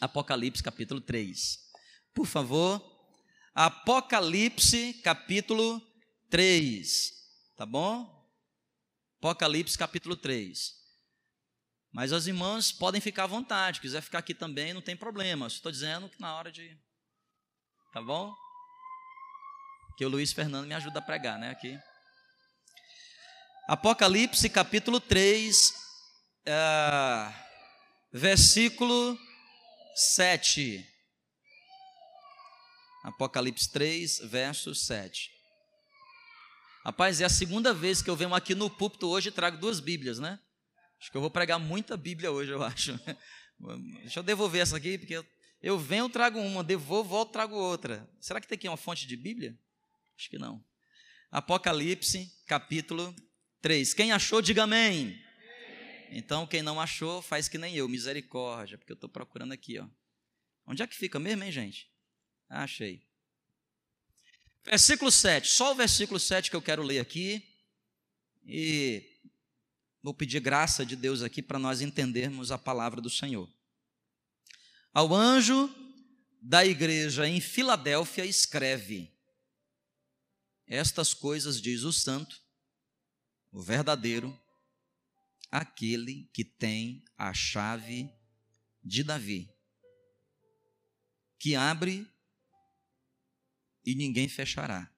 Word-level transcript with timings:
Apocalipse 0.00 0.62
capítulo 0.62 1.00
3. 1.00 1.58
Por 2.14 2.26
favor, 2.26 2.82
Apocalipse 3.54 4.94
capítulo 5.02 5.80
3. 6.30 7.12
Tá 7.56 7.66
bom? 7.66 8.08
Apocalipse 9.18 9.76
capítulo 9.76 10.16
3. 10.16 10.80
Mas 11.92 12.12
as 12.12 12.26
irmãs 12.26 12.72
podem 12.72 13.00
ficar 13.00 13.24
à 13.24 13.26
vontade, 13.26 13.80
quiser 13.80 14.00
ficar 14.00 14.20
aqui 14.20 14.32
também, 14.32 14.72
não 14.72 14.80
tem 14.80 14.96
problema. 14.96 15.46
Estou 15.46 15.70
dizendo 15.70 16.08
que 16.08 16.20
na 16.20 16.34
hora 16.34 16.50
de. 16.50 16.78
Tá 17.92 18.00
bom? 18.00 18.34
Que 19.98 20.04
o 20.06 20.08
Luiz 20.08 20.32
Fernando 20.32 20.66
me 20.66 20.74
ajuda 20.74 21.00
a 21.00 21.02
pregar, 21.02 21.38
né? 21.38 21.50
Aqui. 21.50 21.78
Apocalipse 23.68 24.48
capítulo 24.48 25.00
3, 25.00 25.74
é, 26.46 27.34
versículo 28.12 29.18
7. 29.94 30.86
Apocalipse 33.02 33.70
3, 33.70 34.20
verso 34.24 34.74
7. 34.74 35.30
Rapaz, 36.84 37.20
é 37.20 37.24
a 37.24 37.28
segunda 37.28 37.74
vez 37.74 38.00
que 38.00 38.08
eu 38.08 38.16
venho 38.16 38.34
aqui 38.34 38.54
no 38.54 38.70
púlpito 38.70 39.08
hoje 39.08 39.28
e 39.28 39.32
trago 39.32 39.58
duas 39.58 39.80
Bíblias, 39.80 40.18
né? 40.18 40.38
Acho 40.98 41.10
que 41.10 41.16
eu 41.16 41.20
vou 41.20 41.30
pregar 41.30 41.58
muita 41.58 41.96
Bíblia 41.96 42.30
hoje, 42.30 42.50
eu 42.52 42.62
acho. 42.64 42.98
Deixa 44.02 44.20
eu 44.20 44.22
devolver 44.22 44.62
essa 44.62 44.76
aqui, 44.76 44.98
porque 44.98 45.22
eu, 45.62 45.78
venho, 45.78 46.08
trago 46.08 46.38
uma, 46.38 46.64
devolvo, 46.64 47.08
volto, 47.08 47.32
trago 47.32 47.54
outra. 47.54 48.08
Será 48.20 48.40
que 48.40 48.48
tem 48.48 48.56
aqui 48.56 48.68
uma 48.68 48.76
fonte 48.76 49.06
de 49.06 49.16
Bíblia? 49.16 49.58
Acho 50.18 50.30
que 50.30 50.38
não. 50.38 50.64
Apocalipse, 51.30 52.30
capítulo 52.46 53.14
3. 53.60 53.94
Quem 53.94 54.12
achou, 54.12 54.40
diga 54.42 54.64
amém. 54.64 55.18
Então, 56.12 56.46
quem 56.46 56.60
não 56.60 56.80
achou, 56.80 57.22
faz 57.22 57.48
que 57.48 57.56
nem 57.56 57.76
eu, 57.76 57.88
misericórdia, 57.88 58.76
porque 58.76 58.92
eu 58.92 58.94
estou 58.94 59.08
procurando 59.08 59.52
aqui, 59.52 59.78
ó. 59.78 59.88
Onde 60.66 60.82
é 60.82 60.86
que 60.86 60.96
fica 60.96 61.20
mesmo, 61.20 61.44
hein, 61.44 61.52
gente? 61.52 61.88
Ah, 62.48 62.64
achei. 62.64 63.08
Versículo 64.64 65.10
7, 65.10 65.48
só 65.48 65.72
o 65.72 65.74
versículo 65.74 66.18
7 66.18 66.50
que 66.50 66.56
eu 66.56 66.62
quero 66.62 66.82
ler 66.82 66.98
aqui. 66.98 67.42
E 68.44 69.20
vou 70.02 70.12
pedir 70.12 70.40
graça 70.40 70.84
de 70.84 70.96
Deus 70.96 71.22
aqui 71.22 71.42
para 71.42 71.58
nós 71.58 71.80
entendermos 71.80 72.50
a 72.50 72.58
palavra 72.58 73.00
do 73.00 73.10
Senhor. 73.10 73.48
Ao 74.92 75.14
anjo 75.14 75.72
da 76.42 76.64
igreja 76.64 77.28
em 77.28 77.40
Filadélfia, 77.40 78.24
escreve: 78.24 79.12
Estas 80.66 81.14
coisas 81.14 81.60
diz 81.60 81.82
o 81.82 81.92
santo, 81.92 82.40
o 83.52 83.62
verdadeiro, 83.62 84.39
aquele 85.50 86.30
que 86.32 86.44
tem 86.44 87.04
a 87.16 87.32
chave 87.34 88.10
de 88.82 89.02
Davi, 89.02 89.50
que 91.38 91.54
abre 91.54 92.06
e 93.84 93.94
ninguém 93.94 94.28
fechará, 94.28 94.92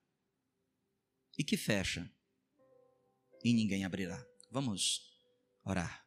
e 1.37 1.43
que 1.43 1.57
fecha 1.57 2.09
e 3.43 3.53
ninguém 3.53 3.83
abrirá. 3.83 4.25
Vamos 4.49 5.01
orar. 5.63 6.05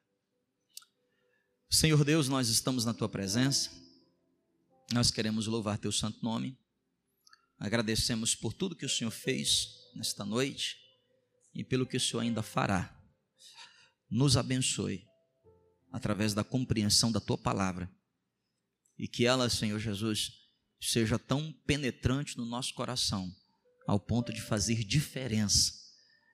Senhor 1.68 2.02
Deus, 2.04 2.28
nós 2.28 2.48
estamos 2.48 2.84
na 2.84 2.94
tua 2.94 3.08
presença, 3.08 3.70
nós 4.92 5.10
queremos 5.10 5.46
louvar 5.46 5.78
teu 5.78 5.90
santo 5.90 6.22
nome, 6.22 6.56
agradecemos 7.58 8.34
por 8.34 8.52
tudo 8.52 8.76
que 8.76 8.86
o 8.86 8.88
Senhor 8.88 9.10
fez 9.10 9.90
nesta 9.94 10.24
noite 10.24 10.78
e 11.54 11.64
pelo 11.64 11.86
que 11.86 11.96
o 11.96 12.00
Senhor 12.00 12.20
ainda 12.20 12.42
fará. 12.42 12.95
Nos 14.10 14.36
abençoe 14.36 15.04
através 15.92 16.34
da 16.34 16.44
compreensão 16.44 17.10
da 17.10 17.20
tua 17.20 17.38
palavra 17.38 17.90
e 18.98 19.06
que 19.06 19.26
ela, 19.26 19.48
Senhor 19.48 19.78
Jesus, 19.78 20.32
seja 20.80 21.18
tão 21.18 21.52
penetrante 21.66 22.36
no 22.36 22.44
nosso 22.44 22.74
coração, 22.74 23.30
ao 23.86 23.98
ponto 23.98 24.32
de 24.32 24.40
fazer 24.40 24.84
diferença. 24.84 25.72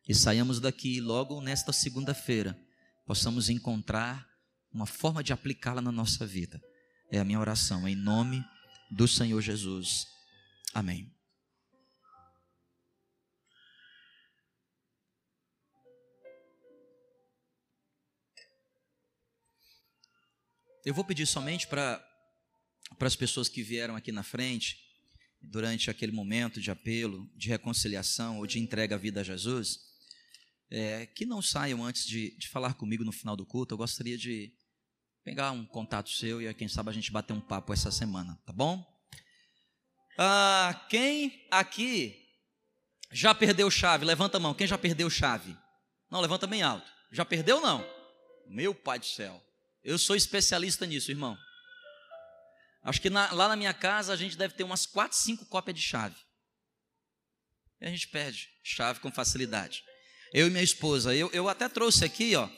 E 0.08 0.14
saiamos 0.14 0.60
daqui 0.60 1.00
logo 1.00 1.40
nesta 1.40 1.72
segunda-feira, 1.72 2.58
possamos 3.06 3.48
encontrar 3.48 4.26
uma 4.72 4.86
forma 4.86 5.22
de 5.22 5.32
aplicá-la 5.32 5.80
na 5.80 5.92
nossa 5.92 6.26
vida. 6.26 6.60
É 7.10 7.18
a 7.18 7.24
minha 7.24 7.38
oração, 7.38 7.86
em 7.86 7.94
nome 7.94 8.42
do 8.90 9.06
Senhor 9.06 9.40
Jesus. 9.40 10.06
Amém. 10.74 11.21
Eu 20.84 20.92
vou 20.92 21.04
pedir 21.04 21.26
somente 21.26 21.68
para 21.68 22.04
as 23.00 23.14
pessoas 23.14 23.48
que 23.48 23.62
vieram 23.62 23.94
aqui 23.94 24.10
na 24.10 24.24
frente, 24.24 24.76
durante 25.40 25.88
aquele 25.88 26.10
momento 26.10 26.60
de 26.60 26.72
apelo, 26.72 27.30
de 27.36 27.48
reconciliação 27.48 28.38
ou 28.38 28.46
de 28.46 28.58
entrega 28.58 28.96
à 28.96 28.98
vida 28.98 29.20
a 29.20 29.24
Jesus, 29.24 29.78
é, 30.68 31.06
que 31.06 31.24
não 31.24 31.40
saiam 31.40 31.84
antes 31.84 32.04
de, 32.04 32.36
de 32.36 32.48
falar 32.48 32.74
comigo 32.74 33.04
no 33.04 33.12
final 33.12 33.36
do 33.36 33.46
culto. 33.46 33.74
Eu 33.74 33.78
gostaria 33.78 34.18
de 34.18 34.52
pegar 35.22 35.52
um 35.52 35.64
contato 35.64 36.10
seu 36.10 36.42
e 36.42 36.52
quem 36.54 36.66
sabe 36.66 36.90
a 36.90 36.92
gente 36.92 37.12
bater 37.12 37.32
um 37.32 37.40
papo 37.40 37.72
essa 37.72 37.92
semana, 37.92 38.36
tá 38.44 38.52
bom? 38.52 38.84
Ah, 40.18 40.84
quem 40.90 41.46
aqui 41.48 42.28
já 43.12 43.32
perdeu 43.32 43.70
chave? 43.70 44.04
Levanta 44.04 44.38
a 44.38 44.40
mão. 44.40 44.52
Quem 44.52 44.66
já 44.66 44.76
perdeu 44.76 45.08
chave? 45.08 45.56
Não, 46.10 46.20
levanta 46.20 46.46
bem 46.46 46.62
alto. 46.62 46.90
Já 47.12 47.24
perdeu 47.24 47.60
não? 47.60 47.86
Meu 48.48 48.74
pai 48.74 48.98
do 48.98 49.06
céu. 49.06 49.40
Eu 49.84 49.98
sou 49.98 50.14
especialista 50.14 50.86
nisso, 50.86 51.10
irmão. 51.10 51.36
Acho 52.82 53.00
que 53.00 53.10
na, 53.10 53.32
lá 53.32 53.48
na 53.48 53.56
minha 53.56 53.72
casa 53.72 54.12
a 54.12 54.16
gente 54.16 54.36
deve 54.36 54.54
ter 54.54 54.64
umas 54.64 54.86
4, 54.86 55.16
5 55.16 55.46
cópias 55.46 55.76
de 55.76 55.82
chave. 55.82 56.16
E 57.80 57.86
a 57.86 57.88
gente 57.88 58.08
perde 58.08 58.48
chave 58.62 59.00
com 59.00 59.10
facilidade. 59.10 59.84
Eu 60.32 60.46
e 60.46 60.50
minha 60.50 60.62
esposa, 60.62 61.14
eu, 61.14 61.30
eu 61.32 61.48
até 61.48 61.68
trouxe 61.68 62.04
aqui, 62.04 62.34
ó, 62.34 62.48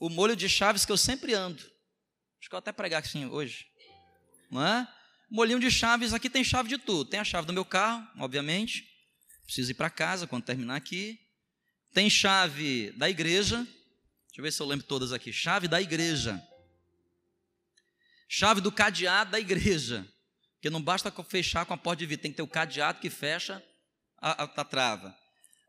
o 0.00 0.08
molho 0.08 0.36
de 0.36 0.48
chaves 0.48 0.84
que 0.84 0.92
eu 0.92 0.98
sempre 0.98 1.34
ando. 1.34 1.60
Acho 1.60 2.48
que 2.48 2.54
eu 2.54 2.58
vou 2.58 2.58
até 2.58 2.72
pregar 2.72 3.02
assim 3.02 3.26
hoje. 3.26 3.66
Não 4.50 4.64
é? 4.64 4.86
Molhinho 5.30 5.60
de 5.60 5.70
chaves, 5.70 6.14
aqui 6.14 6.30
tem 6.30 6.42
chave 6.42 6.68
de 6.68 6.78
tudo. 6.78 7.10
Tem 7.10 7.20
a 7.20 7.24
chave 7.24 7.46
do 7.46 7.52
meu 7.52 7.64
carro, 7.64 8.06
obviamente. 8.18 8.84
Preciso 9.44 9.70
ir 9.70 9.74
para 9.74 9.90
casa 9.90 10.26
quando 10.26 10.44
terminar 10.44 10.76
aqui. 10.76 11.18
Tem 11.92 12.08
chave 12.08 12.92
da 12.92 13.10
igreja. 13.10 13.66
Deixa 14.38 14.40
eu 14.40 14.42
ver 14.44 14.52
se 14.52 14.62
eu 14.62 14.66
lembro 14.66 14.86
todas 14.86 15.12
aqui. 15.12 15.32
Chave 15.32 15.66
da 15.66 15.82
igreja 15.82 16.40
chave 18.28 18.60
do 18.60 18.70
cadeado 18.70 19.32
da 19.32 19.40
igreja. 19.40 20.06
Porque 20.54 20.70
não 20.70 20.82
basta 20.82 21.10
fechar 21.24 21.64
com 21.64 21.72
a 21.72 21.76
porta 21.76 22.00
de 22.00 22.06
vidro, 22.06 22.22
tem 22.22 22.30
que 22.30 22.36
ter 22.36 22.42
o 22.42 22.46
cadeado 22.46 23.00
que 23.00 23.08
fecha 23.08 23.64
a, 24.20 24.44
a, 24.44 24.44
a 24.44 24.64
trava. 24.64 25.16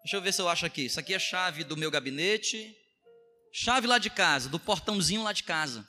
Deixa 0.03 0.17
eu 0.17 0.21
ver 0.21 0.33
se 0.33 0.41
eu 0.41 0.49
acho 0.49 0.65
aqui. 0.65 0.85
Isso 0.85 0.99
aqui 0.99 1.13
é 1.13 1.19
chave 1.19 1.63
do 1.63 1.77
meu 1.77 1.89
gabinete. 1.89 2.75
Chave 3.51 3.87
lá 3.87 3.97
de 3.97 4.09
casa, 4.09 4.49
do 4.49 4.59
portãozinho 4.59 5.23
lá 5.23 5.33
de 5.33 5.43
casa. 5.43 5.87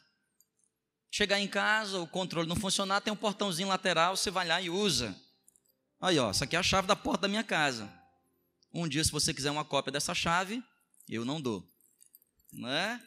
Chegar 1.10 1.38
em 1.38 1.48
casa, 1.48 1.98
o 1.98 2.06
controle 2.06 2.48
não 2.48 2.56
funcionar, 2.56 3.02
tem 3.02 3.12
um 3.12 3.16
portãozinho 3.16 3.68
lateral, 3.68 4.16
você 4.16 4.30
vai 4.30 4.46
lá 4.46 4.60
e 4.60 4.70
usa. 4.70 5.14
Aí, 6.00 6.18
ó, 6.18 6.30
isso 6.30 6.44
aqui 6.44 6.56
é 6.56 6.58
a 6.58 6.62
chave 6.62 6.86
da 6.86 6.96
porta 6.96 7.22
da 7.22 7.28
minha 7.28 7.44
casa. 7.44 7.92
Um 8.72 8.88
dia, 8.88 9.04
se 9.04 9.10
você 9.10 9.34
quiser 9.34 9.50
uma 9.50 9.64
cópia 9.64 9.92
dessa 9.92 10.14
chave, 10.14 10.62
eu 11.08 11.24
não 11.24 11.40
dou. 11.40 11.69
Né? 12.52 13.00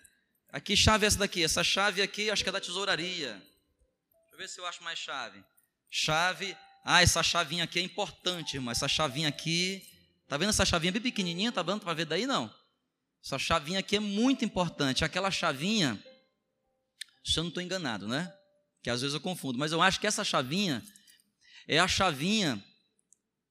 Aqui, 0.50 0.76
chave 0.78 1.06
é 1.06 1.08
essa 1.08 1.18
daqui. 1.18 1.44
Essa 1.44 1.64
chave 1.64 2.02
aqui, 2.02 2.30
acho 2.30 2.44
que 2.44 2.50
é 2.50 2.52
da 2.52 2.62
tesouraria. 2.62 3.34
Deixa 3.34 4.34
eu 4.34 4.38
ver 4.38 4.48
se 4.48 4.60
eu 4.60 4.66
acho 4.66 4.84
mais 4.84 5.00
chave. 5.00 5.44
Chave. 5.90 6.56
Ah, 6.86 7.02
essa 7.02 7.24
chavinha 7.24 7.64
aqui 7.64 7.80
é 7.80 7.82
importante, 7.82 8.56
irmão. 8.56 8.72
Essa 8.72 8.88
chavinha 8.88 9.30
aqui. 9.30 9.82
Tá 10.28 10.38
vendo 10.38 10.50
essa 10.50 10.66
chavinha 10.66 10.92
bem 10.92 11.02
pequenininha? 11.02 11.52
Tá 11.52 11.62
dando 11.62 11.82
para 11.82 11.94
ver 11.94 12.06
daí? 12.06 12.26
Não. 12.26 12.54
Essa 13.24 13.40
chavinha 13.40 13.80
aqui 13.80 13.96
é 13.96 14.00
muito 14.00 14.44
importante. 14.44 15.04
Aquela 15.06 15.32
chavinha. 15.32 16.02
Se 17.24 17.40
eu 17.40 17.44
não 17.44 17.50
estou 17.50 17.64
enganado, 17.64 18.08
né? 18.08 18.32
Que 18.82 18.90
às 18.90 19.02
vezes 19.02 19.14
eu 19.14 19.22
confundo. 19.22 19.58
Mas 19.58 19.72
eu 19.72 19.82
acho 19.82 20.00
que 20.00 20.08
essa 20.08 20.24
chavinha 20.24 20.84
é 21.68 21.80
a 21.80 21.88
chavinha 21.88 22.64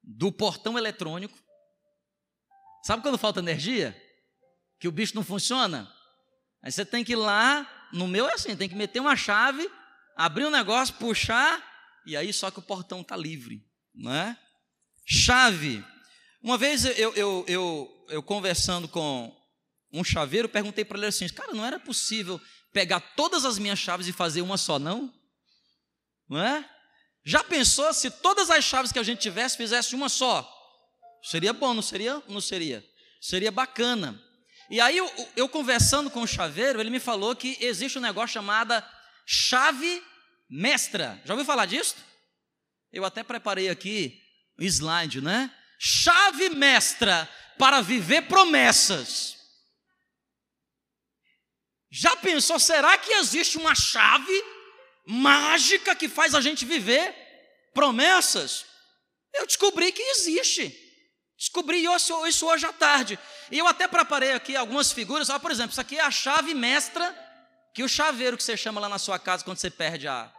do 0.02 0.30
portão 0.30 0.76
eletrônico. 0.76 1.38
Sabe 2.84 3.02
quando 3.02 3.16
falta 3.16 3.40
energia? 3.40 3.96
Que 4.82 4.88
o 4.88 4.92
bicho 4.92 5.14
não 5.14 5.24
funciona? 5.24 5.90
Aí 6.62 6.70
você 6.70 6.84
tem 6.84 7.02
que 7.02 7.12
ir 7.12 7.16
lá. 7.16 7.88
No 7.90 8.06
meu 8.06 8.28
é 8.28 8.34
assim: 8.34 8.54
tem 8.54 8.68
que 8.68 8.74
meter 8.74 9.00
uma 9.00 9.16
chave 9.16 9.66
abrir 10.16 10.46
um 10.46 10.50
negócio, 10.50 10.94
puxar, 10.94 11.62
e 12.06 12.16
aí 12.16 12.32
só 12.32 12.50
que 12.50 12.58
o 12.58 12.62
portão 12.62 13.00
está 13.00 13.16
livre, 13.16 13.64
não 13.94 14.12
é? 14.12 14.36
Chave. 15.04 15.84
Uma 16.42 16.58
vez 16.58 16.84
eu, 16.84 17.14
eu, 17.14 17.44
eu, 17.46 18.06
eu 18.08 18.22
conversando 18.22 18.88
com 18.88 19.34
um 19.92 20.02
chaveiro, 20.02 20.48
perguntei 20.48 20.84
para 20.84 20.98
ele 20.98 21.06
assim: 21.06 21.28
cara, 21.28 21.52
não 21.52 21.64
era 21.64 21.78
possível 21.78 22.40
pegar 22.72 23.00
todas 23.00 23.44
as 23.44 23.58
minhas 23.58 23.78
chaves 23.78 24.06
e 24.06 24.12
fazer 24.12 24.42
uma 24.42 24.56
só, 24.56 24.78
não? 24.78 25.12
Não 26.28 26.40
é? 26.40 26.68
Já 27.24 27.44
pensou 27.44 27.92
se 27.92 28.10
todas 28.10 28.50
as 28.50 28.64
chaves 28.64 28.90
que 28.90 28.98
a 28.98 29.02
gente 29.02 29.20
tivesse 29.20 29.56
fizesse 29.56 29.94
uma 29.94 30.08
só? 30.08 30.48
Seria 31.22 31.52
bom, 31.52 31.72
não 31.72 31.82
seria? 31.82 32.20
Não 32.28 32.40
seria. 32.40 32.84
Seria 33.20 33.52
bacana. 33.52 34.20
E 34.72 34.80
aí 34.80 34.96
eu, 34.96 35.30
eu 35.36 35.50
conversando 35.50 36.10
com 36.10 36.22
o 36.22 36.26
chaveiro, 36.26 36.80
ele 36.80 36.88
me 36.88 36.98
falou 36.98 37.36
que 37.36 37.58
existe 37.60 37.98
um 37.98 38.00
negócio 38.00 38.32
chamado 38.32 38.82
chave 39.26 40.02
mestra. 40.48 41.20
Já 41.26 41.34
ouviu 41.34 41.44
falar 41.44 41.66
disso? 41.66 41.94
Eu 42.90 43.04
até 43.04 43.22
preparei 43.22 43.68
aqui 43.68 44.18
o 44.58 44.62
slide, 44.62 45.20
né? 45.20 45.54
Chave 45.78 46.48
mestra 46.48 47.28
para 47.58 47.82
viver 47.82 48.22
promessas. 48.22 49.36
Já 51.90 52.16
pensou, 52.16 52.58
será 52.58 52.96
que 52.96 53.12
existe 53.12 53.58
uma 53.58 53.74
chave 53.74 54.42
mágica 55.06 55.94
que 55.94 56.08
faz 56.08 56.34
a 56.34 56.40
gente 56.40 56.64
viver 56.64 57.14
promessas? 57.74 58.64
Eu 59.34 59.46
descobri 59.46 59.92
que 59.92 60.00
existe. 60.00 60.91
Descobri 61.42 61.84
isso, 61.84 62.24
isso 62.24 62.46
hoje 62.46 62.64
à 62.64 62.72
tarde. 62.72 63.18
E 63.50 63.58
eu 63.58 63.66
até 63.66 63.88
preparei 63.88 64.30
aqui 64.30 64.54
algumas 64.54 64.92
figuras. 64.92 65.28
Ó, 65.28 65.40
por 65.40 65.50
exemplo, 65.50 65.72
isso 65.72 65.80
aqui 65.80 65.98
é 65.98 66.00
a 66.00 66.10
chave 66.10 66.54
mestra 66.54 67.12
que 67.74 67.82
o 67.82 67.88
chaveiro 67.88 68.36
que 68.36 68.44
você 68.44 68.56
chama 68.56 68.80
lá 68.80 68.88
na 68.88 68.96
sua 68.96 69.18
casa 69.18 69.42
quando 69.42 69.56
você 69.56 69.68
perde 69.68 70.06
a, 70.06 70.32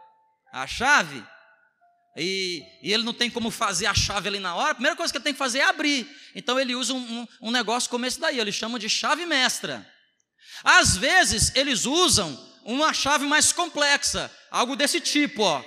a 0.50 0.66
chave, 0.66 1.22
e, 2.16 2.62
e, 2.82 2.90
ele 2.90 3.02
não 3.02 3.12
tem 3.12 3.28
como 3.28 3.50
fazer 3.50 3.84
a 3.84 3.92
chave 3.92 4.28
ali 4.28 4.38
na 4.38 4.54
hora, 4.54 4.70
a 4.70 4.74
primeira 4.74 4.96
coisa 4.96 5.12
que 5.12 5.18
ele 5.18 5.24
tem 5.24 5.34
que 5.34 5.38
fazer 5.38 5.58
é 5.58 5.64
abrir. 5.64 6.08
Então 6.34 6.58
ele 6.58 6.74
usa 6.74 6.94
um, 6.94 6.96
um, 6.96 7.48
um 7.48 7.50
negócio 7.50 7.90
como 7.90 8.06
esse 8.06 8.18
daí, 8.18 8.40
eles 8.40 8.54
chamam 8.54 8.78
de 8.78 8.88
chave 8.88 9.26
mestra. 9.26 9.86
Às 10.62 10.96
vezes 10.96 11.54
eles 11.54 11.84
usam 11.84 12.34
uma 12.64 12.94
chave 12.94 13.26
mais 13.26 13.52
complexa, 13.52 14.34
algo 14.50 14.74
desse 14.74 15.02
tipo, 15.02 15.42
ó. 15.42 15.62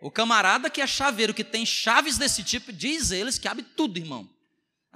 O 0.00 0.12
camarada 0.12 0.70
que 0.70 0.80
é 0.80 0.86
chaveiro, 0.86 1.34
que 1.34 1.42
tem 1.42 1.66
chaves 1.66 2.16
desse 2.16 2.44
tipo, 2.44 2.72
diz 2.72 3.10
eles 3.10 3.36
que 3.36 3.48
abre 3.48 3.64
tudo, 3.64 3.98
irmão. 3.98 4.35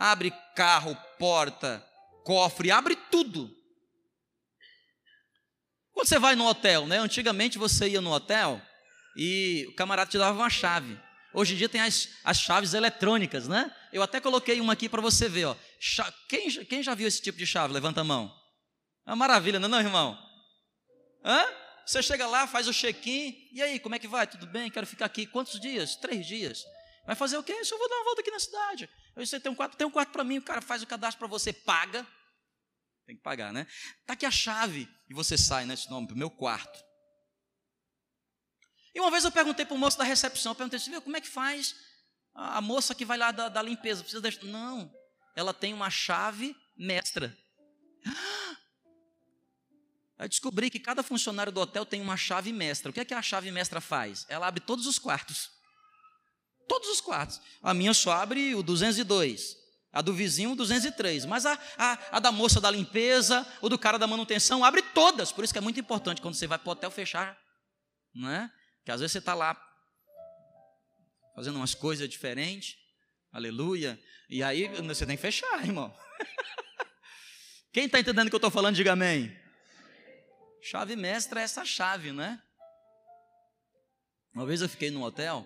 Abre 0.02 0.32
carro, 0.56 0.96
porta, 1.18 1.86
cofre, 2.24 2.70
abre 2.70 2.96
tudo. 3.10 3.54
Quando 5.92 6.08
você 6.08 6.18
vai 6.18 6.34
no 6.34 6.46
hotel, 6.46 6.86
né? 6.86 6.96
Antigamente 6.96 7.58
você 7.58 7.86
ia 7.86 8.00
no 8.00 8.10
hotel 8.10 8.62
e 9.14 9.66
o 9.68 9.74
camarada 9.74 10.10
te 10.10 10.16
dava 10.16 10.38
uma 10.38 10.48
chave. 10.48 10.98
Hoje 11.34 11.52
em 11.52 11.58
dia 11.58 11.68
tem 11.68 11.82
as, 11.82 12.08
as 12.24 12.38
chaves 12.40 12.72
eletrônicas, 12.72 13.46
né? 13.46 13.70
Eu 13.92 14.02
até 14.02 14.22
coloquei 14.22 14.58
uma 14.58 14.72
aqui 14.72 14.88
para 14.88 15.02
você 15.02 15.28
ver, 15.28 15.44
ó. 15.44 15.56
Quem, 16.30 16.48
quem 16.64 16.82
já 16.82 16.94
viu 16.94 17.06
esse 17.06 17.20
tipo 17.20 17.36
de 17.36 17.46
chave? 17.46 17.74
Levanta 17.74 18.00
a 18.00 18.04
mão. 18.04 18.34
É 19.06 19.10
uma 19.10 19.16
maravilha, 19.16 19.58
não 19.58 19.66
é, 19.66 19.70
não, 19.70 19.80
irmão? 19.80 20.18
Hã? 21.22 21.44
Você 21.84 22.02
chega 22.02 22.26
lá, 22.26 22.46
faz 22.46 22.66
o 22.66 22.72
check-in, 22.72 23.36
e 23.52 23.60
aí, 23.60 23.78
como 23.78 23.94
é 23.94 23.98
que 23.98 24.08
vai? 24.08 24.26
Tudo 24.26 24.46
bem? 24.46 24.70
Quero 24.70 24.86
ficar 24.86 25.04
aqui. 25.04 25.26
Quantos 25.26 25.60
dias? 25.60 25.94
Três 25.96 26.26
dias. 26.26 26.64
Vai 27.10 27.16
fazer 27.16 27.36
o 27.38 27.42
quê? 27.42 27.50
Eu 27.54 27.76
vou 27.76 27.88
dar 27.88 27.96
uma 27.96 28.04
volta 28.04 28.20
aqui 28.20 28.30
na 28.30 28.38
cidade. 28.38 28.88
Você 29.16 29.40
tem 29.40 29.50
um 29.50 29.54
quarto, 29.56 29.76
tem 29.76 29.84
um 29.84 29.90
quarto 29.90 30.12
para 30.12 30.22
mim, 30.22 30.38
o 30.38 30.42
cara 30.42 30.60
faz 30.60 30.80
o 30.80 30.86
cadastro 30.86 31.18
para 31.18 31.26
você, 31.26 31.52
paga. 31.52 32.06
Tem 33.04 33.16
que 33.16 33.22
pagar, 33.22 33.52
né? 33.52 33.66
Tá 34.06 34.12
aqui 34.12 34.24
a 34.24 34.30
chave. 34.30 34.88
E 35.08 35.12
você 35.12 35.36
sai, 35.36 35.66
né? 35.66 35.74
Esse 35.74 35.90
nome, 35.90 36.06
para 36.06 36.14
o 36.14 36.18
meu 36.18 36.30
quarto. 36.30 36.78
E 38.94 39.00
uma 39.00 39.10
vez 39.10 39.24
eu 39.24 39.32
perguntei 39.32 39.66
para 39.66 39.74
o 39.74 39.78
moço 39.78 39.98
da 39.98 40.04
recepção, 40.04 40.52
eu 40.52 40.54
perguntei 40.54 40.76
assim, 40.76 41.00
como 41.00 41.16
é 41.16 41.20
que 41.20 41.26
faz 41.26 41.74
a 42.32 42.60
moça 42.60 42.94
que 42.94 43.04
vai 43.04 43.18
lá 43.18 43.32
da, 43.32 43.48
da 43.48 43.60
limpeza? 43.60 44.04
Precisa 44.04 44.22
deixar... 44.22 44.44
Não, 44.44 44.88
ela 45.34 45.52
tem 45.52 45.74
uma 45.74 45.90
chave 45.90 46.54
mestra. 46.76 47.36
Eu 50.16 50.28
descobri 50.28 50.70
que 50.70 50.78
cada 50.78 51.02
funcionário 51.02 51.50
do 51.50 51.60
hotel 51.60 51.84
tem 51.84 52.00
uma 52.00 52.16
chave 52.16 52.52
mestra. 52.52 52.90
O 52.90 52.92
que 52.92 53.00
é 53.00 53.04
que 53.04 53.14
a 53.14 53.22
chave 53.22 53.50
mestra 53.50 53.80
faz? 53.80 54.26
Ela 54.28 54.46
abre 54.46 54.60
todos 54.60 54.86
os 54.86 54.96
quartos. 54.96 55.59
Todos 56.70 56.88
os 56.88 57.00
quartos. 57.00 57.40
A 57.60 57.74
minha 57.74 57.92
só 57.92 58.12
abre 58.12 58.54
o 58.54 58.62
202. 58.62 59.56
A 59.92 60.00
do 60.00 60.14
vizinho, 60.14 60.52
o 60.52 60.54
203. 60.54 61.24
Mas 61.24 61.44
a, 61.44 61.58
a, 61.76 61.98
a 62.12 62.20
da 62.20 62.30
moça 62.30 62.60
da 62.60 62.70
limpeza, 62.70 63.44
o 63.60 63.68
do 63.68 63.76
cara 63.76 63.98
da 63.98 64.06
manutenção, 64.06 64.64
abre 64.64 64.80
todas. 64.80 65.32
Por 65.32 65.42
isso 65.42 65.52
que 65.52 65.58
é 65.58 65.60
muito 65.60 65.80
importante 65.80 66.22
quando 66.22 66.36
você 66.36 66.46
vai 66.46 66.60
para 66.60 66.68
o 66.68 66.70
hotel 66.70 66.88
fechar. 66.92 67.36
Não 68.14 68.30
é? 68.30 68.48
Que 68.84 68.92
às 68.92 69.00
vezes 69.00 69.10
você 69.10 69.18
está 69.18 69.34
lá 69.34 69.60
fazendo 71.34 71.56
umas 71.56 71.74
coisas 71.74 72.08
diferentes. 72.08 72.76
Aleluia. 73.32 74.00
E 74.28 74.40
aí 74.40 74.68
você 74.68 75.04
tem 75.04 75.16
que 75.16 75.22
fechar, 75.22 75.58
irmão. 75.66 75.92
Quem 77.72 77.86
está 77.86 77.98
entendendo 77.98 78.28
o 78.28 78.30
que 78.30 78.36
eu 78.36 78.38
estou 78.38 78.50
falando, 78.52 78.76
diga 78.76 78.92
amém. 78.92 79.36
Chave 80.62 80.94
mestra 80.94 81.40
é 81.40 81.42
essa 81.42 81.64
chave, 81.64 82.12
né? 82.12 82.40
Uma 84.32 84.46
vez 84.46 84.62
eu 84.62 84.68
fiquei 84.68 84.92
num 84.92 85.02
hotel 85.02 85.44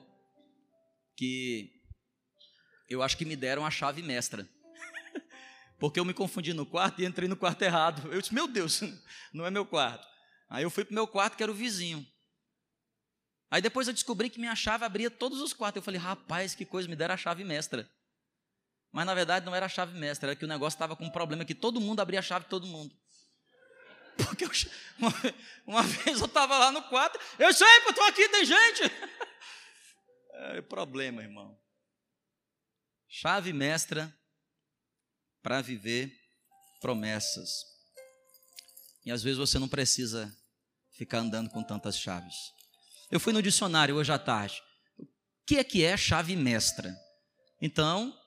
que 1.17 1.71
eu 2.89 3.03
acho 3.03 3.17
que 3.17 3.25
me 3.25 3.37
deram 3.37 3.65
a 3.65 3.71
chave 3.71 4.03
mestra. 4.03 4.49
Porque 5.79 5.99
eu 5.99 6.05
me 6.05 6.15
confundi 6.15 6.53
no 6.53 6.67
quarto 6.67 7.01
e 7.01 7.05
entrei 7.05 7.29
no 7.29 7.37
quarto 7.37 7.63
errado. 7.63 8.13
Eu 8.13 8.21
disse, 8.21 8.35
meu 8.35 8.47
Deus, 8.47 8.81
não 9.33 9.47
é 9.47 9.51
meu 9.51 9.67
quarto. 9.67 10.07
Aí 10.49 10.63
eu 10.63 10.71
fui 10.71 10.85
para 10.85 10.93
o 10.93 10.95
meu 10.95 11.07
quarto, 11.07 11.37
que 11.37 11.43
era 11.43 11.51
o 11.53 11.55
vizinho. 11.55 12.07
Aí 13.51 13.63
depois 13.63 13.87
eu 13.87 13.95
descobri 13.95 14.29
que 14.29 14.41
minha 14.41 14.57
chave 14.57 14.85
abria 14.85 15.11
todos 15.11 15.41
os 15.41 15.53
quartos. 15.53 15.77
Eu 15.77 15.83
falei, 15.83 16.01
rapaz, 16.01 16.55
que 16.55 16.65
coisa, 16.65 16.89
me 16.89 16.97
deram 16.97 17.15
a 17.15 17.19
chave 17.19 17.45
mestra. 17.45 17.89
Mas 18.95 19.07
na 19.07 19.15
verdade 19.15 19.45
não 19.45 19.55
era 19.55 19.67
a 19.67 19.69
chave 19.69 19.99
mestra, 19.99 20.29
era 20.31 20.37
que 20.37 20.45
o 20.45 20.49
negócio 20.49 20.77
estava 20.77 20.95
com 20.95 21.05
um 21.05 21.11
problema 21.11 21.45
que 21.45 21.55
todo 21.55 21.81
mundo 21.81 21.99
abria 21.99 22.21
a 22.21 22.23
chave 22.23 22.45
de 22.45 22.51
todo 22.51 22.65
mundo. 22.65 22.95
Porque 24.17 24.45
eu, 24.45 24.51
uma, 24.99 25.13
uma, 25.67 25.83
vez 25.83 26.21
eu 26.21 26.27
estava 26.27 26.57
lá 26.57 26.71
no 26.71 26.81
quarto, 26.83 27.19
eu 27.37 27.53
sei, 27.53 27.67
eu 27.87 27.91
estou 27.91 28.05
aqui, 28.05 28.29
tem 28.29 28.45
gente. 28.45 28.83
É 30.35 30.61
problema, 30.61 31.23
irmão. 31.23 31.59
Chave 33.09 33.53
mestra 33.53 34.13
para 35.43 35.63
viver 35.63 36.13
promessas. 36.81 37.51
E 39.05 39.13
às 39.13 39.23
vezes 39.23 39.39
você 39.39 39.59
não 39.59 39.69
precisa 39.69 40.35
ficar 40.93 41.19
andando 41.19 41.51
com 41.51 41.63
tantas 41.63 41.97
chaves. 41.99 42.35
Eu 43.11 43.21
fui 43.21 43.33
no 43.33 43.43
dicionário 43.43 43.97
hoje 43.97 44.13
à 44.13 44.19
tarde. 44.19 44.61
O 44.99 45.07
que 45.47 45.57
é 45.57 45.65
que 45.65 45.85
é 45.85 45.97
chave 45.97 46.35
mestra? 46.35 46.95
Então, 47.61 48.19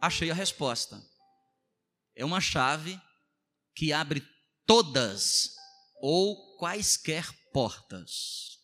achei 0.00 0.30
a 0.30 0.34
resposta. 0.34 1.02
É 2.14 2.24
uma 2.24 2.40
chave 2.40 3.00
que 3.74 3.92
abre 3.92 4.26
todas 4.66 5.50
ou 6.00 6.56
quaisquer 6.56 7.26
portas. 7.52 8.59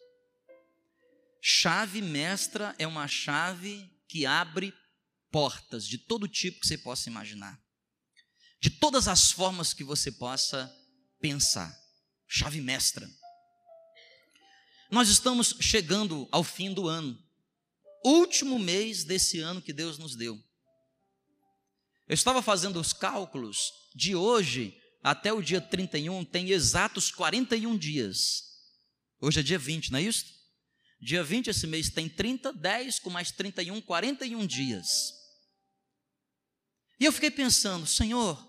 Chave 1.48 2.02
mestra 2.02 2.74
é 2.76 2.88
uma 2.88 3.06
chave 3.06 3.88
que 4.08 4.26
abre 4.26 4.74
portas 5.30 5.86
de 5.86 5.96
todo 5.96 6.26
tipo 6.26 6.58
que 6.58 6.66
você 6.66 6.76
possa 6.76 7.08
imaginar, 7.08 7.56
de 8.60 8.68
todas 8.68 9.06
as 9.06 9.30
formas 9.30 9.72
que 9.72 9.84
você 9.84 10.10
possa 10.10 10.68
pensar. 11.20 11.72
Chave 12.26 12.60
mestra. 12.60 13.08
Nós 14.90 15.08
estamos 15.08 15.54
chegando 15.60 16.28
ao 16.32 16.42
fim 16.42 16.74
do 16.74 16.88
ano, 16.88 17.16
último 18.04 18.58
mês 18.58 19.04
desse 19.04 19.38
ano 19.38 19.62
que 19.62 19.72
Deus 19.72 19.98
nos 19.98 20.16
deu. 20.16 20.36
Eu 22.08 22.14
estava 22.14 22.42
fazendo 22.42 22.80
os 22.80 22.92
cálculos 22.92 23.72
de 23.94 24.16
hoje 24.16 24.76
até 25.00 25.32
o 25.32 25.40
dia 25.40 25.60
31 25.60 26.24
tem 26.24 26.50
exatos 26.50 27.12
41 27.12 27.78
dias. 27.78 28.42
Hoje 29.20 29.38
é 29.38 29.42
dia 29.44 29.60
20, 29.60 29.92
não 29.92 30.00
é 30.00 30.02
isso? 30.02 30.35
Dia 31.00 31.22
20 31.22 31.48
esse 31.48 31.66
mês 31.66 31.90
tem 31.90 32.08
30, 32.08 32.52
10 32.52 32.98
com 33.00 33.10
mais 33.10 33.30
31, 33.30 33.80
41 33.80 34.46
dias. 34.46 35.14
E 36.98 37.04
eu 37.04 37.12
fiquei 37.12 37.30
pensando, 37.30 37.86
Senhor, 37.86 38.42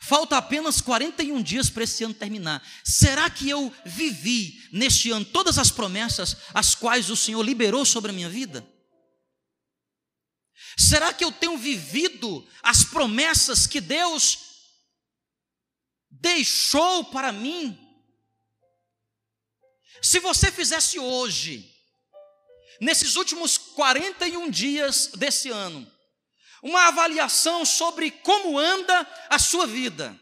falta 0.00 0.36
apenas 0.36 0.80
41 0.80 1.42
dias 1.42 1.70
para 1.70 1.84
esse 1.84 2.02
ano 2.02 2.14
terminar. 2.14 2.66
Será 2.84 3.30
que 3.30 3.48
eu 3.48 3.72
vivi 3.84 4.68
neste 4.72 5.10
ano 5.10 5.24
todas 5.24 5.58
as 5.58 5.70
promessas 5.70 6.36
as 6.52 6.74
quais 6.74 7.08
o 7.10 7.16
Senhor 7.16 7.42
liberou 7.42 7.84
sobre 7.84 8.10
a 8.10 8.14
minha 8.14 8.28
vida? 8.28 8.66
Será 10.76 11.14
que 11.14 11.24
eu 11.24 11.30
tenho 11.30 11.56
vivido 11.56 12.46
as 12.62 12.84
promessas 12.84 13.66
que 13.66 13.80
Deus 13.80 14.46
deixou 16.20 17.04
para 17.04 17.32
mim. 17.32 17.78
Se 20.02 20.18
você 20.18 20.50
fizesse 20.50 20.98
hoje, 20.98 21.74
nesses 22.80 23.16
últimos 23.16 23.56
41 23.56 24.50
dias 24.50 25.08
desse 25.14 25.50
ano, 25.50 25.90
uma 26.62 26.88
avaliação 26.88 27.64
sobre 27.64 28.10
como 28.10 28.58
anda 28.58 29.06
a 29.28 29.38
sua 29.38 29.66
vida, 29.66 30.18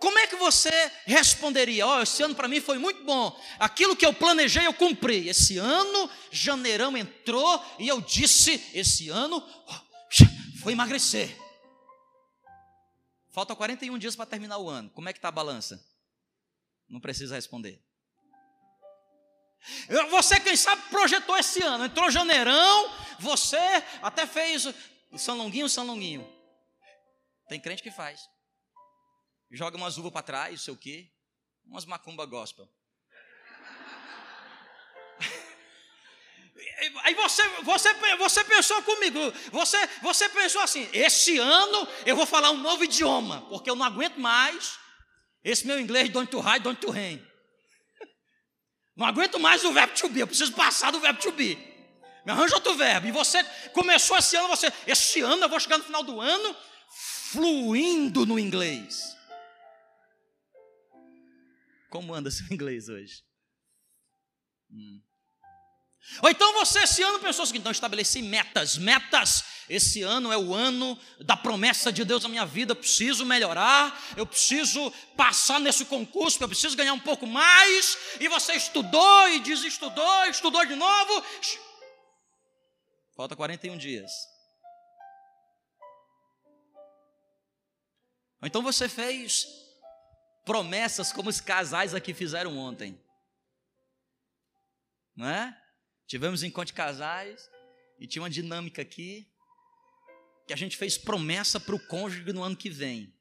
como 0.00 0.16
é 0.18 0.28
que 0.28 0.36
você 0.36 0.70
responderia? 1.06 1.86
Oh, 1.86 2.00
esse 2.00 2.22
ano 2.22 2.34
para 2.34 2.46
mim 2.46 2.60
foi 2.60 2.78
muito 2.78 3.02
bom. 3.02 3.36
Aquilo 3.58 3.96
que 3.96 4.06
eu 4.06 4.14
planejei 4.14 4.64
eu 4.64 4.72
cumpri. 4.72 5.28
Esse 5.28 5.58
ano, 5.58 6.08
janeirão 6.30 6.96
entrou 6.96 7.64
e 7.80 7.88
eu 7.88 8.00
disse: 8.00 8.64
esse 8.72 9.08
ano 9.08 9.44
oh, 9.66 10.60
foi 10.62 10.72
emagrecer. 10.72 11.36
Falta 13.32 13.56
41 13.56 13.98
dias 13.98 14.14
para 14.14 14.26
terminar 14.26 14.58
o 14.58 14.68
ano. 14.68 14.88
Como 14.90 15.08
é 15.08 15.12
que 15.12 15.18
está 15.18 15.28
a 15.28 15.32
balança? 15.32 15.84
Não 16.88 17.00
precisa 17.00 17.34
responder. 17.34 17.82
Você, 20.10 20.40
quem 20.40 20.56
sabe, 20.56 20.82
projetou 20.90 21.36
esse 21.36 21.62
ano. 21.62 21.84
Entrou 21.84 22.10
janeirão, 22.10 22.94
você 23.18 23.58
até 24.02 24.26
fez 24.26 24.66
São 25.16 25.36
Longuinho, 25.36 25.68
São 25.68 25.86
Longuinho. 25.86 26.26
Tem 27.48 27.60
crente 27.60 27.82
que 27.82 27.90
faz. 27.90 28.20
Joga 29.50 29.76
umas 29.76 29.96
uvas 29.96 30.12
para 30.12 30.22
trás, 30.22 30.62
sei 30.62 30.74
o 30.74 30.76
quê. 30.76 31.10
Umas 31.64 31.84
macumba 31.84 32.24
gospel. 32.26 32.68
aí 37.04 37.14
você, 37.14 37.46
você, 37.62 37.92
você 38.16 38.44
pensou 38.44 38.82
comigo, 38.82 39.18
você, 39.50 39.78
você 40.02 40.28
pensou 40.28 40.60
assim: 40.60 40.88
esse 40.92 41.38
ano 41.38 41.88
eu 42.04 42.14
vou 42.16 42.26
falar 42.26 42.50
um 42.50 42.58
novo 42.58 42.84
idioma, 42.84 43.42
porque 43.48 43.70
eu 43.70 43.76
não 43.76 43.84
aguento 43.86 44.18
mais 44.18 44.78
esse 45.42 45.66
meu 45.66 45.80
inglês 45.80 46.10
don't 46.10 46.30
to 46.30 46.40
hide, 46.40 46.60
don't 46.60 46.80
to 46.80 46.90
rain. 46.90 47.27
Não 48.98 49.06
aguento 49.06 49.38
mais 49.38 49.62
o 49.62 49.72
verbo 49.72 49.94
to 49.94 50.08
be, 50.08 50.18
eu 50.18 50.26
preciso 50.26 50.52
passar 50.54 50.90
do 50.90 50.98
verbo 50.98 51.20
to 51.20 51.30
be. 51.30 51.54
Me 52.26 52.32
arranja 52.32 52.56
outro 52.56 52.74
verbo. 52.74 53.06
E 53.06 53.12
você 53.12 53.44
começou 53.72 54.18
esse 54.18 54.36
ano, 54.36 54.48
você, 54.48 54.72
esse 54.88 55.20
ano 55.20 55.44
eu 55.44 55.48
vou 55.48 55.60
chegar 55.60 55.78
no 55.78 55.84
final 55.84 56.02
do 56.02 56.20
ano 56.20 56.56
fluindo 57.30 58.26
no 58.26 58.40
inglês. 58.40 59.16
Como 61.88 62.12
anda 62.12 62.28
seu 62.28 62.46
inglês 62.52 62.88
hoje? 62.88 63.22
Hum. 64.68 65.00
Ou 66.22 66.30
então 66.30 66.52
você 66.54 66.80
esse 66.80 67.02
ano 67.02 67.18
pensou 67.18 67.46
seguinte: 67.46 67.62
então 67.62 67.72
estabeleci 67.72 68.22
metas, 68.22 68.76
metas. 68.76 69.44
Esse 69.68 70.02
ano 70.02 70.32
é 70.32 70.38
o 70.38 70.54
ano 70.54 70.98
da 71.20 71.36
promessa 71.36 71.92
de 71.92 72.04
Deus 72.04 72.22
na 72.22 72.28
minha 72.28 72.46
vida. 72.46 72.72
Eu 72.72 72.76
preciso 72.76 73.26
melhorar, 73.26 74.00
eu 74.16 74.26
preciso 74.26 74.90
passar 75.16 75.60
nesse 75.60 75.84
concurso, 75.84 76.42
eu 76.42 76.48
preciso 76.48 76.76
ganhar 76.76 76.94
um 76.94 77.00
pouco 77.00 77.26
mais. 77.26 77.98
E 78.18 78.28
você 78.28 78.54
estudou 78.54 79.28
e 79.28 79.40
desestudou, 79.40 80.24
estudou 80.24 80.64
de 80.64 80.74
novo. 80.74 81.22
Falta 83.14 83.36
41 83.36 83.76
dias. 83.76 84.10
Ou 88.40 88.46
então 88.46 88.62
você 88.62 88.88
fez 88.88 89.46
promessas 90.44 91.12
como 91.12 91.28
os 91.28 91.40
casais 91.40 91.94
aqui 91.94 92.14
fizeram 92.14 92.56
ontem. 92.56 92.98
Não 95.14 95.28
é? 95.28 95.67
Tivemos 96.08 96.42
encontro 96.42 96.68
de 96.68 96.72
casais 96.72 97.50
e 98.00 98.06
tinha 98.06 98.22
uma 98.22 98.30
dinâmica 98.30 98.80
aqui 98.80 99.30
que 100.46 100.54
a 100.54 100.56
gente 100.56 100.74
fez 100.74 100.96
promessa 100.96 101.60
para 101.60 101.74
o 101.74 101.86
cônjuge 101.86 102.32
no 102.32 102.42
ano 102.42 102.56
que 102.56 102.70
vem. 102.70 103.14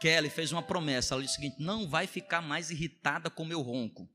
Kelly 0.00 0.30
fez 0.30 0.52
uma 0.52 0.62
promessa, 0.62 1.14
ela 1.14 1.22
disse 1.22 1.34
o 1.34 1.40
seguinte: 1.40 1.60
não 1.60 1.88
vai 1.88 2.06
ficar 2.06 2.40
mais 2.40 2.70
irritada 2.70 3.28
com 3.28 3.44
meu 3.44 3.60
ronco. 3.60 4.08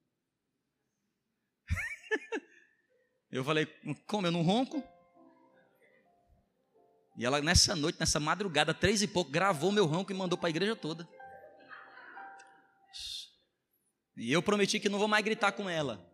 eu 3.29 3.43
falei, 3.43 3.65
como 4.07 4.25
eu 4.25 4.31
não 4.31 4.41
ronco? 4.41 4.81
E 7.17 7.25
ela 7.25 7.41
nessa 7.41 7.75
noite, 7.75 7.99
nessa 7.99 8.21
madrugada, 8.21 8.73
três 8.73 9.01
e 9.01 9.07
pouco, 9.07 9.29
gravou 9.29 9.73
meu 9.73 9.85
ronco 9.85 10.13
e 10.13 10.15
mandou 10.15 10.37
para 10.37 10.47
a 10.47 10.49
igreja 10.51 10.77
toda. 10.77 11.05
E 14.15 14.31
eu 14.31 14.41
prometi 14.41 14.79
que 14.79 14.87
não 14.87 14.97
vou 14.99 15.09
mais 15.09 15.25
gritar 15.25 15.51
com 15.51 15.69
ela. 15.69 16.08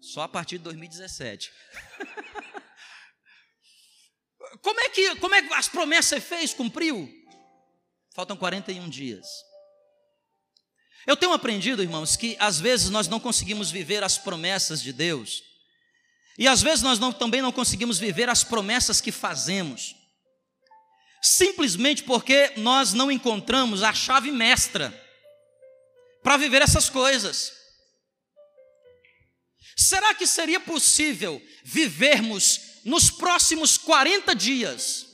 Só 0.00 0.22
a 0.22 0.28
partir 0.28 0.58
de 0.58 0.64
2017. 0.64 1.52
como, 4.62 4.80
é 4.80 4.88
que, 4.88 5.16
como 5.16 5.34
é 5.34 5.42
que 5.42 5.54
as 5.54 5.68
promessas 5.68 6.24
fez, 6.24 6.54
cumpriu? 6.54 7.08
Faltam 8.14 8.36
41 8.36 8.88
dias. 8.88 9.26
Eu 11.06 11.16
tenho 11.16 11.32
aprendido, 11.32 11.82
irmãos, 11.82 12.16
que 12.16 12.36
às 12.38 12.60
vezes 12.60 12.90
nós 12.90 13.08
não 13.08 13.20
conseguimos 13.20 13.70
viver 13.70 14.02
as 14.02 14.18
promessas 14.18 14.82
de 14.82 14.92
Deus. 14.92 15.42
E 16.38 16.48
às 16.48 16.62
vezes 16.62 16.82
nós 16.82 16.98
não, 16.98 17.12
também 17.12 17.42
não 17.42 17.52
conseguimos 17.52 17.98
viver 17.98 18.28
as 18.28 18.42
promessas 18.42 19.00
que 19.00 19.12
fazemos. 19.12 19.94
Simplesmente 21.22 22.02
porque 22.04 22.52
nós 22.56 22.94
não 22.94 23.10
encontramos 23.10 23.82
a 23.82 23.92
chave 23.92 24.30
mestra 24.30 24.94
para 26.22 26.36
viver 26.36 26.62
essas 26.62 26.88
coisas. 26.88 27.59
Será 29.80 30.14
que 30.14 30.26
seria 30.26 30.60
possível 30.60 31.40
vivermos 31.64 32.82
nos 32.84 33.10
próximos 33.10 33.78
40 33.78 34.34
dias 34.34 35.06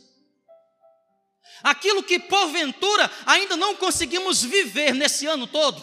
aquilo 1.62 2.02
que 2.02 2.18
porventura 2.18 3.08
ainda 3.25 3.56
não 3.56 3.76
conseguimos 3.76 4.42
viver 4.42 4.92
nesse 4.92 5.25
ano 5.25 5.46
todo? 5.46 5.80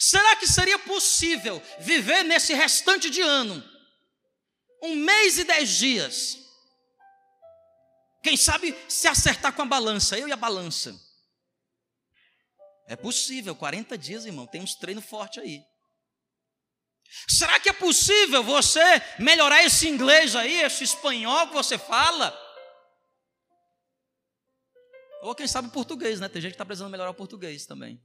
Será 0.00 0.34
que 0.34 0.48
seria 0.48 0.80
possível 0.80 1.62
viver 1.78 2.24
nesse 2.24 2.54
restante 2.54 3.08
de 3.08 3.20
ano 3.20 3.62
um 4.82 4.96
mês 4.96 5.38
e 5.38 5.44
dez 5.44 5.70
dias? 5.70 6.38
Quem 8.20 8.36
sabe 8.36 8.76
se 8.88 9.06
acertar 9.06 9.52
com 9.52 9.62
a 9.62 9.66
balança, 9.66 10.18
eu 10.18 10.26
e 10.26 10.32
a 10.32 10.36
balança. 10.36 10.92
É 12.88 12.96
possível, 12.96 13.54
40 13.54 13.96
dias, 13.96 14.26
irmão, 14.26 14.44
tem 14.44 14.60
uns 14.60 14.74
treinos 14.74 15.04
fortes 15.04 15.40
aí. 15.40 15.71
Será 17.28 17.60
que 17.60 17.68
é 17.68 17.72
possível 17.72 18.42
você 18.42 18.80
melhorar 19.18 19.62
esse 19.64 19.88
inglês 19.88 20.34
aí, 20.34 20.62
esse 20.62 20.84
espanhol 20.84 21.48
que 21.48 21.54
você 21.54 21.78
fala? 21.78 22.36
Ou 25.22 25.34
quem 25.34 25.46
sabe 25.46 25.68
português, 25.70 26.18
né? 26.18 26.28
Tem 26.28 26.42
gente 26.42 26.52
que 26.52 26.54
está 26.54 26.64
precisando 26.64 26.90
melhorar 26.90 27.10
o 27.10 27.14
português 27.14 27.64
também. 27.64 28.02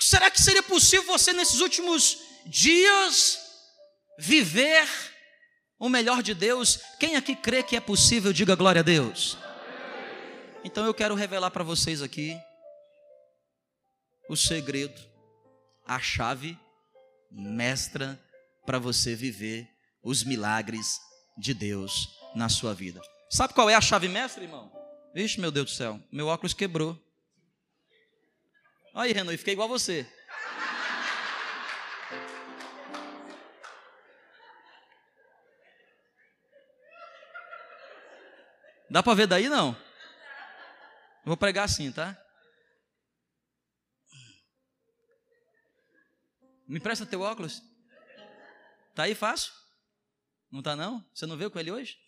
Será 0.00 0.30
que 0.30 0.40
seria 0.40 0.62
possível 0.62 1.06
você, 1.06 1.32
nesses 1.32 1.60
últimos 1.60 2.18
dias, 2.46 3.38
viver 4.18 4.88
o 5.78 5.88
melhor 5.88 6.22
de 6.22 6.34
Deus? 6.34 6.78
Quem 7.00 7.16
aqui 7.16 7.34
crê 7.34 7.62
que 7.62 7.76
é 7.76 7.80
possível, 7.80 8.32
diga 8.32 8.54
glória 8.54 8.80
a 8.80 8.84
Deus. 8.84 9.36
Então 10.62 10.86
eu 10.86 10.94
quero 10.94 11.14
revelar 11.16 11.50
para 11.50 11.64
vocês 11.64 12.02
aqui 12.02 12.40
o 14.28 14.36
segredo, 14.36 15.00
a 15.86 15.98
chave 15.98 16.58
mestra 17.30 18.20
para 18.66 18.78
você 18.78 19.14
viver 19.14 19.68
os 20.02 20.22
milagres 20.22 21.00
de 21.36 21.54
Deus 21.54 22.18
na 22.34 22.48
sua 22.48 22.74
vida. 22.74 23.00
Sabe 23.30 23.54
qual 23.54 23.70
é 23.70 23.74
a 23.74 23.80
chave 23.80 24.08
mestra, 24.08 24.42
irmão? 24.42 24.70
Vixe, 25.14 25.40
meu 25.40 25.50
Deus 25.50 25.70
do 25.70 25.76
céu, 25.76 26.00
meu 26.12 26.26
óculos 26.26 26.52
quebrou. 26.52 26.98
Aí, 28.94 29.12
Renan, 29.12 29.36
fiquei 29.36 29.54
igual 29.54 29.68
a 29.68 29.72
você. 29.72 30.06
Dá 38.90 39.02
para 39.02 39.14
ver 39.14 39.26
daí 39.26 39.48
não? 39.48 39.76
vou 41.24 41.36
pregar 41.36 41.64
assim, 41.64 41.92
tá? 41.92 42.16
Me 46.68 46.78
empresta 46.78 47.06
teu 47.06 47.22
óculos. 47.22 47.62
Tá 48.94 49.04
aí 49.04 49.14
fácil? 49.14 49.52
Não 50.50 50.62
tá 50.62 50.76
não? 50.76 51.02
Você 51.14 51.24
não 51.24 51.36
veio 51.36 51.50
com 51.50 51.58
ele 51.58 51.70
hoje? 51.70 51.98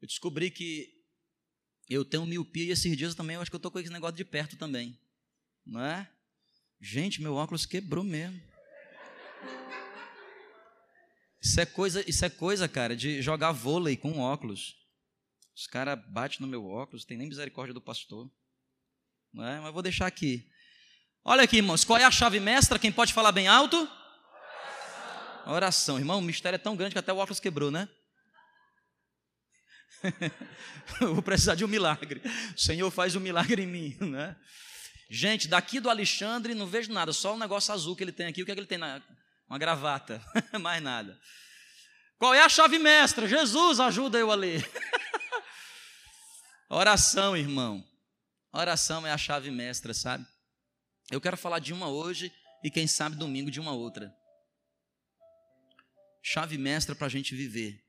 Eu 0.00 0.08
descobri 0.08 0.50
que 0.50 1.00
eu 1.88 2.04
tenho 2.04 2.24
miopia 2.24 2.64
e 2.64 2.70
esses 2.70 2.96
dias 2.96 3.14
também 3.14 3.36
eu 3.36 3.42
acho 3.42 3.50
que 3.50 3.54
eu 3.54 3.60
tô 3.60 3.70
com 3.70 3.78
esse 3.78 3.90
negócio 3.90 4.16
de 4.16 4.24
perto 4.24 4.56
também. 4.56 4.98
Não 5.64 5.84
é? 5.84 6.10
Gente, 6.80 7.20
meu 7.20 7.34
óculos 7.34 7.66
quebrou 7.66 8.02
mesmo. 8.02 8.40
Isso 11.42 11.60
é 11.60 11.66
coisa, 11.66 12.08
isso 12.08 12.24
é 12.24 12.30
coisa, 12.30 12.68
cara, 12.68 12.94
de 12.94 13.20
jogar 13.20 13.50
vôlei 13.50 13.96
com 13.96 14.20
óculos. 14.20 14.76
Os 15.56 15.66
caras 15.66 15.98
batem 16.08 16.38
no 16.40 16.46
meu 16.46 16.64
óculos, 16.64 17.04
tem 17.04 17.18
nem 17.18 17.28
misericórdia 17.28 17.74
do 17.74 17.80
pastor. 17.80 18.30
Não 19.32 19.44
é? 19.44 19.60
Mas 19.60 19.72
vou 19.72 19.82
deixar 19.82 20.06
aqui. 20.06 20.48
Olha 21.24 21.42
aqui, 21.42 21.56
irmãos, 21.56 21.84
qual 21.84 21.98
é 21.98 22.04
a 22.04 22.10
chave 22.10 22.38
mestra? 22.38 22.78
Quem 22.78 22.92
pode 22.92 23.12
falar 23.12 23.32
bem 23.32 23.48
alto? 23.48 23.76
Oração. 23.76 25.52
Oração. 25.52 25.98
Irmão, 25.98 26.20
o 26.20 26.22
mistério 26.22 26.54
é 26.56 26.58
tão 26.58 26.76
grande 26.76 26.94
que 26.94 26.98
até 26.98 27.12
o 27.12 27.16
óculos 27.16 27.40
quebrou, 27.40 27.70
né? 27.70 27.88
vou 31.00 31.22
precisar 31.22 31.56
de 31.56 31.64
um 31.64 31.68
milagre. 31.68 32.22
O 32.56 32.60
Senhor 32.60 32.90
faz 32.90 33.16
um 33.16 33.20
milagre 33.20 33.62
em 33.62 33.66
mim, 33.66 33.96
né? 34.00 34.36
Gente, 35.10 35.48
daqui 35.48 35.80
do 35.80 35.90
Alexandre 35.90 36.54
não 36.54 36.66
vejo 36.66 36.92
nada, 36.92 37.12
só 37.12 37.34
um 37.34 37.38
negócio 37.38 37.74
azul 37.74 37.96
que 37.96 38.02
ele 38.02 38.12
tem 38.12 38.26
aqui. 38.26 38.42
O 38.42 38.46
que 38.46 38.52
é 38.52 38.54
que 38.54 38.60
ele 38.60 38.66
tem 38.66 38.78
na, 38.78 39.02
uma 39.52 39.58
gravata, 39.58 40.18
mais 40.58 40.82
nada. 40.82 41.20
Qual 42.16 42.32
é 42.32 42.40
a 42.40 42.48
chave 42.48 42.78
mestra? 42.78 43.28
Jesus, 43.28 43.80
ajuda 43.80 44.16
eu 44.16 44.30
a 44.30 44.34
ler. 44.34 44.66
Oração, 46.70 47.36
irmão. 47.36 47.86
Oração 48.50 49.06
é 49.06 49.12
a 49.12 49.18
chave 49.18 49.50
mestra, 49.50 49.92
sabe? 49.92 50.26
Eu 51.10 51.20
quero 51.20 51.36
falar 51.36 51.58
de 51.58 51.70
uma 51.70 51.86
hoje 51.86 52.32
e 52.64 52.70
quem 52.70 52.86
sabe 52.86 53.14
domingo 53.14 53.50
de 53.50 53.60
uma 53.60 53.72
outra. 53.72 54.10
Chave 56.22 56.56
mestra 56.56 56.94
para 56.94 57.08
a 57.08 57.10
gente 57.10 57.36
viver. 57.36 57.84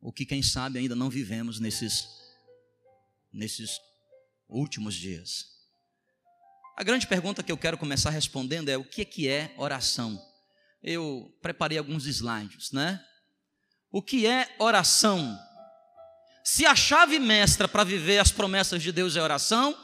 O 0.00 0.12
que 0.12 0.26
quem 0.26 0.42
sabe 0.42 0.80
ainda 0.80 0.96
não 0.96 1.08
vivemos 1.08 1.60
nesses, 1.60 2.08
nesses 3.32 3.78
últimos 4.48 4.96
dias. 4.96 5.61
A 6.76 6.82
grande 6.82 7.06
pergunta 7.06 7.42
que 7.42 7.52
eu 7.52 7.58
quero 7.58 7.78
começar 7.78 8.10
respondendo 8.10 8.68
é: 8.68 8.76
o 8.76 8.84
que 8.84 9.02
é, 9.02 9.04
que 9.04 9.28
é 9.28 9.54
oração? 9.56 10.20
Eu 10.82 11.32
preparei 11.40 11.78
alguns 11.78 12.06
slides, 12.06 12.72
né? 12.72 13.00
o 13.92 14.02
que 14.02 14.26
é 14.26 14.52
oração? 14.58 15.38
Se 16.42 16.64
a 16.64 16.74
chave 16.74 17.18
mestra 17.18 17.68
para 17.68 17.84
viver 17.84 18.18
as 18.18 18.32
promessas 18.32 18.82
de 18.82 18.90
Deus 18.90 19.14
é 19.14 19.22
oração, 19.22 19.78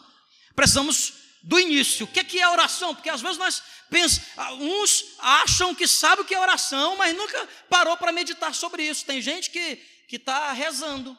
precisamos 0.57 1.13
do 1.43 1.61
início. 1.61 2.05
O 2.05 2.09
que 2.09 2.41
é 2.41 2.49
oração? 2.49 2.95
Porque 2.95 3.11
às 3.11 3.21
vezes 3.21 3.37
nós 3.37 3.63
pensamos, 3.89 4.27
uns 4.59 5.05
acham 5.21 5.75
que 5.75 5.87
sabe 5.87 6.23
o 6.23 6.25
que 6.25 6.35
é 6.35 6.41
oração, 6.41 6.97
mas 6.97 7.15
nunca 7.15 7.47
parou 7.69 7.97
para 7.97 8.11
meditar 8.11 8.53
sobre 8.55 8.83
isso. 8.83 9.05
Tem 9.05 9.21
gente 9.21 9.51
que 9.51 9.79
está 10.11 10.53
rezando. 10.53 11.17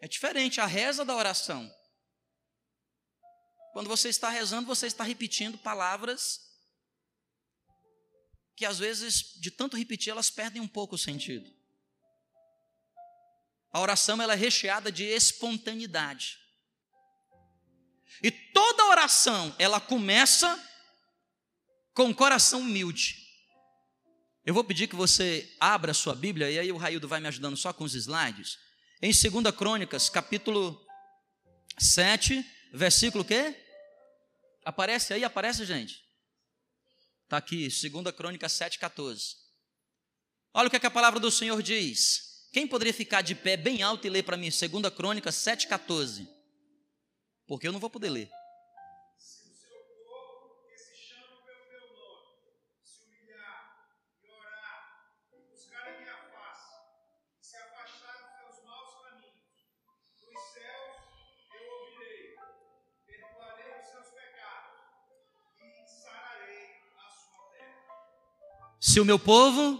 É 0.00 0.06
diferente 0.06 0.60
a 0.60 0.66
reza 0.66 1.04
da 1.04 1.16
oração. 1.16 1.68
Quando 3.72 3.88
você 3.88 4.08
está 4.08 4.28
rezando, 4.28 4.66
você 4.66 4.86
está 4.86 5.04
repetindo 5.04 5.58
palavras 5.58 6.48
que 8.58 8.66
às 8.66 8.78
vezes, 8.78 9.34
de 9.36 9.52
tanto 9.52 9.76
repetir, 9.76 10.10
elas 10.10 10.30
perdem 10.30 10.60
um 10.60 10.66
pouco 10.66 10.96
o 10.96 10.98
sentido. 10.98 11.48
A 13.70 13.80
oração 13.80 14.20
ela 14.20 14.32
é 14.32 14.36
recheada 14.36 14.90
de 14.90 15.04
espontaneidade. 15.04 16.36
E 18.20 18.32
toda 18.32 18.86
oração, 18.86 19.54
ela 19.60 19.80
começa 19.80 20.60
com 21.94 22.10
o 22.10 22.14
coração 22.14 22.62
humilde. 22.62 23.16
Eu 24.44 24.54
vou 24.54 24.64
pedir 24.64 24.88
que 24.88 24.96
você 24.96 25.54
abra 25.60 25.92
a 25.92 25.94
sua 25.94 26.16
Bíblia, 26.16 26.50
e 26.50 26.58
aí 26.58 26.72
o 26.72 26.76
Raildo 26.76 27.06
vai 27.06 27.20
me 27.20 27.28
ajudando 27.28 27.56
só 27.56 27.72
com 27.72 27.84
os 27.84 27.94
slides. 27.94 28.58
Em 29.00 29.12
2 29.12 29.54
Crônicas, 29.54 30.08
capítulo 30.08 30.84
7, 31.78 32.44
versículo 32.72 33.24
quê? 33.24 33.54
Aparece 34.64 35.14
aí, 35.14 35.24
aparece, 35.24 35.64
gente? 35.64 36.04
Está 37.24 37.36
aqui, 37.36 37.68
2 37.68 38.14
Crônicas 38.16 38.52
7, 38.52 38.78
14. 38.78 39.36
Olha 40.54 40.66
o 40.66 40.70
que, 40.70 40.76
é 40.76 40.80
que 40.80 40.86
a 40.86 40.90
palavra 40.90 41.20
do 41.20 41.30
Senhor 41.30 41.62
diz. 41.62 42.48
Quem 42.52 42.66
poderia 42.66 42.94
ficar 42.94 43.22
de 43.22 43.34
pé 43.34 43.56
bem 43.56 43.82
alto 43.82 44.06
e 44.06 44.10
ler 44.10 44.22
para 44.22 44.36
mim 44.36 44.48
2 44.48 44.94
Crônicas 44.94 45.34
7, 45.34 45.68
14? 45.68 46.28
Porque 47.46 47.68
eu 47.68 47.72
não 47.72 47.80
vou 47.80 47.90
poder 47.90 48.10
ler. 48.10 48.30
Se 68.98 69.00
o 69.00 69.04
meu 69.04 69.16
povo, 69.16 69.78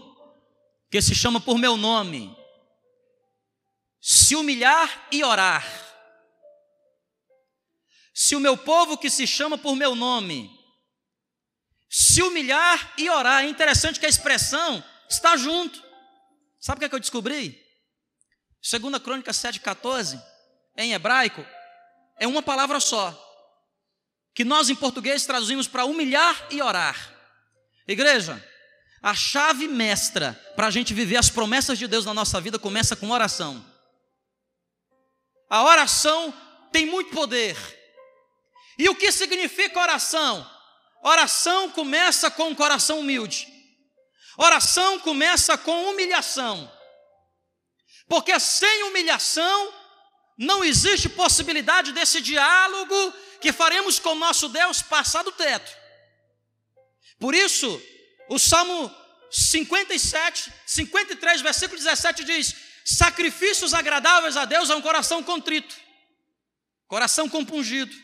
que 0.89 1.01
se 1.01 1.13
chama 1.13 1.41
por 1.41 1.57
meu 1.57 1.75
nome, 1.75 2.33
se 3.99 4.33
humilhar 4.33 5.09
e 5.11 5.21
orar, 5.25 5.61
se 8.13 8.33
o 8.33 8.39
meu 8.39 8.55
povo 8.55 8.97
que 8.97 9.09
se 9.09 9.27
chama 9.27 9.57
por 9.57 9.75
meu 9.75 9.93
nome, 9.93 10.49
se 11.89 12.21
humilhar 12.23 12.93
e 12.97 13.09
orar, 13.09 13.43
é 13.43 13.49
interessante 13.49 13.99
que 13.99 14.05
a 14.05 14.09
expressão 14.09 14.81
está 15.09 15.35
junto. 15.35 15.83
Sabe 16.57 16.77
o 16.77 16.79
que, 16.79 16.85
é 16.85 16.89
que 16.89 16.95
eu 16.95 16.99
descobri? 17.01 17.61
Segunda 18.61 19.01
Crônica 19.01 19.33
7,14, 19.33 20.17
em 20.77 20.93
hebraico, 20.93 21.45
é 22.17 22.25
uma 22.25 22.41
palavra 22.41 22.79
só, 22.79 23.11
que 24.33 24.45
nós 24.45 24.69
em 24.69 24.75
português 24.77 25.25
traduzimos 25.25 25.67
para 25.67 25.83
humilhar 25.83 26.47
e 26.49 26.61
orar. 26.61 26.95
Igreja, 27.85 28.41
a 29.01 29.15
chave 29.15 29.67
mestra 29.67 30.33
para 30.55 30.67
a 30.67 30.71
gente 30.71 30.93
viver 30.93 31.17
as 31.17 31.29
promessas 31.29 31.79
de 31.79 31.87
Deus 31.87 32.05
na 32.05 32.13
nossa 32.13 32.39
vida 32.41 32.59
começa 32.59 32.95
com 32.95 33.11
oração. 33.11 33.65
A 35.49 35.63
oração 35.63 36.33
tem 36.71 36.85
muito 36.85 37.11
poder. 37.11 37.57
E 38.77 38.87
o 38.89 38.95
que 38.95 39.11
significa 39.11 39.79
oração? 39.79 40.49
Oração 41.01 41.69
começa 41.71 42.29
com 42.29 42.49
um 42.49 42.55
coração 42.55 42.99
humilde. 42.99 43.47
Oração 44.37 44.99
começa 44.99 45.57
com 45.57 45.89
humilhação. 45.89 46.71
Porque 48.07 48.39
sem 48.39 48.83
humilhação 48.83 49.73
não 50.37 50.63
existe 50.63 51.09
possibilidade 51.09 51.91
desse 51.91 52.21
diálogo 52.21 53.13
que 53.41 53.51
faremos 53.51 53.99
com 53.99 54.15
nosso 54.15 54.49
Deus 54.49 54.81
passar 54.81 55.23
do 55.23 55.31
teto. 55.31 55.71
Por 57.19 57.35
isso, 57.35 57.81
o 58.29 58.37
Salmo 58.37 58.95
57, 59.31 60.53
53, 60.65 61.41
versículo 61.41 61.77
17 61.77 62.23
diz: 62.23 62.55
Sacrifícios 62.85 63.73
agradáveis 63.73 64.37
a 64.37 64.45
Deus 64.45 64.69
é 64.69 64.75
um 64.75 64.81
coração 64.81 65.23
contrito, 65.23 65.75
coração 66.87 67.27
compungido, 67.27 67.95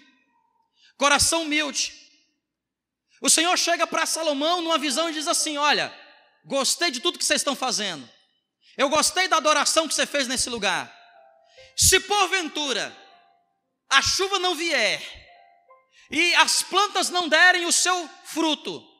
coração 0.97 1.43
humilde. 1.43 1.93
O 3.21 3.29
Senhor 3.29 3.55
chega 3.57 3.85
para 3.87 4.05
Salomão 4.05 4.61
numa 4.61 4.79
visão 4.79 5.09
e 5.09 5.13
diz 5.13 5.27
assim: 5.27 5.57
Olha, 5.57 5.95
gostei 6.43 6.89
de 6.89 6.99
tudo 6.99 7.19
que 7.19 7.25
vocês 7.25 7.41
estão 7.41 7.55
fazendo, 7.55 8.09
eu 8.75 8.89
gostei 8.89 9.27
da 9.27 9.37
adoração 9.37 9.87
que 9.87 9.93
você 9.93 10.07
fez 10.07 10.27
nesse 10.27 10.49
lugar. 10.49 10.93
Se 11.77 11.99
porventura 11.99 12.95
a 13.89 14.01
chuva 14.01 14.39
não 14.39 14.55
vier 14.55 15.01
e 16.09 16.33
as 16.35 16.63
plantas 16.63 17.09
não 17.09 17.29
derem 17.29 17.65
o 17.65 17.71
seu 17.71 18.09
fruto, 18.25 18.94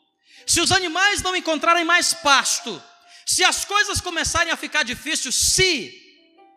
se 0.46 0.62
os 0.62 0.72
animais 0.72 1.22
não 1.22 1.36
encontrarem 1.36 1.84
mais 1.84 2.14
pasto, 2.14 2.82
se 3.26 3.44
as 3.44 3.66
coisas 3.66 4.00
começarem 4.00 4.52
a 4.52 4.58
ficar 4.58 4.84
difíceis, 4.84 5.34
se, 5.36 5.94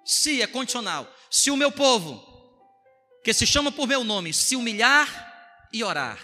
se 0.04 0.42
é 0.42 0.46
condicional, 0.46 1.10
se 1.30 1.50
o 1.50 1.56
meu 1.56 1.72
povo, 1.72 2.24
que 3.24 3.32
se 3.32 3.46
chama 3.46 3.72
por 3.72 3.86
meu 3.86 4.04
nome, 4.04 4.32
se 4.32 4.56
humilhar 4.56 5.68
e 5.72 5.82
orar. 5.82 6.18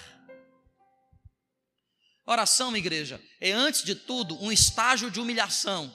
Oração, 2.27 2.75
igreja, 2.77 3.21
é 3.41 3.53
antes 3.53 3.83
de 3.83 3.95
tudo 3.95 4.43
um 4.43 4.51
estágio 4.51 5.11
de 5.11 5.21
humilhação. 5.21 5.95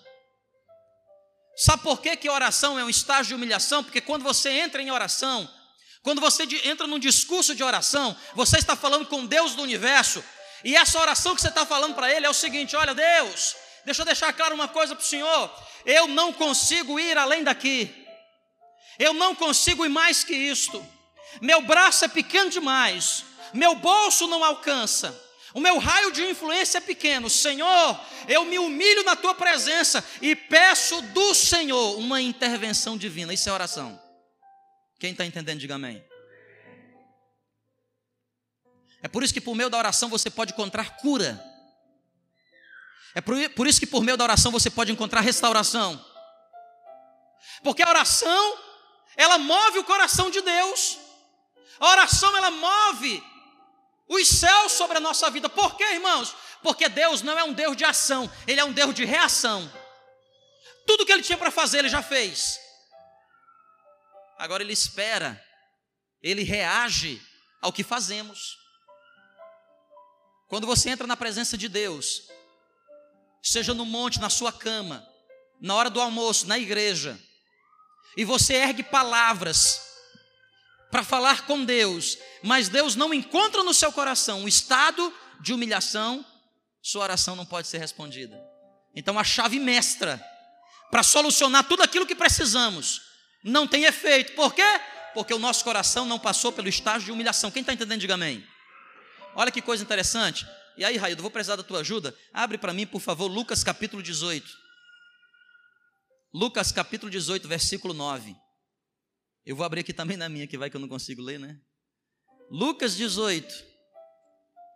Sabe 1.58 1.84
por 1.84 2.02
que, 2.02 2.16
que 2.16 2.30
oração 2.30 2.80
é 2.80 2.84
um 2.84 2.90
estágio 2.90 3.30
de 3.30 3.36
humilhação? 3.36 3.84
Porque 3.84 4.00
quando 4.00 4.24
você 4.24 4.50
entra 4.50 4.82
em 4.82 4.92
oração, 4.92 5.52
quando 6.02 6.22
você 6.22 6.44
entra 6.64 6.88
num 6.88 7.00
discurso 7.00 7.54
de 7.54 7.64
oração, 7.64 8.16
você 8.34 8.58
está 8.58 8.76
falando 8.76 9.06
com 9.08 9.26
Deus 9.26 9.56
do 9.56 9.64
universo, 9.64 10.24
e 10.64 10.76
essa 10.76 11.00
oração 11.00 11.36
que 11.36 11.42
você 11.42 11.48
está 11.48 11.66
falando 11.66 11.96
para 11.96 12.12
ele 12.14 12.26
é 12.26 12.30
o 12.30 12.34
seguinte: 12.34 12.76
olha, 12.76 12.94
Deus, 12.94 13.56
deixa 13.86 14.02
eu 14.02 14.06
deixar 14.06 14.34
claro 14.34 14.56
uma 14.56 14.68
coisa 14.68 14.96
para 14.96 15.04
o 15.04 15.08
Senhor. 15.08 15.52
Eu 15.86 16.08
não 16.08 16.34
consigo 16.34 17.00
ir 17.00 17.18
além 17.18 17.44
daqui. 17.44 18.06
Eu 18.98 19.14
não 19.14 19.34
consigo 19.34 19.86
ir 19.86 19.90
mais 19.90 20.24
que 20.24 20.36
isto. 20.36 20.86
Meu 21.42 21.62
braço 21.62 22.04
é 22.04 22.08
pequeno 22.08 22.50
demais. 22.50 23.24
Meu 23.54 23.76
bolso 23.76 24.28
não 24.28 24.44
alcança. 24.44 25.18
O 25.54 25.60
meu 25.60 25.78
raio 25.80 26.12
de 26.12 26.24
influência 26.30 26.78
é 26.78 26.82
pequeno. 26.82 27.30
Senhor, 27.30 28.00
eu 28.28 28.46
me 28.46 28.60
humilho 28.60 29.04
na 29.04 29.16
tua 29.16 29.34
presença 29.34 30.04
e 30.22 30.36
peço 30.36 31.02
do 31.02 31.34
Senhor 31.34 31.98
uma 31.98 32.22
intervenção 32.22 32.98
divina. 32.98 33.34
Isso 33.34 33.50
é 33.50 33.52
oração. 33.52 34.00
Quem 35.00 35.12
está 35.12 35.26
entendendo, 35.26 35.60
diga 35.60 35.76
amém. 35.76 36.04
É 39.02 39.08
por 39.08 39.24
isso 39.24 39.34
que 39.34 39.42
por 39.42 39.56
meio 39.56 39.70
da 39.70 39.78
oração 39.78 40.10
você 40.10 40.30
pode 40.30 40.54
encontrar 40.54 40.98
cura. 40.98 41.44
É 43.16 43.22
por, 43.22 43.68
isso 43.68 43.80
que 43.80 43.88
por 43.88 44.04
meio 44.04 44.18
da 44.18 44.24
oração 44.24 44.52
você 44.52 44.70
pode 44.70 44.92
encontrar 44.92 45.22
restauração. 45.22 46.04
Porque 47.64 47.82
a 47.82 47.90
oração, 47.90 48.58
ela 49.16 49.38
move 49.38 49.80
o 49.80 49.84
coração 49.84 50.30
de 50.30 50.42
Deus. 50.42 50.98
A 51.80 51.90
oração, 51.90 52.36
ela 52.38 52.52
move 52.52 53.24
os 54.08 54.28
céus 54.28 54.74
sobre 54.74 54.98
a 54.98 55.02
nossa 55.02 55.30
vida. 55.30 55.50
Por 55.50 55.76
quê, 55.76 55.84
irmãos? 55.84 56.36
Porque 56.62 56.90
Deus 56.90 57.22
não 57.22 57.38
é 57.38 57.44
um 57.44 57.54
Deus 57.54 57.76
de 57.76 57.86
ação, 57.86 58.30
Ele 58.46 58.60
é 58.60 58.64
um 58.64 58.74
Deus 58.74 58.94
de 58.94 59.06
reação. 59.06 59.72
Tudo 60.86 61.06
que 61.06 61.12
Ele 61.12 61.24
tinha 61.24 61.38
para 61.38 61.52
fazer, 61.52 61.80
Ele 61.80 61.90
já 61.90 62.02
fez. 62.02 62.60
Agora 64.38 64.62
Ele 64.62 64.74
espera, 64.74 65.42
Ele 66.22 66.44
reage 66.44 67.22
ao 67.62 67.74
que 67.74 67.84
fazemos. 67.84 68.58
Quando 70.50 70.66
você 70.66 70.90
entra 70.90 71.06
na 71.06 71.16
presença 71.16 71.56
de 71.56 71.70
Deus, 71.70 72.24
seja 73.42 73.74
no 73.74 73.86
monte, 73.86 74.20
na 74.20 74.30
sua 74.30 74.52
cama, 74.52 75.08
na 75.62 75.76
hora 75.76 75.92
do 75.92 76.02
almoço, 76.02 76.48
na 76.48 76.58
igreja, 76.58 77.18
e 78.18 78.26
você 78.26 78.56
ergue 78.56 78.82
palavras 78.82 79.80
para 80.90 81.04
falar 81.04 81.46
com 81.46 81.64
Deus, 81.64 82.18
mas 82.42 82.68
Deus 82.68 82.96
não 82.96 83.14
encontra 83.14 83.64
no 83.64 83.76
seu 83.76 83.92
coração 83.92 84.42
um 84.42 84.48
estado 84.48 85.14
de 85.40 85.54
humilhação, 85.54 86.26
sua 86.82 87.04
oração 87.04 87.36
não 87.36 87.46
pode 87.46 87.68
ser 87.68 87.78
respondida. 87.78 88.44
Então 88.96 89.20
a 89.20 89.24
chave 89.24 89.60
mestra 89.60 90.20
para 90.90 91.04
solucionar 91.04 91.64
tudo 91.68 91.84
aquilo 91.84 92.08
que 92.08 92.16
precisamos 92.16 93.02
não 93.44 93.68
tem 93.68 93.86
efeito. 93.86 94.34
Por 94.34 94.56
quê? 94.56 94.82
Porque 95.14 95.34
o 95.34 95.40
nosso 95.40 95.64
coração 95.64 96.06
não 96.06 96.18
passou 96.18 96.52
pelo 96.52 96.68
estágio 96.68 97.06
de 97.06 97.12
humilhação. 97.12 97.52
Quem 97.52 97.62
está 97.62 97.72
entendendo, 97.72 98.02
diga 98.02 98.16
amém. 98.16 98.44
Olha 99.40 99.54
que 99.54 99.62
coisa 99.62 99.82
interessante. 99.82 100.46
E 100.76 100.84
aí, 100.84 100.98
Raildo, 100.98 101.22
vou 101.22 101.32
precisar 101.32 101.56
da 101.56 101.64
tua 101.64 101.80
ajuda. 101.80 102.14
Abre 102.34 102.58
para 102.58 102.74
mim, 102.74 102.86
por 102.86 103.00
favor, 103.00 103.28
Lucas 103.28 103.64
capítulo 103.64 104.04
18. 104.04 104.46
Lucas 106.34 106.74
capítulo 106.74 107.10
18, 107.10 107.48
versículo 107.48 107.94
9. 107.94 108.36
Eu 109.46 109.56
vou 109.56 109.66
abrir 109.66 109.80
aqui 109.80 109.94
também 109.94 110.18
na 110.18 110.28
minha, 110.28 110.46
que 110.46 110.58
vai 110.58 110.70
que 110.70 110.76
eu 110.76 110.82
não 110.82 110.90
consigo 110.90 111.22
ler, 111.22 111.40
né? 111.40 111.58
Lucas 112.52 112.98
18. 112.98 113.48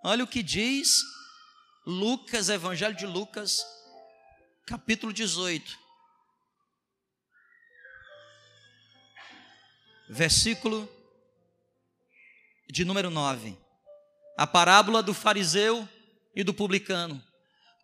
Olha 0.06 0.24
o 0.24 0.28
que 0.28 0.42
diz 0.42 1.02
Lucas, 1.86 2.48
Evangelho 2.48 2.96
de 2.96 3.06
Lucas, 3.06 3.66
capítulo 4.66 5.12
18. 5.12 5.78
Versículo 10.08 10.88
de 12.72 12.86
número 12.86 13.10
9. 13.10 13.62
A 14.38 14.48
parábola 14.48 15.04
do 15.04 15.14
fariseu 15.14 15.88
e 16.36 16.44
do 16.44 16.54
publicano. 16.54 17.22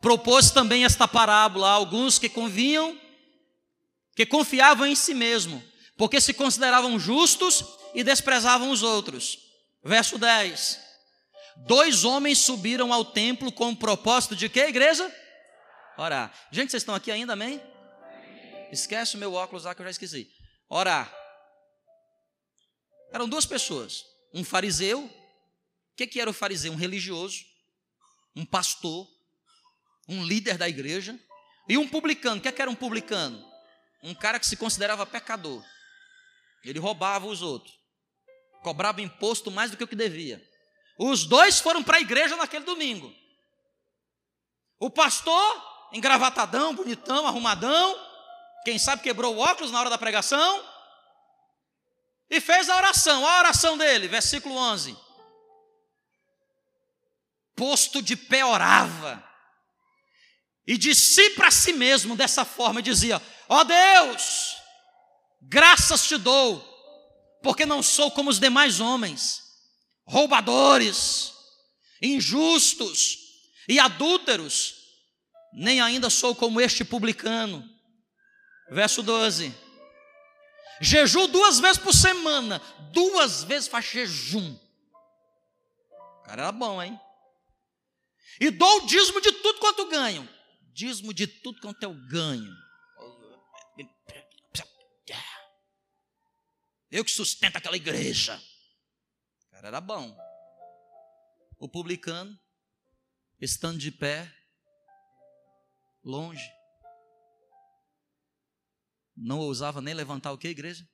Propôs 0.02 0.52
também 0.52 0.86
esta 0.86 1.08
parábola 1.08 1.68
a 1.68 1.74
alguns 1.74 2.18
que 2.18 2.30
convinham, 2.30 3.00
que 4.16 4.26
confiavam 4.26 4.88
em 4.88 4.96
si 4.96 5.14
mesmo, 5.14 5.62
porque 5.98 6.22
se 6.22 6.34
consideravam 6.34 6.98
justos 6.98 7.64
e 7.94 8.04
desprezavam 8.04 8.72
os 8.72 8.82
outros. 8.82 9.38
Verso 9.84 10.18
10. 10.18 10.80
Dois 11.68 12.04
homens 12.06 12.40
subiram 12.40 12.94
ao 12.94 13.04
templo 13.04 13.52
com 13.52 13.70
o 13.70 13.76
propósito 13.76 14.36
de 14.36 14.48
que, 14.48 14.60
igreja? 14.60 15.14
Orar. 15.98 16.34
Gente, 16.52 16.72
vocês 16.72 16.82
estão 16.82 16.96
aqui 16.96 17.12
ainda, 17.12 17.34
amém? 17.34 17.62
Esquece 18.72 19.16
o 19.16 19.20
meu 19.20 19.34
óculos 19.34 19.66
lá 19.66 19.76
que 19.76 19.82
eu 19.82 19.86
já 19.86 19.92
esqueci. 19.92 20.30
Orar. 20.70 21.14
Eram 23.12 23.28
duas 23.28 23.46
pessoas. 23.46 24.06
Um 24.34 24.44
fariseu. 24.44 25.10
Que, 26.00 26.08
que 26.08 26.22
era 26.22 26.30
o 26.30 26.34
fariseu? 26.34 26.72
Um 26.72 26.78
religioso 26.78 27.44
um 28.34 28.46
pastor, 28.46 29.06
um 30.08 30.24
líder 30.24 30.58
da 30.58 30.70
igreja, 30.70 31.20
e 31.68 31.78
um 31.78 31.86
publicano. 31.86 32.38
O 32.38 32.42
que, 32.42 32.48
é 32.48 32.54
que 32.54 32.62
era 32.62 32.72
um 32.72 32.76
publicano? 32.76 33.46
Um 34.02 34.16
cara 34.16 34.40
que 34.40 34.48
se 34.48 34.56
considerava 34.56 35.06
pecador. 35.06 35.62
Ele 36.64 36.80
roubava 36.80 37.28
os 37.28 37.42
outros, 37.42 37.78
cobrava 38.64 39.02
imposto 39.02 39.52
mais 39.52 39.72
do 39.72 39.76
que 39.76 39.84
o 39.84 39.88
que 39.88 39.96
devia. 39.96 40.42
Os 40.98 41.26
dois 41.26 41.60
foram 41.60 41.84
para 41.84 41.98
a 41.98 42.02
igreja 42.02 42.38
naquele 42.38 42.64
domingo. 42.64 43.14
O 44.80 44.90
pastor, 44.90 45.90
engravatadão, 45.92 46.74
bonitão, 46.74 47.28
arrumadão, 47.28 48.00
quem 48.64 48.80
sabe 48.80 49.04
quebrou 49.04 49.36
o 49.36 49.40
óculos 49.40 49.70
na 49.70 49.82
hora 49.82 49.90
da 49.90 49.98
pregação, 49.98 50.66
e 52.30 52.40
fez 52.40 52.70
a 52.70 52.78
oração. 52.78 53.28
A 53.28 53.40
oração 53.40 53.78
dele, 53.78 54.08
versículo 54.08 54.56
11 54.56 55.09
posto 57.60 58.02
de 58.02 58.16
pé 58.16 58.46
orava. 58.46 59.22
E 60.66 60.78
de 60.78 60.96
si 60.96 61.32
para 61.32 61.52
si 61.52 61.74
mesmo, 61.74 62.16
dessa 62.16 62.46
forma, 62.46 62.82
dizia: 62.82 63.22
Ó 63.50 63.60
oh 63.60 63.64
Deus, 63.66 64.56
graças 65.42 66.08
te 66.08 66.18
dou, 66.18 66.64
porque 67.44 67.66
não 67.66 67.84
sou 67.84 68.10
como 68.12 68.30
os 68.30 68.40
demais 68.40 68.80
homens, 68.80 69.42
roubadores, 70.08 71.34
injustos 72.02 73.18
e 73.68 73.78
adúlteros, 73.78 74.76
nem 75.52 75.82
ainda 75.82 76.10
sou 76.10 76.34
como 76.34 76.62
este 76.62 76.86
publicano. 76.86 77.68
Verso 78.72 79.04
12. 79.04 79.54
Jejum 80.80 81.28
duas 81.28 81.60
vezes 81.60 81.78
por 81.78 81.94
semana, 81.94 82.62
duas 82.94 83.44
vezes 83.44 83.68
faz 83.68 83.84
jejum. 83.86 84.58
O 86.20 86.24
cara 86.24 86.44
era 86.44 86.52
bom, 86.54 86.82
hein? 86.82 86.98
E 88.40 88.50
dou 88.50 88.78
o 88.78 88.86
dízimo 88.86 89.20
de 89.22 89.32
tudo 89.32 89.60
quanto 89.60 89.88
ganho. 89.88 90.28
Dízimo 90.74 91.14
de 91.14 91.28
tudo 91.28 91.60
quanto 91.60 91.84
eu 91.84 91.94
ganho. 92.08 92.56
Eu 96.92 97.06
que 97.06 97.12
sustento 97.12 97.58
aquela 97.58 97.76
igreja. 97.76 98.42
O 99.48 99.52
cara 99.52 99.68
era 99.68 99.82
bom. 99.82 100.18
O 101.60 101.68
publicano, 101.68 102.40
estando 103.40 103.78
de 103.78 103.92
pé, 103.92 104.34
longe, 106.04 106.50
não 109.16 109.40
ousava 109.40 109.82
nem 109.82 109.94
levantar 109.94 110.32
o 110.32 110.38
que, 110.38 110.48
igreja? 110.48 110.88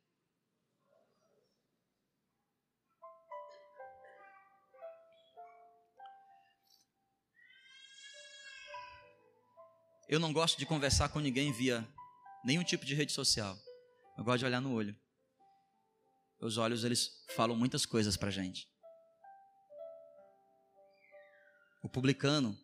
Eu 10.08 10.20
não 10.20 10.32
gosto 10.32 10.58
de 10.58 10.66
conversar 10.66 11.10
com 11.10 11.20
ninguém 11.20 11.52
via 11.52 11.88
nenhum 12.44 12.64
tipo 12.64 12.86
de 12.86 12.94
rede 12.94 13.12
social. 13.12 13.58
Eu 14.18 14.24
gosto 14.24 14.40
de 14.40 14.46
olhar 14.46 14.62
no 14.62 14.74
olho. 14.74 14.96
Os 16.40 16.58
olhos, 16.58 16.84
eles 16.84 17.10
falam 17.36 17.56
muitas 17.56 17.86
coisas 17.86 18.16
para 18.16 18.30
gente. 18.30 18.68
O 21.82 21.90
publicano 21.90 22.56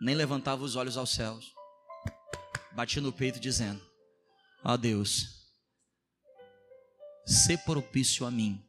nem 0.00 0.14
levantava 0.14 0.62
os 0.62 0.76
olhos 0.76 0.96
aos 0.96 1.10
céus. 1.10 1.54
Batia 2.72 3.00
no 3.00 3.12
peito 3.12 3.40
dizendo: 3.40 3.80
Ó 4.64 4.74
oh 4.74 4.76
Deus, 4.76 5.50
se 7.26 7.56
propício 7.56 8.26
a 8.26 8.30
mim, 8.30 8.62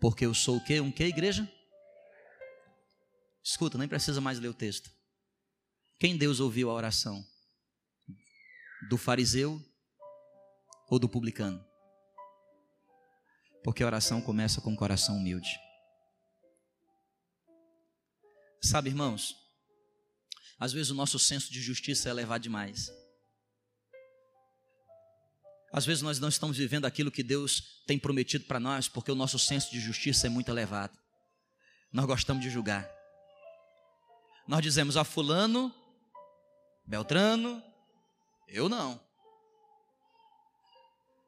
porque 0.00 0.24
eu 0.24 0.32
sou 0.32 0.56
o 0.56 0.64
quê? 0.64 0.80
Um 0.80 0.92
quê, 0.92 1.04
igreja? 1.04 1.50
Escuta, 3.42 3.76
nem 3.76 3.88
precisa 3.88 4.20
mais 4.20 4.38
ler 4.38 4.48
o 4.48 4.54
texto. 4.54 4.90
Quem 6.02 6.16
Deus 6.16 6.40
ouviu 6.40 6.68
a 6.68 6.74
oração? 6.74 7.24
Do 8.90 8.98
fariseu 8.98 9.64
ou 10.90 10.98
do 10.98 11.08
publicano? 11.08 11.64
Porque 13.62 13.84
a 13.84 13.86
oração 13.86 14.20
começa 14.20 14.60
com 14.60 14.72
o 14.72 14.76
coração 14.76 15.16
humilde. 15.16 15.48
Sabe, 18.60 18.90
irmãos, 18.90 19.36
às 20.58 20.72
vezes 20.72 20.90
o 20.90 20.94
nosso 20.96 21.20
senso 21.20 21.52
de 21.52 21.62
justiça 21.62 22.08
é 22.08 22.10
elevado 22.10 22.42
demais. 22.42 22.90
Às 25.72 25.86
vezes 25.86 26.02
nós 26.02 26.18
não 26.18 26.30
estamos 26.30 26.56
vivendo 26.56 26.84
aquilo 26.84 27.12
que 27.12 27.22
Deus 27.22 27.80
tem 27.86 27.96
prometido 27.96 28.44
para 28.46 28.58
nós, 28.58 28.88
porque 28.88 29.12
o 29.12 29.14
nosso 29.14 29.38
senso 29.38 29.70
de 29.70 29.78
justiça 29.78 30.26
é 30.26 30.30
muito 30.30 30.50
elevado. 30.50 30.98
Nós 31.92 32.06
gostamos 32.06 32.42
de 32.42 32.50
julgar. 32.50 32.90
Nós 34.48 34.62
dizemos 34.62 34.96
a 34.96 35.04
fulano 35.04 35.72
Beltrano, 36.84 37.62
eu 38.48 38.68
não. 38.68 39.00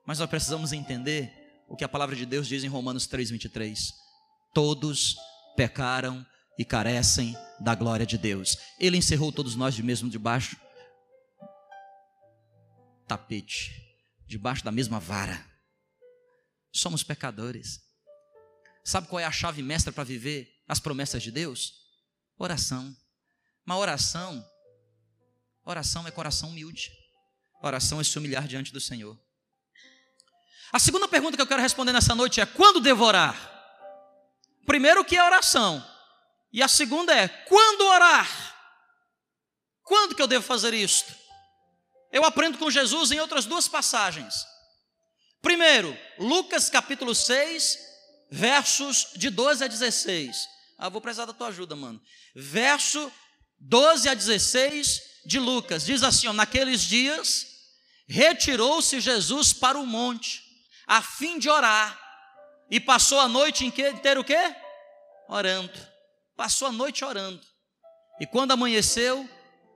Mas 0.06 0.18
nós 0.18 0.28
precisamos 0.28 0.72
entender 0.72 1.32
o 1.68 1.76
que 1.76 1.84
a 1.84 1.88
palavra 1.88 2.14
de 2.14 2.26
Deus 2.26 2.46
diz 2.46 2.62
em 2.62 2.68
Romanos 2.68 3.06
3:23. 3.06 3.92
Todos 4.52 5.16
pecaram 5.56 6.24
e 6.58 6.64
carecem 6.64 7.34
da 7.60 7.74
glória 7.74 8.06
de 8.06 8.18
Deus. 8.18 8.56
Ele 8.78 8.96
encerrou 8.96 9.32
todos 9.32 9.56
nós 9.56 9.74
de 9.74 9.82
mesmo 9.82 10.08
debaixo 10.08 10.56
tapete, 13.06 13.70
debaixo 14.26 14.64
da 14.64 14.72
mesma 14.72 14.98
vara. 15.00 15.44
Somos 16.72 17.02
pecadores. 17.02 17.80
Sabe 18.84 19.08
qual 19.08 19.20
é 19.20 19.24
a 19.24 19.32
chave 19.32 19.62
mestra 19.62 19.92
para 19.92 20.04
viver 20.04 20.48
as 20.68 20.80
promessas 20.80 21.22
de 21.22 21.30
Deus? 21.30 21.72
Oração. 22.38 22.94
Uma 23.64 23.78
oração 23.78 24.44
Oração 25.64 26.06
é 26.06 26.10
coração 26.10 26.50
humilde. 26.50 26.92
Oração 27.62 28.00
é 28.00 28.04
se 28.04 28.18
humilhar 28.18 28.46
diante 28.46 28.72
do 28.72 28.80
Senhor. 28.80 29.18
A 30.70 30.78
segunda 30.78 31.08
pergunta 31.08 31.36
que 31.36 31.42
eu 31.42 31.46
quero 31.46 31.62
responder 31.62 31.92
nessa 31.92 32.14
noite 32.14 32.40
é: 32.40 32.46
quando 32.46 32.80
devorar? 32.80 33.52
Primeiro, 34.66 35.00
o 35.00 35.04
que 35.04 35.16
é 35.16 35.24
oração? 35.24 35.84
E 36.52 36.62
a 36.62 36.68
segunda 36.68 37.14
é: 37.14 37.28
quando 37.28 37.82
orar? 37.86 38.28
Quando 39.82 40.14
que 40.14 40.20
eu 40.20 40.26
devo 40.26 40.44
fazer 40.44 40.74
isto? 40.74 41.14
Eu 42.12 42.24
aprendo 42.24 42.58
com 42.58 42.70
Jesus 42.70 43.10
em 43.10 43.20
outras 43.20 43.46
duas 43.46 43.66
passagens. 43.66 44.34
Primeiro, 45.40 45.96
Lucas 46.18 46.70
capítulo 46.70 47.14
6, 47.14 47.78
versos 48.30 49.08
de 49.16 49.30
12 49.30 49.64
a 49.64 49.66
16. 49.66 50.48
Ah, 50.78 50.88
vou 50.88 51.00
precisar 51.00 51.24
da 51.24 51.32
tua 51.32 51.48
ajuda, 51.48 51.74
mano. 51.74 52.00
Verso 52.34 53.10
12 53.58 54.08
a 54.08 54.14
16 54.14 55.13
de 55.26 55.38
Lucas, 55.38 55.84
diz 55.86 56.02
assim: 56.02 56.26
ó, 56.26 56.32
naqueles 56.32 56.82
dias 56.82 57.46
retirou-se 58.06 59.00
Jesus 59.00 59.52
para 59.52 59.78
o 59.78 59.86
monte, 59.86 60.42
a 60.86 61.00
fim 61.02 61.38
de 61.38 61.48
orar, 61.48 61.98
e 62.70 62.78
passou 62.78 63.20
a 63.20 63.28
noite 63.28 63.64
inteira 63.64 64.20
o 64.20 64.24
quê? 64.24 64.54
Orando. 65.28 65.78
Passou 66.36 66.68
a 66.68 66.72
noite 66.72 67.04
orando. 67.04 67.40
E 68.20 68.26
quando 68.26 68.52
amanheceu, 68.52 69.28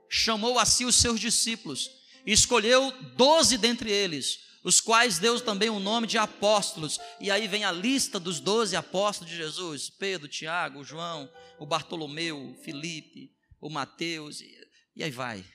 chamou 0.09 0.59
a 0.59 0.65
si 0.65 0.85
os 0.85 0.95
seus 0.95 1.19
discípulos, 1.19 1.89
e 2.25 2.31
escolheu 2.31 2.91
doze 3.15 3.57
dentre 3.57 3.91
eles, 3.91 4.39
os 4.63 4.81
quais 4.81 5.19
deu 5.19 5.39
também 5.39 5.69
o 5.69 5.79
nome 5.79 6.05
de 6.05 6.17
apóstolos. 6.17 6.99
E 7.19 7.31
aí 7.31 7.47
vem 7.47 7.63
a 7.63 7.71
lista 7.71 8.19
dos 8.19 8.39
doze 8.39 8.75
apóstolos 8.75 9.31
de 9.31 9.37
Jesus: 9.37 9.89
Pedro, 9.89 10.27
Tiago, 10.27 10.83
João, 10.83 11.31
o 11.57 11.65
Bartolomeu, 11.65 12.57
Felipe, 12.63 13.31
o 13.61 13.69
Mateus, 13.69 14.41
e 14.99 15.03
aí 15.03 15.11
vai. 15.11 15.45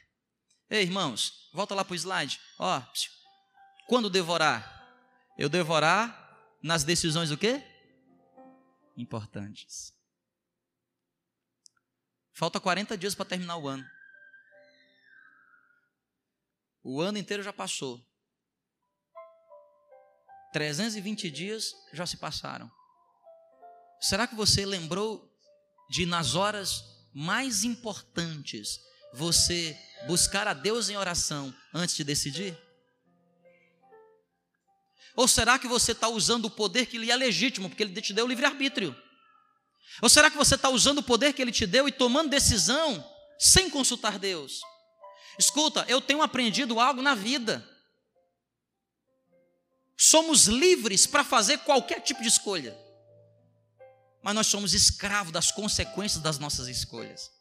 Ei, 0.70 0.82
irmãos, 0.82 1.50
volta 1.52 1.74
lá 1.74 1.84
para 1.84 1.92
o 1.92 1.96
slide. 1.96 2.40
Ó, 2.58 2.82
quando 3.86 4.08
devorar? 4.08 4.72
Eu 5.36 5.50
devorar 5.50 6.58
nas 6.62 6.82
decisões 6.82 7.30
o 7.30 7.36
quê? 7.36 7.62
Importantes. 8.96 9.92
Falta 12.32 12.58
40 12.58 12.96
dias 12.96 13.14
para 13.14 13.26
terminar 13.26 13.58
o 13.58 13.68
ano. 13.68 13.86
O 16.82 17.02
ano 17.02 17.18
inteiro 17.18 17.42
já 17.42 17.52
passou. 17.52 18.02
320 20.54 21.30
dias 21.30 21.74
já 21.92 22.06
se 22.06 22.16
passaram. 22.16 22.72
Será 24.00 24.26
que 24.26 24.34
você 24.34 24.64
lembrou 24.64 25.30
de, 25.90 26.06
nas 26.06 26.34
horas 26.34 26.82
mais 27.12 27.62
importantes, 27.62 28.80
você 29.14 29.78
buscar 30.06 30.46
a 30.48 30.52
Deus 30.52 30.88
em 30.88 30.96
oração 30.96 31.54
antes 31.72 31.94
de 31.94 32.02
decidir? 32.04 32.58
Ou 35.16 35.28
será 35.28 35.58
que 35.58 35.68
você 35.68 35.92
está 35.92 36.08
usando 36.08 36.46
o 36.46 36.50
poder 36.50 36.86
que 36.86 36.98
lhe 36.98 37.10
é 37.10 37.16
legítimo, 37.16 37.68
porque 37.68 37.84
ele 37.84 38.00
te 38.02 38.12
deu 38.12 38.24
o 38.24 38.28
livre-arbítrio? 38.28 38.94
Ou 40.02 40.08
será 40.08 40.28
que 40.28 40.36
você 40.36 40.56
está 40.56 40.68
usando 40.68 40.98
o 40.98 41.02
poder 41.02 41.32
que 41.32 41.40
ele 41.40 41.52
te 41.52 41.64
deu 41.66 41.86
e 41.86 41.92
tomando 41.92 42.28
decisão 42.28 43.08
sem 43.38 43.70
consultar 43.70 44.18
Deus? 44.18 44.60
Escuta, 45.38 45.84
eu 45.88 46.00
tenho 46.00 46.20
aprendido 46.20 46.80
algo 46.80 47.00
na 47.00 47.14
vida. 47.14 47.64
Somos 49.96 50.46
livres 50.46 51.06
para 51.06 51.22
fazer 51.22 51.58
qualquer 51.58 52.00
tipo 52.00 52.20
de 52.20 52.28
escolha, 52.28 52.76
mas 54.20 54.34
nós 54.34 54.48
somos 54.48 54.74
escravos 54.74 55.32
das 55.32 55.52
consequências 55.52 56.20
das 56.20 56.36
nossas 56.36 56.66
escolhas. 56.66 57.33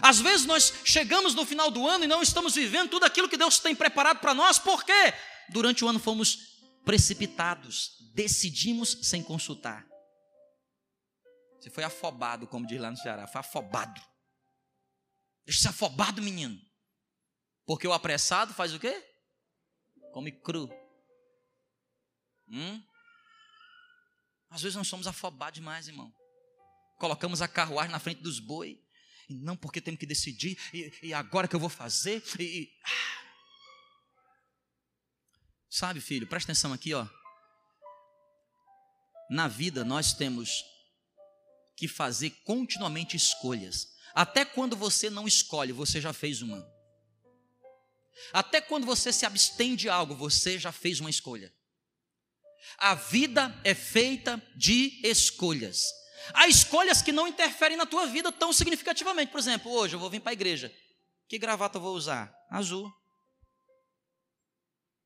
Às 0.00 0.20
vezes 0.20 0.46
nós 0.46 0.72
chegamos 0.84 1.34
no 1.34 1.46
final 1.46 1.70
do 1.70 1.86
ano 1.86 2.04
e 2.04 2.08
não 2.08 2.22
estamos 2.22 2.54
vivendo 2.54 2.90
tudo 2.90 3.04
aquilo 3.04 3.28
que 3.28 3.36
Deus 3.36 3.58
tem 3.58 3.74
preparado 3.74 4.20
para 4.20 4.34
nós, 4.34 4.58
por 4.58 4.84
quê? 4.84 5.14
Durante 5.50 5.84
o 5.84 5.88
ano 5.88 5.98
fomos 5.98 6.54
precipitados, 6.84 7.96
decidimos 8.14 8.98
sem 9.02 9.22
consultar. 9.22 9.86
Você 11.60 11.70
foi 11.70 11.84
afobado, 11.84 12.46
como 12.46 12.66
diz 12.66 12.80
lá 12.80 12.90
no 12.90 12.96
Ceará, 12.96 13.26
foi 13.26 13.40
afobado. 13.40 14.00
Deixa 15.46 15.62
ser 15.62 15.68
afobado, 15.68 16.20
menino. 16.20 16.60
Porque 17.66 17.88
o 17.88 17.92
apressado 17.92 18.52
faz 18.52 18.74
o 18.74 18.78
quê? 18.78 19.02
Come 20.12 20.30
cru. 20.30 20.68
Hum? 22.48 22.82
Às 24.50 24.62
vezes 24.62 24.76
nós 24.76 24.86
somos 24.86 25.06
afobados 25.06 25.58
demais, 25.58 25.88
irmão. 25.88 26.12
Colocamos 26.98 27.40
a 27.40 27.48
carruagem 27.48 27.90
na 27.90 27.98
frente 27.98 28.22
dos 28.22 28.38
boi. 28.38 28.83
E 29.28 29.34
não 29.34 29.56
porque 29.56 29.80
temos 29.80 29.98
que 29.98 30.06
decidir. 30.06 30.58
E, 30.72 30.92
e 31.02 31.14
agora 31.14 31.48
que 31.48 31.56
eu 31.56 31.60
vou 31.60 31.68
fazer. 31.68 32.22
E, 32.38 32.42
e... 32.42 32.72
Ah. 32.84 33.24
Sabe, 35.70 36.00
filho, 36.00 36.26
presta 36.26 36.52
atenção 36.52 36.72
aqui, 36.72 36.94
ó. 36.94 37.06
Na 39.30 39.48
vida 39.48 39.84
nós 39.84 40.12
temos 40.12 40.64
que 41.76 41.88
fazer 41.88 42.30
continuamente 42.44 43.16
escolhas. 43.16 43.88
Até 44.14 44.44
quando 44.44 44.76
você 44.76 45.10
não 45.10 45.26
escolhe, 45.26 45.72
você 45.72 46.00
já 46.00 46.12
fez 46.12 46.42
uma. 46.42 46.64
Até 48.32 48.60
quando 48.60 48.86
você 48.86 49.12
se 49.12 49.26
abstém 49.26 49.74
de 49.74 49.88
algo, 49.88 50.14
você 50.14 50.58
já 50.58 50.70
fez 50.70 51.00
uma 51.00 51.10
escolha. 51.10 51.52
A 52.78 52.94
vida 52.94 53.60
é 53.64 53.74
feita 53.74 54.40
de 54.56 55.00
escolhas. 55.02 55.84
Há 56.32 56.48
escolhas 56.48 57.02
que 57.02 57.12
não 57.12 57.28
interferem 57.28 57.76
na 57.76 57.84
tua 57.84 58.06
vida 58.06 58.32
tão 58.32 58.52
significativamente. 58.52 59.30
Por 59.30 59.38
exemplo, 59.38 59.70
hoje 59.70 59.96
eu 59.96 60.00
vou 60.00 60.08
vir 60.08 60.20
para 60.20 60.30
a 60.30 60.32
igreja. 60.32 60.74
Que 61.28 61.38
gravata 61.38 61.78
eu 61.78 61.82
vou 61.82 61.94
usar? 61.94 62.34
Azul. 62.50 62.92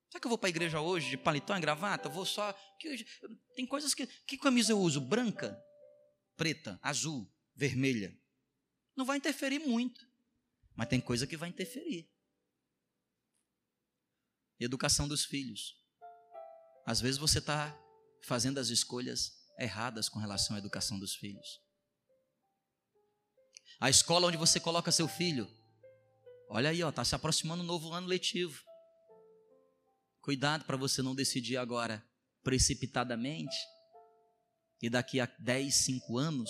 Será 0.09 0.19
que 0.19 0.25
eu 0.25 0.29
vou 0.29 0.37
para 0.37 0.47
a 0.47 0.49
igreja 0.49 0.81
hoje 0.81 1.09
de 1.09 1.17
paletó 1.17 1.55
e 1.55 1.59
gravata? 1.59 2.09
vou 2.09 2.25
só. 2.25 2.53
Tem 3.55 3.65
coisas 3.65 3.93
que. 3.93 4.07
Que 4.07 4.37
camisa 4.37 4.71
eu 4.71 4.79
uso? 4.79 4.99
Branca, 4.99 5.59
preta, 6.35 6.79
azul, 6.81 7.31
vermelha. 7.55 8.17
Não 8.95 9.05
vai 9.05 9.17
interferir 9.17 9.59
muito. 9.59 10.07
Mas 10.75 10.87
tem 10.87 10.99
coisa 10.99 11.27
que 11.27 11.37
vai 11.37 11.49
interferir. 11.49 12.09
Educação 14.59 15.07
dos 15.07 15.25
filhos. 15.25 15.77
Às 16.85 16.99
vezes 16.99 17.17
você 17.17 17.39
está 17.39 17.77
fazendo 18.23 18.59
as 18.59 18.69
escolhas 18.69 19.38
erradas 19.59 20.07
com 20.09 20.19
relação 20.19 20.55
à 20.55 20.59
educação 20.59 20.97
dos 20.97 21.15
filhos. 21.15 21.61
A 23.79 23.89
escola 23.89 24.27
onde 24.27 24.37
você 24.37 24.59
coloca 24.59 24.91
seu 24.91 25.07
filho. 25.07 25.49
Olha 26.49 26.69
aí, 26.69 26.81
ó, 26.83 26.89
está 26.89 27.05
se 27.05 27.15
aproximando 27.15 27.63
um 27.63 27.65
novo 27.65 27.93
ano 27.93 28.07
letivo. 28.07 28.61
Cuidado 30.21 30.65
para 30.65 30.77
você 30.77 31.01
não 31.01 31.15
decidir 31.15 31.57
agora 31.57 32.03
precipitadamente 32.43 33.55
e 34.81 34.89
daqui 34.89 35.19
a 35.19 35.25
10, 35.39 35.73
5 35.73 36.17
anos 36.17 36.49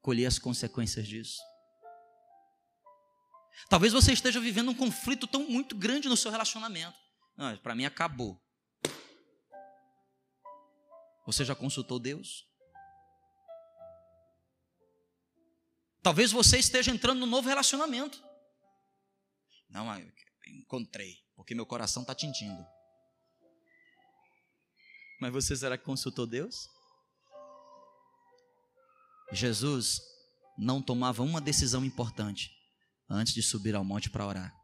colher 0.00 0.26
as 0.26 0.38
consequências 0.38 1.06
disso. 1.06 1.40
Talvez 3.68 3.92
você 3.92 4.12
esteja 4.12 4.38
vivendo 4.38 4.70
um 4.70 4.74
conflito 4.74 5.26
tão 5.26 5.48
muito 5.48 5.74
grande 5.74 6.08
no 6.08 6.16
seu 6.16 6.30
relacionamento. 6.30 6.96
Para 7.62 7.74
mim 7.74 7.84
acabou. 7.84 8.40
Você 11.26 11.44
já 11.44 11.54
consultou 11.54 11.98
Deus? 11.98 12.46
Talvez 16.02 16.30
você 16.30 16.58
esteja 16.58 16.92
entrando 16.92 17.18
num 17.18 17.26
novo 17.26 17.48
relacionamento. 17.48 18.22
Não, 19.68 19.86
encontrei, 20.46 21.16
porque 21.34 21.54
meu 21.54 21.66
coração 21.66 22.02
está 22.02 22.14
tintindo. 22.14 22.64
Mas 25.20 25.32
você 25.32 25.56
será 25.56 25.76
que 25.76 25.84
consultou 25.84 26.26
Deus? 26.26 26.68
Jesus 29.32 30.00
não 30.56 30.80
tomava 30.80 31.24
uma 31.24 31.40
decisão 31.40 31.84
importante 31.84 32.52
antes 33.10 33.34
de 33.34 33.42
subir 33.42 33.74
ao 33.74 33.84
monte 33.84 34.08
para 34.08 34.26
orar. 34.26 34.54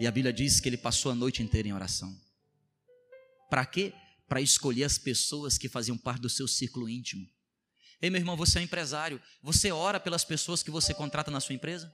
E 0.00 0.06
a 0.06 0.10
Bíblia 0.10 0.32
diz 0.32 0.60
que 0.60 0.68
ele 0.68 0.78
passou 0.78 1.12
a 1.12 1.14
noite 1.14 1.42
inteira 1.42 1.68
em 1.68 1.74
oração. 1.74 2.18
Para 3.50 3.66
quê? 3.66 3.92
Para 4.28 4.40
escolher 4.40 4.84
as 4.84 4.98
pessoas 4.98 5.56
que 5.56 5.68
faziam 5.68 5.96
parte 5.96 6.20
do 6.20 6.28
seu 6.28 6.46
círculo 6.46 6.88
íntimo. 6.88 7.26
Ei, 8.00 8.10
meu 8.10 8.20
irmão, 8.20 8.36
você 8.36 8.58
é 8.58 8.60
um 8.60 8.64
empresário. 8.64 9.20
Você 9.42 9.72
ora 9.72 9.98
pelas 9.98 10.24
pessoas 10.24 10.62
que 10.62 10.70
você 10.70 10.94
contrata 10.94 11.30
na 11.30 11.40
sua 11.40 11.54
empresa? 11.54 11.92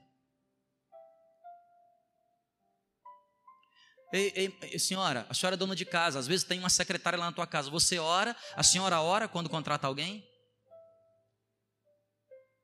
Ei, 4.13 4.31
ei, 4.61 4.79
senhora, 4.79 5.25
a 5.29 5.33
senhora 5.33 5.55
é 5.55 5.57
dona 5.57 5.75
de 5.75 5.83
casa, 5.83 6.19
às 6.19 6.27
vezes 6.27 6.45
tem 6.45 6.59
uma 6.59 6.69
secretária 6.69 7.19
lá 7.19 7.25
na 7.25 7.31
tua 7.31 7.47
casa. 7.47 7.69
Você 7.69 7.97
ora, 7.97 8.35
a 8.55 8.63
senhora 8.63 9.01
ora 9.01 9.27
quando 9.27 9.49
contrata 9.49 9.87
alguém? 9.87 10.25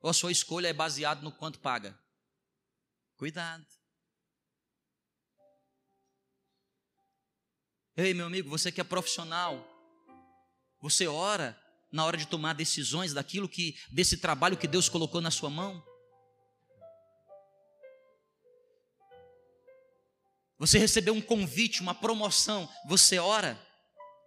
Ou 0.02 0.10
a 0.10 0.14
sua 0.14 0.32
escolha 0.32 0.68
é 0.68 0.74
baseada 0.74 1.22
no 1.22 1.32
quanto 1.32 1.60
paga? 1.60 1.98
Cuidado. 3.18 3.66
Ei, 7.96 8.14
meu 8.14 8.26
amigo, 8.26 8.50
você 8.50 8.72
que 8.72 8.80
é 8.80 8.86
profissional, 8.86 9.68
você 10.80 11.08
ora 11.08 11.60
na 11.92 12.06
hora 12.06 12.16
de 12.16 12.26
tomar 12.26 12.54
decisões 12.54 13.14
daquilo 13.14 13.50
que 13.50 13.78
desse 13.92 14.18
trabalho 14.18 14.58
que 14.58 14.68
Deus 14.68 14.88
colocou 14.88 15.20
na 15.20 15.30
sua 15.30 15.50
mão? 15.50 15.84
Você 20.58 20.78
recebeu 20.78 21.14
um 21.14 21.22
convite, 21.22 21.82
uma 21.82 21.94
promoção, 21.94 22.70
você 22.88 23.20
ora 23.20 23.60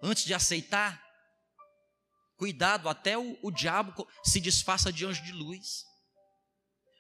antes 0.03 0.25
de 0.25 0.35
aceitar? 0.35 1.03
Cuidado, 2.37 2.89
até 2.89 3.17
o, 3.17 3.39
o 3.41 3.51
diabo 3.51 4.07
se 4.23 4.41
disfarça 4.41 4.93
de 4.93 5.07
anjo 5.07 5.23
de 5.23 5.33
luz. 5.33 5.85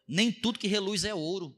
Nem 0.08 0.32
tudo 0.32 0.58
que 0.58 0.68
reluz 0.68 1.04
é 1.04 1.12
ouro. 1.12 1.54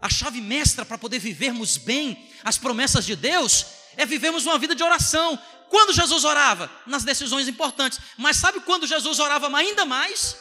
A 0.00 0.08
chave 0.08 0.40
mestra 0.40 0.84
para 0.84 0.98
poder 0.98 1.18
vivermos 1.18 1.76
bem 1.76 2.30
as 2.44 2.58
promessas 2.58 3.04
de 3.04 3.16
Deus 3.16 3.66
é 3.96 4.04
vivermos 4.04 4.44
uma 4.44 4.58
vida 4.58 4.74
de 4.74 4.82
oração. 4.82 5.36
Quando 5.68 5.92
Jesus 5.92 6.24
orava? 6.24 6.70
Nas 6.86 7.02
decisões 7.02 7.48
importantes. 7.48 7.98
Mas 8.16 8.36
sabe 8.36 8.60
quando 8.60 8.86
Jesus 8.86 9.18
orava 9.18 9.54
ainda 9.56 9.84
mais? 9.84 10.36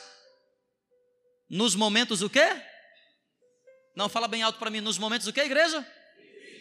Nos 1.50 1.76
momentos 1.76 2.22
o 2.22 2.30
quê? 2.30 2.46
Não, 3.96 4.10
fala 4.10 4.28
bem 4.28 4.44
alto 4.44 4.60
para 4.60 4.70
mim. 4.70 4.82
Nos 4.82 4.98
momentos 4.98 5.28
o 5.28 5.34
que, 5.34 5.42
igreja? 5.42 5.86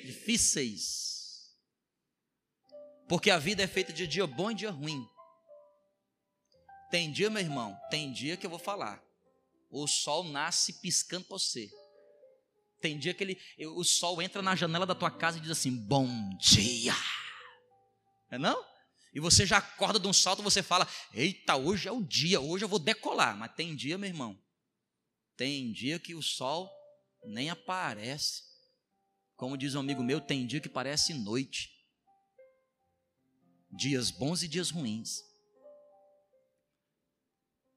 Difíceis. 0.04 1.04
Porque 3.09 3.30
a 3.30 3.38
vida 3.38 3.62
é 3.62 3.66
feita 3.66 3.92
de 3.92 4.07
dia 4.07 4.26
bom 4.26 4.50
e 4.50 4.54
dia 4.54 4.70
ruim. 4.70 5.07
Tem 6.90 7.11
dia, 7.11 7.28
meu 7.28 7.42
irmão, 7.42 7.76
tem 7.90 8.12
dia 8.12 8.37
que 8.37 8.46
eu 8.46 8.50
vou 8.50 8.59
falar. 8.59 9.02
O 9.70 9.87
sol 9.87 10.24
nasce 10.24 10.74
piscando 10.80 11.24
para 11.24 11.37
você. 11.37 11.68
Tem 12.85 12.99
dia 12.99 13.14
que 13.14 13.25
ele, 13.25 13.40
o 13.66 13.83
sol 13.83 14.20
entra 14.20 14.42
na 14.42 14.55
janela 14.55 14.85
da 14.85 14.94
tua 14.94 15.11
casa 15.11 15.38
e 15.38 15.40
diz 15.40 15.51
assim: 15.51 15.75
Bom 15.75 16.07
dia. 16.37 16.92
É 18.31 18.37
não? 18.37 18.62
E 19.14 19.18
você 19.20 19.47
já 19.47 19.57
acorda 19.57 19.99
de 19.99 20.07
um 20.07 20.12
salto, 20.12 20.42
você 20.42 20.62
fala: 20.62 20.87
Eita, 21.14 21.57
hoje 21.57 21.88
é 21.88 21.92
o 21.92 22.03
dia, 22.03 22.42
hoje 22.42 22.62
eu 22.62 22.68
vou 22.68 22.79
decolar. 22.79 23.38
Mas 23.38 23.55
tem 23.55 23.75
dia, 23.75 23.97
meu 23.97 24.11
irmão, 24.11 24.38
tem 25.35 25.73
dia 25.73 25.99
que 25.99 26.14
o 26.14 26.20
sol 26.20 26.70
nem 27.25 27.49
aparece. 27.49 28.42
Como 29.35 29.57
diz 29.57 29.75
um 29.75 29.81
amigo 29.81 30.05
meu, 30.05 30.20
tem 30.20 30.47
dia 30.47 30.61
que 30.61 30.68
parece 30.68 31.14
noite. 31.14 31.70
Dias 33.70 34.11
bons 34.11 34.42
e 34.42 34.49
dias 34.49 34.68
ruins. 34.68 35.23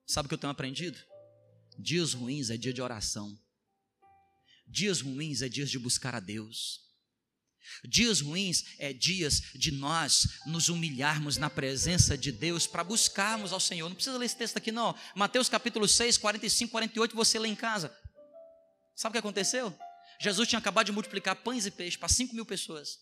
Sabe 0.06 0.26
o 0.26 0.28
que 0.28 0.36
eu 0.36 0.40
tenho 0.40 0.52
aprendido? 0.52 1.00
Dias 1.80 2.14
ruins 2.14 2.50
é 2.50 2.58
dia 2.58 2.74
de 2.74 2.82
oração. 2.82 3.40
Dias 4.68 5.02
ruins 5.02 5.42
é 5.42 5.50
dias 5.50 5.70
de 5.70 5.80
buscar 5.80 6.14
a 6.14 6.20
Deus. 6.20 6.86
Dias 7.84 8.22
ruins 8.22 8.64
é 8.80 8.92
dias 8.92 9.42
de 9.56 9.72
nós 9.72 10.40
nos 10.46 10.70
humilharmos 10.70 11.38
na 11.38 11.50
presença 11.50 12.18
de 12.18 12.32
Deus 12.32 12.66
para 12.66 12.84
buscarmos 12.84 13.54
ao 13.54 13.60
Senhor. 13.60 13.88
Não 13.88 13.96
precisa 13.96 14.18
ler 14.18 14.26
esse 14.26 14.36
texto 14.36 14.58
aqui, 14.58 14.72
não. 14.72 14.96
Mateus 15.16 15.50
capítulo 15.50 15.88
6, 15.88 16.18
45, 16.18 16.72
48, 16.72 17.16
você 17.16 17.40
lê 17.40 17.50
em 17.50 17.56
casa. 17.56 17.96
Sabe 18.96 19.12
o 19.12 19.14
que 19.14 19.20
aconteceu? 19.20 19.78
Jesus 20.20 20.48
tinha 20.48 20.60
acabado 20.60 20.88
de 20.88 20.92
multiplicar 20.92 21.36
pães 21.36 21.66
e 21.66 21.72
peixes 21.72 21.98
para 21.98 22.10
5 22.10 22.34
mil 22.34 22.46
pessoas. 22.46 23.00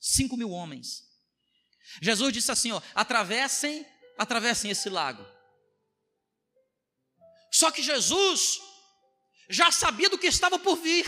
5 0.00 0.36
mil 0.36 0.50
homens. 0.50 1.02
Jesus 2.02 2.32
disse 2.32 2.50
assim: 2.50 2.72
ó, 2.72 2.82
atravessem, 2.94 3.86
atravessem 4.18 4.70
esse 4.70 4.88
lago. 4.88 5.24
Só 7.52 7.70
que 7.70 7.82
Jesus 7.82 8.58
já 9.48 9.70
sabia 9.70 10.08
do 10.08 10.18
que 10.18 10.26
estava 10.26 10.58
por 10.58 10.76
vir. 10.76 11.06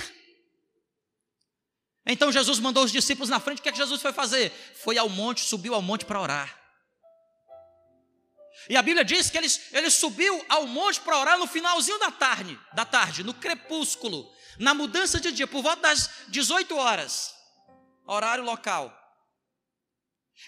Então 2.06 2.30
Jesus 2.30 2.60
mandou 2.60 2.84
os 2.84 2.92
discípulos 2.92 3.28
na 3.28 3.40
frente, 3.40 3.58
o 3.58 3.62
que 3.62 3.68
é 3.68 3.72
que 3.72 3.78
Jesus 3.78 4.00
foi 4.00 4.12
fazer? 4.12 4.50
Foi 4.82 4.96
ao 4.96 5.08
monte, 5.08 5.40
subiu 5.40 5.74
ao 5.74 5.82
monte 5.82 6.04
para 6.04 6.20
orar. 6.20 6.56
E 8.68 8.76
a 8.76 8.82
Bíblia 8.82 9.04
diz 9.04 9.28
que 9.28 9.38
ele, 9.38 9.48
ele 9.72 9.90
subiu 9.90 10.44
ao 10.48 10.66
monte 10.66 11.00
para 11.00 11.18
orar 11.18 11.38
no 11.38 11.46
finalzinho 11.46 11.98
da 11.98 12.10
tarde, 12.10 12.58
da 12.72 12.84
tarde, 12.84 13.22
no 13.22 13.34
crepúsculo, 13.34 14.30
na 14.58 14.72
mudança 14.72 15.20
de 15.20 15.30
dia, 15.32 15.46
por 15.46 15.62
volta 15.62 15.82
das 15.82 16.10
18 16.28 16.76
horas, 16.76 17.34
horário 18.06 18.44
local. 18.44 18.92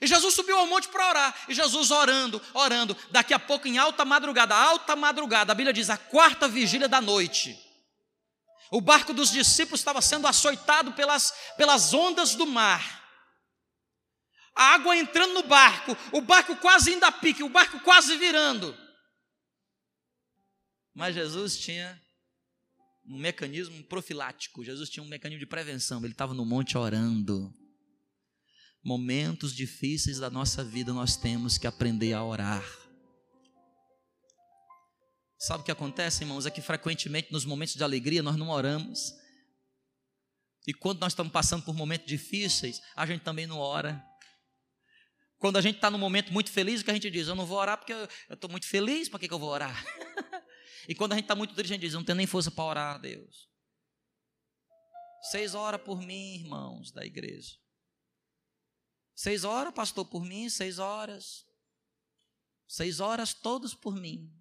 E 0.01 0.07
Jesus 0.07 0.35
subiu 0.35 0.59
ao 0.59 0.66
monte 0.66 0.88
para 0.88 1.09
orar. 1.09 1.35
E 1.48 1.55
Jesus 1.55 1.90
orando, 1.90 2.40
orando. 2.53 2.96
Daqui 3.11 3.33
a 3.33 3.38
pouco, 3.38 3.66
em 3.66 3.79
alta 3.79 4.05
madrugada, 4.05 4.55
alta 4.55 4.94
madrugada, 4.94 5.53
a 5.53 5.55
Bíblia 5.55 5.72
diz 5.72 5.88
a 5.88 5.96
quarta 5.96 6.46
vigília 6.46 6.88
da 6.88 7.01
noite. 7.01 7.59
O 8.70 8.81
barco 8.81 9.14
dos 9.14 9.31
discípulos 9.31 9.81
estava 9.81 10.02
sendo 10.02 10.26
açoitado 10.26 10.92
pelas, 10.92 11.33
pelas 11.57 11.94
ondas 11.94 12.35
do 12.35 12.46
mar. 12.46 12.98
A 14.54 14.74
água 14.74 14.96
entrando 14.96 15.35
no 15.35 15.42
barco, 15.44 15.96
o 16.12 16.20
barco 16.20 16.57
quase 16.57 16.92
indo 16.92 17.04
a 17.04 17.12
pique, 17.12 17.42
o 17.42 17.48
barco 17.48 17.81
quase 17.81 18.16
virando. 18.16 18.76
Mas 20.94 21.14
Jesus 21.14 21.57
tinha 21.57 22.00
um 23.07 23.18
mecanismo 23.18 23.83
profilático, 23.85 24.64
Jesus 24.64 24.90
tinha 24.90 25.02
um 25.02 25.09
mecanismo 25.09 25.40
de 25.40 25.46
prevenção. 25.46 26.00
Ele 26.00 26.12
estava 26.12 26.35
no 26.35 26.44
monte 26.44 26.76
orando. 26.76 27.54
Momentos 28.85 29.54
difíceis 29.54 30.18
da 30.18 30.28
nossa 30.28 30.64
vida 30.64 30.92
nós 30.92 31.16
temos 31.16 31.57
que 31.57 31.66
aprender 31.66 32.12
a 32.12 32.24
orar. 32.24 32.88
Sabe 35.38 35.62
o 35.62 35.64
que 35.64 35.70
acontece, 35.70 36.24
irmãos? 36.24 36.46
É 36.46 36.51
que 36.51 36.61
frequentemente 36.61 37.33
nos 37.33 37.44
momentos 37.44 37.77
de 37.77 37.85
alegria 37.85 38.22
nós 38.22 38.37
não 38.37 38.48
oramos. 38.48 39.14
E 40.66 40.74
quando 40.74 41.01
nós 41.01 41.12
estamos 41.12 41.33
passando 41.33 41.64
por 41.64 41.74
momentos 41.74 42.09
difíceis, 42.09 42.83
a 42.96 43.07
gente 43.07 43.22
também 43.22 43.46
não 43.46 43.59
ora. 43.59 44.05
Quando 45.38 45.57
a 45.57 45.61
gente 45.61 45.77
está 45.77 45.88
num 45.88 45.98
momento 45.98 46.33
muito 46.33 46.51
feliz, 46.51 46.81
o 46.81 46.85
que 46.85 46.90
a 46.90 46.94
gente 46.94 47.09
diz? 47.09 47.29
Eu 47.29 47.37
não 47.37 47.46
vou 47.46 47.57
orar 47.57 47.79
porque 47.79 47.92
eu 47.92 48.09
estou 48.29 48.51
muito 48.51 48.66
feliz, 48.66 49.09
para 49.09 49.20
que, 49.20 49.29
que 49.29 49.33
eu 49.33 49.38
vou 49.38 49.51
orar? 49.51 49.85
e 50.88 50.94
quando 50.94 51.12
a 51.12 51.14
gente 51.14 51.24
está 51.24 51.37
muito 51.37 51.55
triste, 51.55 51.70
a 51.70 51.74
gente 51.74 51.83
diz: 51.83 51.94
Eu 51.94 52.01
não 52.01 52.05
tenho 52.05 52.16
nem 52.16 52.27
força 52.27 52.51
para 52.51 52.64
orar, 52.64 53.01
Deus. 53.01 53.48
Seis 55.31 55.55
horas 55.55 55.81
por 55.81 56.03
mim, 56.03 56.35
irmãos 56.35 56.90
da 56.90 57.07
igreja. 57.07 57.57
Seis 59.14 59.44
horas, 59.44 59.72
pastor, 59.72 60.05
por 60.05 60.24
mim, 60.24 60.51
seis 60.51 60.81
horas. 60.81 61.46
Seis 62.66 62.98
horas 62.98 63.33
todos 63.33 63.74
por 63.74 63.94
mim. 63.94 64.33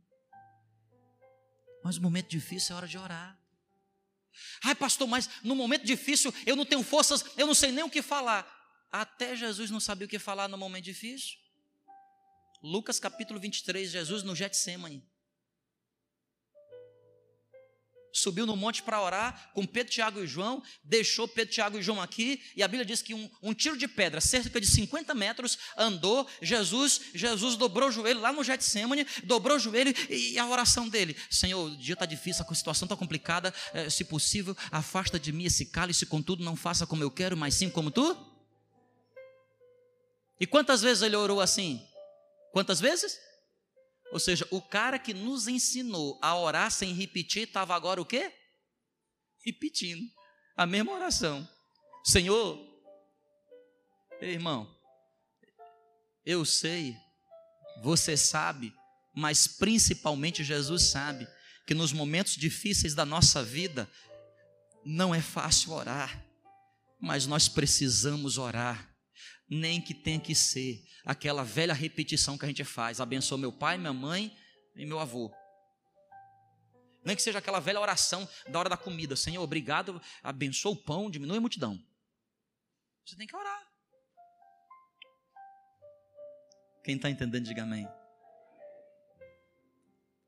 Mas 1.88 1.96
no 1.96 2.02
momento 2.02 2.28
difícil 2.28 2.74
é 2.74 2.78
hora 2.78 2.86
de 2.86 2.98
orar. 2.98 3.40
Ai, 4.62 4.76
pastor, 4.76 5.08
mas 5.08 5.30
no 5.42 5.56
momento 5.56 5.86
difícil 5.86 6.34
eu 6.46 6.54
não 6.54 6.66
tenho 6.66 6.84
forças, 6.84 7.24
eu 7.38 7.48
não 7.48 7.56
sei 7.56 7.72
nem 7.72 7.82
o 7.82 7.90
que 7.90 8.02
falar. 8.02 8.46
Até 8.92 9.38
Jesus 9.38 9.72
não 9.72 9.80
sabia 9.80 10.06
o 10.06 10.10
que 10.10 10.20
falar 10.20 10.50
no 10.50 10.58
momento 10.58 10.84
difícil. 10.84 11.38
Lucas 12.62 13.00
capítulo 13.00 13.40
23, 13.40 13.90
Jesus 13.90 14.22
no 14.22 14.36
Getsemane 14.36 15.02
subiu 18.20 18.46
no 18.46 18.56
monte 18.56 18.82
para 18.82 19.02
orar 19.02 19.52
com 19.54 19.66
Pedro, 19.66 19.92
Tiago 19.92 20.20
e 20.20 20.28
João, 20.28 20.62
deixou 20.84 21.28
Pedro, 21.28 21.54
Tiago 21.54 21.78
e 21.78 21.84
João 21.84 22.02
aqui, 22.02 22.42
e 22.56 22.64
a 22.64 22.68
Bíblia 22.68 22.86
diz 22.86 23.02
que 23.02 23.14
um, 23.14 23.30
um 23.42 23.54
tiro 23.54 23.78
de 23.78 23.88
pedra, 23.88 24.20
cerca 24.20 24.60
de 24.60 24.68
50 24.68 25.14
metros, 25.14 25.58
andou, 25.78 26.28
Jesus, 26.42 27.02
Jesus 27.14 27.56
dobrou 27.56 27.90
o 27.90 27.92
joelho 27.92 28.20
lá 28.20 28.32
no 28.32 28.44
Getsemane, 28.44 29.06
dobrou 29.24 29.58
o 29.58 29.60
joelho 29.60 29.94
e 30.10 30.38
a 30.40 30.48
oração 30.48 30.90
dele, 30.90 31.16
Senhor, 31.30 31.64
o 31.64 31.78
dia 31.78 31.94
está 31.94 32.06
difícil, 32.06 32.46
a 32.48 32.56
situação 32.56 32.86
está 32.86 32.96
complicada, 32.96 33.54
é, 33.74 33.90
se 33.90 34.04
possível, 34.04 34.56
afasta 34.72 35.20
de 35.20 35.32
mim 35.32 35.46
esse 35.46 35.66
cálice, 35.66 36.06
contudo 36.06 36.44
não 36.44 36.56
faça 36.56 36.86
como 36.86 37.04
eu 37.04 37.12
quero, 37.12 37.38
mas 37.38 37.54
sim 37.56 37.70
como 37.70 37.92
tu. 37.92 38.18
E 40.40 40.46
quantas 40.46 40.82
vezes 40.82 41.02
ele 41.02 41.16
orou 41.16 41.42
assim? 41.42 41.82
Quantas 42.52 42.80
vezes? 42.80 43.20
Ou 44.12 44.20
seja, 44.20 44.48
o 44.52 44.62
cara 44.62 44.98
que 44.98 45.14
nos 45.14 45.48
ensinou 45.48 46.18
a 46.22 46.38
orar 46.38 46.72
sem 46.72 46.94
repetir 46.94 47.44
estava 47.44 47.76
agora 47.76 48.02
o 48.02 48.06
quê? 48.06 48.32
Repetindo 49.46 50.10
a 50.56 50.66
mesma 50.66 50.94
oração. 50.94 51.48
Senhor, 52.04 52.60
irmão, 54.22 54.68
eu 56.26 56.44
sei, 56.46 56.98
você 57.84 58.18
sabe, 58.18 58.74
mas 59.16 59.46
principalmente 59.48 60.44
Jesus 60.44 60.84
sabe 60.84 61.28
que 61.66 61.74
nos 61.74 61.92
momentos 61.92 62.36
difíceis 62.36 62.96
da 62.96 63.06
nossa 63.06 63.44
vida 63.44 63.90
não 64.86 65.14
é 65.14 65.22
fácil 65.22 65.74
orar, 65.74 66.26
mas 67.00 67.28
nós 67.28 67.48
precisamos 67.48 68.38
orar 68.38 68.97
nem 69.50 69.82
que 69.82 69.94
tenha 69.94 70.20
que 70.20 70.36
ser 70.36 70.84
aquela 71.06 71.44
velha 71.44 71.74
repetição 71.74 72.38
que 72.38 72.46
a 72.46 72.48
gente 72.48 72.64
faz: 72.64 73.00
abençoa 73.00 73.38
meu 73.38 73.52
pai, 73.52 73.78
minha 73.78 73.94
mãe 73.94 74.36
e 74.76 74.86
meu 74.86 75.00
avô. 75.00 75.34
Nem 77.04 77.16
que 77.16 77.22
seja 77.22 77.40
aquela 77.40 77.60
velha 77.60 77.80
oração 77.80 78.28
da 78.50 78.60
hora 78.60 78.70
da 78.70 78.78
comida: 78.78 79.16
Senhor, 79.16 79.42
obrigado, 79.42 80.02
abençoa 80.22 80.74
o 80.74 80.76
pão, 80.76 81.10
diminui 81.10 81.38
a 81.38 81.42
multidão. 81.42 81.82
Você 83.06 83.16
tem 83.16 83.26
que 83.26 83.36
orar. 83.36 83.66
Quem 86.84 86.96
está 86.96 87.10
entendendo, 87.10 87.46
diga 87.46 87.64
amém. 87.64 87.88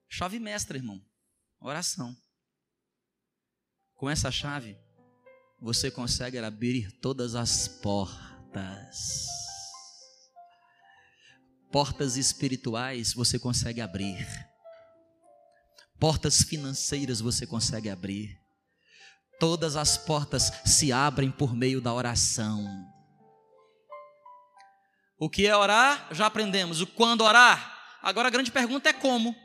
Chave 0.08 0.40
mestra, 0.40 0.78
irmão. 0.78 1.06
Oração. 1.60 2.16
Com 3.96 4.10
essa 4.10 4.32
chave, 4.32 4.78
você 5.62 5.92
consegue 5.92 6.38
abrir 6.38 6.92
todas 7.00 7.36
as 7.36 7.68
portas 7.68 8.29
portas. 11.72 12.18
Espirituais 12.18 13.14
você 13.14 13.38
consegue 13.38 13.82
abrir. 13.82 14.28
Portas 16.00 16.42
financeiras 16.42 17.22
você 17.22 17.46
consegue 17.46 17.90
abrir. 17.90 18.40
Todas 19.40 19.76
as 19.76 19.98
portas 19.98 20.52
se 20.66 20.92
abrem 20.92 21.32
por 21.32 21.56
meio 21.56 21.80
da 21.80 21.94
oração. 21.94 22.66
O 25.18 25.30
que 25.30 25.46
é 25.46 25.56
orar? 25.56 26.08
Já 26.12 26.26
aprendemos. 26.26 26.82
O 26.82 26.88
quando 26.88 27.24
orar? 27.24 27.78
Agora 28.02 28.30
a 28.30 28.32
grande 28.32 28.52
pergunta 28.52 28.90
é 28.90 28.94
como. 28.94 29.36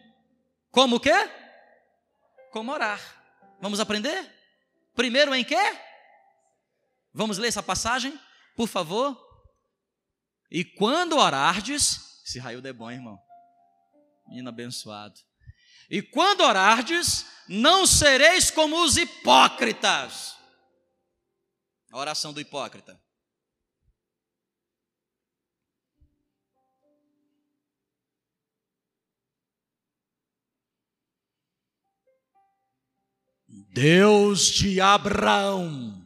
Como 0.71 0.97
o 0.97 1.01
quê? 1.01 1.31
Como 2.51 2.73
orar. 2.73 3.01
Vamos 3.61 3.81
aprender? 3.81 4.33
Primeiro 4.95 5.35
em 5.35 5.45
quê? 5.45 5.77
Vamos 7.13 7.39
ler 7.39 7.49
essa 7.49 7.63
passagem? 7.63 8.19
Por 8.55 8.69
favor. 8.69 9.21
E 10.51 10.65
quando 10.65 11.17
orardes, 11.17 12.23
esse 12.25 12.39
raio 12.39 12.65
é 12.67 12.73
bom, 12.73 12.91
irmão. 12.91 13.19
Menino 14.27 14.49
abençoado. 14.49 15.21
E 15.91 16.01
quando 16.01 16.41
orardes, 16.41 17.27
não 17.49 17.87
sereis 17.87 18.51
como 18.51 18.83
os 18.83 18.97
hipócritas. 18.97 20.37
A 21.91 21.99
oração 21.99 22.33
do 22.33 22.41
hipócrita. 22.41 23.01
Deus 33.75 34.47
de 34.47 34.81
Abraão, 34.81 36.04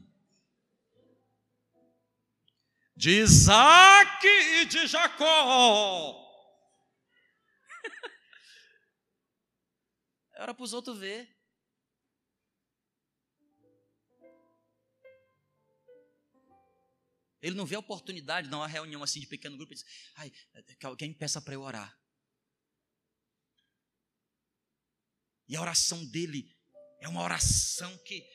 de 2.98 3.10
Isaac 3.10 4.26
e 4.26 4.64
de 4.64 4.88
Jacó. 4.88 6.26
Era 10.34 10.52
para 10.52 10.64
os 10.64 10.72
outros 10.72 10.98
ver. 10.98 11.32
Ele 17.40 17.54
não 17.54 17.64
vê 17.64 17.76
a 17.76 17.78
oportunidade, 17.78 18.48
não, 18.48 18.58
uma 18.58 18.66
reunião 18.66 19.00
assim 19.00 19.20
de 19.20 19.28
pequeno 19.28 19.56
grupo, 19.56 19.72
ele 19.72 19.80
diz, 19.80 19.88
ai, 20.16 20.32
que 20.76 20.84
alguém 20.84 21.14
peça 21.14 21.40
para 21.40 21.54
eu 21.54 21.62
orar. 21.62 21.96
E 25.46 25.54
a 25.54 25.60
oração 25.60 26.04
dele 26.04 26.52
é 27.00 27.06
uma 27.06 27.22
oração 27.22 27.96
que. 27.98 28.28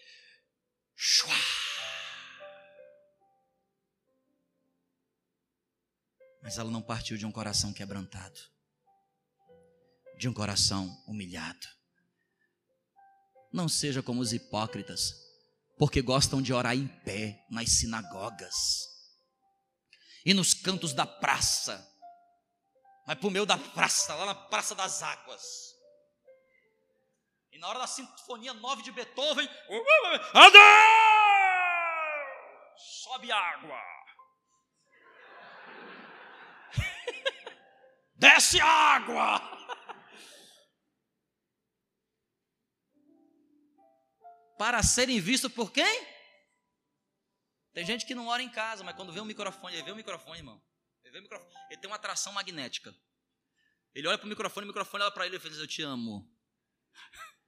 Mas 6.43 6.57
ela 6.57 6.69
não 6.69 6.81
partiu 6.81 7.17
de 7.17 7.25
um 7.25 7.31
coração 7.31 7.71
quebrantado, 7.71 8.37
de 10.17 10.27
um 10.27 10.33
coração 10.33 10.85
humilhado. 11.07 11.65
Não 13.51 13.69
seja 13.69 14.03
como 14.03 14.19
os 14.19 14.33
hipócritas, 14.33 15.13
porque 15.77 16.01
gostam 16.01 16.41
de 16.41 16.51
orar 16.51 16.75
em 16.75 16.87
pé 17.05 17.45
nas 17.49 17.69
sinagogas 17.69 18.53
e 20.25 20.33
nos 20.33 20.53
cantos 20.53 20.93
da 20.93 21.05
praça. 21.05 21.89
Mas 23.07 23.17
para 23.17 23.27
o 23.27 23.31
meio 23.31 23.45
da 23.45 23.57
praça, 23.57 24.13
lá 24.13 24.25
na 24.25 24.35
Praça 24.35 24.75
das 24.75 25.01
Águas. 25.01 25.41
E 27.51 27.59
na 27.59 27.67
hora 27.67 27.79
da 27.79 27.87
Sinfonia 27.87 28.53
9 28.53 28.81
de 28.81 28.91
Beethoven, 28.91 29.47
Adeus! 30.33 30.63
Sobe 33.03 33.31
água. 33.31 34.02
Desce 38.23 38.61
água. 38.61 39.41
Para 44.57 44.81
serem 44.81 45.19
vistos 45.19 45.51
por 45.51 45.73
quem? 45.73 46.07
Tem 47.73 47.85
gente 47.85 48.05
que 48.05 48.15
não 48.15 48.27
ora 48.27 48.41
em 48.41 48.49
casa, 48.49 48.81
mas 48.81 48.95
quando 48.95 49.11
vê 49.11 49.19
um 49.19 49.25
microfone, 49.25 49.75
ele 49.75 49.83
vê 49.83 49.91
o 49.91 49.93
um 49.93 49.97
microfone, 49.97 50.37
irmão. 50.37 50.63
Ele 51.03 51.11
vê 51.11 51.19
o 51.19 51.23
microfone. 51.23 51.53
Ele 51.69 51.81
tem 51.81 51.89
uma 51.89 51.97
atração 51.97 52.31
magnética. 52.31 52.95
Ele 53.93 54.07
olha 54.07 54.17
para 54.17 54.25
o 54.25 54.29
microfone, 54.29 54.63
o 54.63 54.67
microfone 54.67 55.03
olha 55.03 55.11
para 55.11 55.25
ele 55.25 55.35
e 55.35 55.39
fala: 55.39 55.55
Eu 55.55 55.67
te 55.67 55.81
amo. 55.81 56.33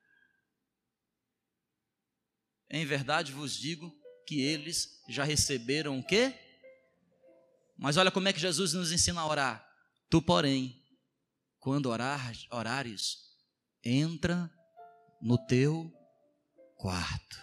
Em 2.69 2.85
verdade 2.85 3.31
vos 3.31 3.55
digo 3.55 3.97
que 4.27 4.41
eles 4.41 5.01
já 5.07 5.23
receberam 5.23 5.99
o 5.99 6.05
quê? 6.05 6.37
Mas 7.77 7.95
olha 7.95 8.11
como 8.11 8.27
é 8.27 8.33
que 8.33 8.39
Jesus 8.39 8.73
nos 8.73 8.91
ensina 8.91 9.21
a 9.21 9.25
orar. 9.25 9.74
Tu, 10.09 10.21
porém, 10.21 10.81
quando 11.59 11.87
orar, 11.87 12.33
orares, 12.51 13.17
entra 13.83 14.51
no 15.21 15.37
teu 15.47 15.91
quarto 16.77 17.39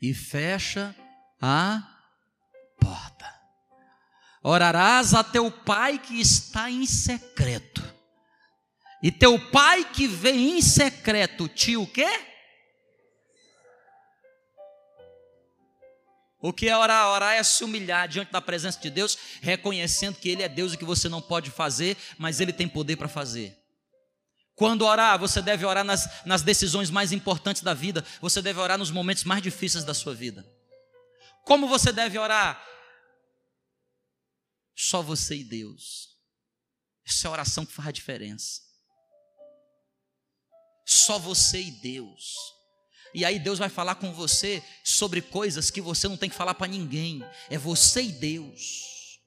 e 0.00 0.14
fecha 0.14 0.94
a 1.40 1.82
porta. 2.80 3.26
Orarás 4.42 5.14
a 5.14 5.22
teu 5.22 5.50
pai 5.50 5.98
que 5.98 6.20
está 6.20 6.70
em 6.70 6.86
secreto. 6.86 7.82
E 9.02 9.12
teu 9.12 9.38
pai 9.50 9.84
que 9.84 10.06
vem 10.06 10.58
em 10.58 10.62
secreto, 10.62 11.48
te 11.48 11.76
o 11.76 11.86
quê? 11.86 12.27
O 16.40 16.52
que 16.52 16.68
é 16.68 16.76
orar? 16.76 17.08
Orar 17.08 17.34
é 17.34 17.42
se 17.42 17.64
humilhar 17.64 18.06
diante 18.08 18.30
da 18.30 18.40
presença 18.40 18.78
de 18.80 18.90
Deus, 18.90 19.18
reconhecendo 19.40 20.16
que 20.16 20.28
Ele 20.28 20.42
é 20.42 20.48
Deus 20.48 20.72
e 20.72 20.76
que 20.76 20.84
você 20.84 21.08
não 21.08 21.20
pode 21.20 21.50
fazer, 21.50 21.96
mas 22.16 22.40
Ele 22.40 22.52
tem 22.52 22.68
poder 22.68 22.96
para 22.96 23.08
fazer. 23.08 23.56
Quando 24.54 24.84
orar, 24.84 25.18
você 25.18 25.40
deve 25.40 25.64
orar 25.64 25.84
nas, 25.84 26.24
nas 26.24 26.42
decisões 26.42 26.90
mais 26.90 27.12
importantes 27.12 27.62
da 27.62 27.74
vida, 27.74 28.04
você 28.20 28.42
deve 28.42 28.58
orar 28.60 28.78
nos 28.78 28.90
momentos 28.90 29.24
mais 29.24 29.42
difíceis 29.42 29.84
da 29.84 29.94
sua 29.94 30.14
vida. 30.14 30.44
Como 31.44 31.68
você 31.68 31.92
deve 31.92 32.18
orar? 32.18 32.64
Só 34.76 35.02
você 35.02 35.36
e 35.36 35.44
Deus. 35.44 36.16
Essa 37.06 37.26
é 37.26 37.28
a 37.28 37.32
oração 37.32 37.64
que 37.64 37.72
faz 37.72 37.88
a 37.88 37.92
diferença. 37.92 38.60
Só 40.86 41.18
você 41.18 41.60
e 41.60 41.70
Deus. 41.70 42.57
E 43.14 43.24
aí 43.24 43.38
Deus 43.38 43.58
vai 43.58 43.68
falar 43.68 43.96
com 43.96 44.12
você 44.12 44.62
sobre 44.84 45.22
coisas 45.22 45.70
que 45.70 45.80
você 45.80 46.08
não 46.08 46.16
tem 46.16 46.28
que 46.28 46.36
falar 46.36 46.54
para 46.54 46.66
ninguém. 46.66 47.24
É 47.48 47.56
você 47.56 48.02
e 48.02 48.12
Deus. 48.12 49.20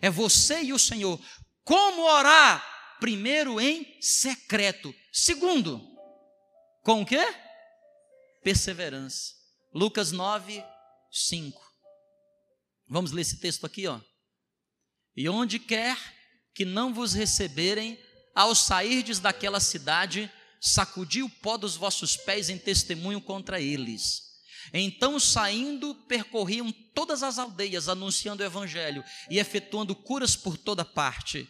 É 0.00 0.10
você 0.10 0.62
e 0.62 0.72
o 0.72 0.78
Senhor. 0.78 1.20
Como 1.64 2.02
orar? 2.02 2.96
Primeiro 3.00 3.60
em 3.60 4.00
secreto. 4.00 4.94
Segundo, 5.12 5.80
com 6.82 7.02
o 7.02 7.06
quê? 7.06 7.22
Perseverança. 8.42 9.32
Lucas 9.72 10.12
9, 10.12 10.64
5. 11.10 11.60
Vamos 12.88 13.12
ler 13.12 13.22
esse 13.22 13.38
texto 13.38 13.64
aqui, 13.64 13.86
ó. 13.86 14.00
E 15.16 15.28
onde 15.28 15.58
quer 15.58 15.96
que 16.54 16.64
não 16.64 16.92
vos 16.92 17.12
receberem, 17.12 17.98
ao 18.34 18.54
sairdes 18.54 19.18
daquela 19.18 19.60
cidade, 19.60 20.30
sacudi 20.64 21.22
o 21.22 21.28
pó 21.28 21.56
dos 21.56 21.76
vossos 21.76 22.16
pés 22.16 22.48
em 22.48 22.58
testemunho 22.58 23.20
contra 23.20 23.60
eles. 23.60 24.22
Então, 24.72 25.20
saindo, 25.20 25.94
percorriam 26.06 26.72
todas 26.94 27.22
as 27.22 27.38
aldeias, 27.38 27.88
anunciando 27.88 28.42
o 28.42 28.46
evangelho 28.46 29.04
e 29.28 29.38
efetuando 29.38 29.94
curas 29.94 30.34
por 30.34 30.56
toda 30.56 30.84
parte. 30.84 31.48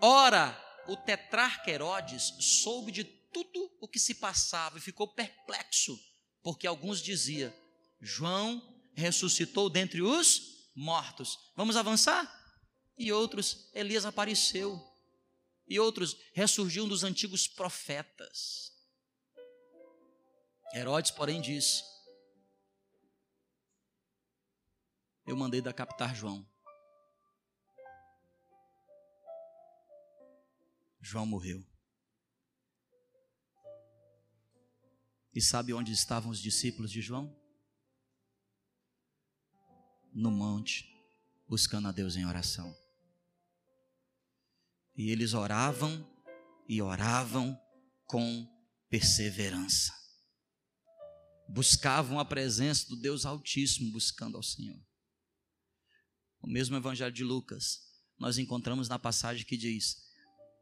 Ora, 0.00 0.60
o 0.88 0.96
tetrarca 0.96 1.70
Herodes 1.70 2.34
soube 2.40 2.90
de 2.90 3.04
tudo 3.04 3.70
o 3.80 3.86
que 3.86 3.98
se 3.98 4.14
passava 4.14 4.78
e 4.78 4.80
ficou 4.80 5.06
perplexo 5.14 5.96
porque 6.44 6.66
alguns 6.66 7.00
diziam: 7.02 7.52
João 8.00 8.62
ressuscitou 8.94 9.68
dentre 9.70 10.02
os 10.02 10.70
mortos. 10.76 11.38
Vamos 11.56 11.76
avançar? 11.76 12.30
E 12.96 13.10
outros, 13.10 13.70
Elias 13.74 14.04
apareceu. 14.04 14.80
E 15.66 15.80
outros, 15.80 16.16
ressurgiu 16.32 16.84
um 16.84 16.88
dos 16.88 17.04
antigos 17.04 17.46
profetas. 17.46 18.72
Herodes, 20.74 21.10
porém, 21.10 21.40
disse: 21.40 21.82
Eu 25.26 25.36
mandei 25.36 25.62
decapitar 25.62 26.14
João. 26.14 26.46
João 31.00 31.24
morreu. 31.24 31.64
E 35.34 35.40
sabe 35.40 35.74
onde 35.74 35.92
estavam 35.92 36.30
os 36.30 36.40
discípulos 36.40 36.90
de 36.90 37.00
João? 37.00 37.34
No 40.12 40.30
monte, 40.30 40.88
buscando 41.48 41.88
a 41.88 41.92
Deus 41.92 42.16
em 42.16 42.24
oração. 42.24 42.83
E 44.96 45.10
eles 45.10 45.34
oravam 45.34 46.08
e 46.68 46.80
oravam 46.80 47.58
com 48.06 48.48
perseverança. 48.88 49.92
Buscavam 51.48 52.18
a 52.18 52.24
presença 52.24 52.86
do 52.88 52.96
Deus 52.96 53.26
Altíssimo, 53.26 53.92
buscando 53.92 54.36
ao 54.36 54.42
Senhor. 54.42 54.80
O 56.40 56.46
mesmo 56.46 56.76
Evangelho 56.76 57.12
de 57.12 57.24
Lucas, 57.24 57.80
nós 58.18 58.38
encontramos 58.38 58.88
na 58.88 58.98
passagem 58.98 59.44
que 59.44 59.56
diz: 59.56 60.10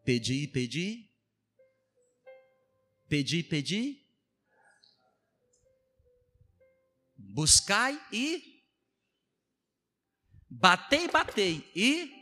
Pedi, 0.04 0.46
pedi, 0.48 1.10
pedi, 3.08 3.42
pedi, 3.42 4.02
Buscai 7.32 7.98
e 8.12 8.62
batei, 10.50 11.08
batei 11.08 11.70
e 11.74 12.21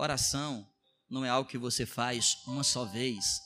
oração 0.00 0.68
não 1.08 1.24
é 1.24 1.28
algo 1.28 1.48
que 1.48 1.58
você 1.58 1.84
faz 1.84 2.42
uma 2.46 2.62
só 2.62 2.84
vez, 2.84 3.40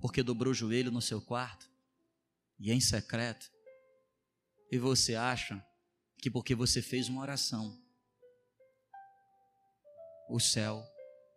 porque 0.00 0.22
dobrou 0.22 0.52
o 0.52 0.54
joelho 0.54 0.90
no 0.90 1.02
seu 1.02 1.20
quarto 1.20 1.68
e 2.58 2.70
é 2.70 2.74
em 2.74 2.80
secreto. 2.80 3.50
E 4.70 4.78
você 4.78 5.14
acha 5.14 5.64
que 6.18 6.30
porque 6.30 6.54
você 6.54 6.82
fez 6.82 7.08
uma 7.08 7.22
oração, 7.22 7.80
o 10.28 10.38
céu 10.38 10.84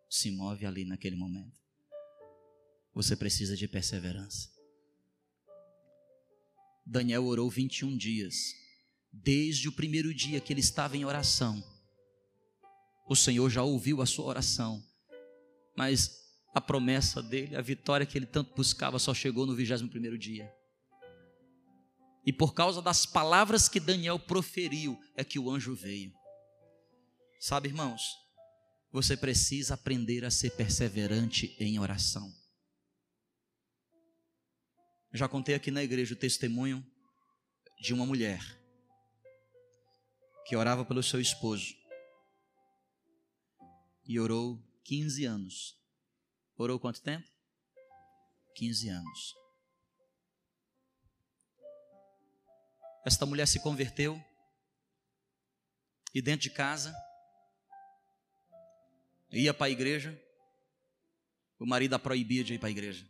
se 0.09 0.29
move 0.31 0.65
ali 0.65 0.83
naquele 0.83 1.15
momento. 1.15 1.59
Você 2.93 3.15
precisa 3.15 3.55
de 3.55 3.67
perseverança. 3.67 4.49
Daniel 6.85 7.25
orou 7.25 7.49
21 7.49 7.95
dias. 7.95 8.35
Desde 9.13 9.69
o 9.69 9.71
primeiro 9.71 10.13
dia 10.13 10.41
que 10.41 10.51
ele 10.51 10.59
estava 10.59 10.97
em 10.97 11.05
oração, 11.05 11.63
o 13.11 13.15
Senhor 13.15 13.49
já 13.49 13.61
ouviu 13.61 14.01
a 14.01 14.05
sua 14.05 14.23
oração. 14.23 14.81
Mas 15.75 16.09
a 16.55 16.61
promessa 16.61 17.21
dele, 17.21 17.57
a 17.57 17.61
vitória 17.61 18.05
que 18.05 18.17
ele 18.17 18.25
tanto 18.25 18.55
buscava, 18.55 18.97
só 18.97 19.13
chegou 19.13 19.45
no 19.45 19.53
21 19.53 19.89
primeiro 19.89 20.17
dia. 20.17 20.49
E 22.25 22.31
por 22.31 22.53
causa 22.53 22.81
das 22.81 23.05
palavras 23.05 23.67
que 23.67 23.81
Daniel 23.81 24.17
proferiu, 24.17 24.97
é 25.13 25.25
que 25.25 25.37
o 25.37 25.51
anjo 25.51 25.75
veio. 25.75 26.13
Sabe, 27.37 27.67
irmãos, 27.67 28.01
você 28.93 29.17
precisa 29.17 29.73
aprender 29.73 30.23
a 30.23 30.31
ser 30.31 30.51
perseverante 30.51 31.53
em 31.59 31.79
oração. 31.79 32.33
Já 35.13 35.27
contei 35.27 35.53
aqui 35.53 35.69
na 35.69 35.83
igreja 35.83 36.13
o 36.13 36.17
testemunho 36.17 36.85
de 37.81 37.93
uma 37.93 38.05
mulher 38.05 38.39
que 40.45 40.55
orava 40.55 40.85
pelo 40.85 41.03
seu 41.03 41.19
esposo 41.19 41.80
e 44.11 44.19
orou 44.19 44.61
15 44.83 45.23
anos. 45.23 45.79
Orou 46.57 46.77
quanto 46.77 47.01
tempo? 47.01 47.25
15 48.55 48.89
anos. 48.89 49.35
Esta 53.05 53.25
mulher 53.25 53.47
se 53.47 53.61
converteu 53.61 54.21
e 56.13 56.21
dentro 56.21 56.41
de 56.41 56.49
casa 56.49 56.93
ia 59.31 59.53
para 59.53 59.67
a 59.67 59.69
igreja. 59.69 60.21
O 61.57 61.65
marido 61.65 61.93
a 61.93 61.99
proibia 61.99 62.43
de 62.43 62.55
ir 62.55 62.59
para 62.59 62.67
a 62.67 62.71
igreja. 62.71 63.09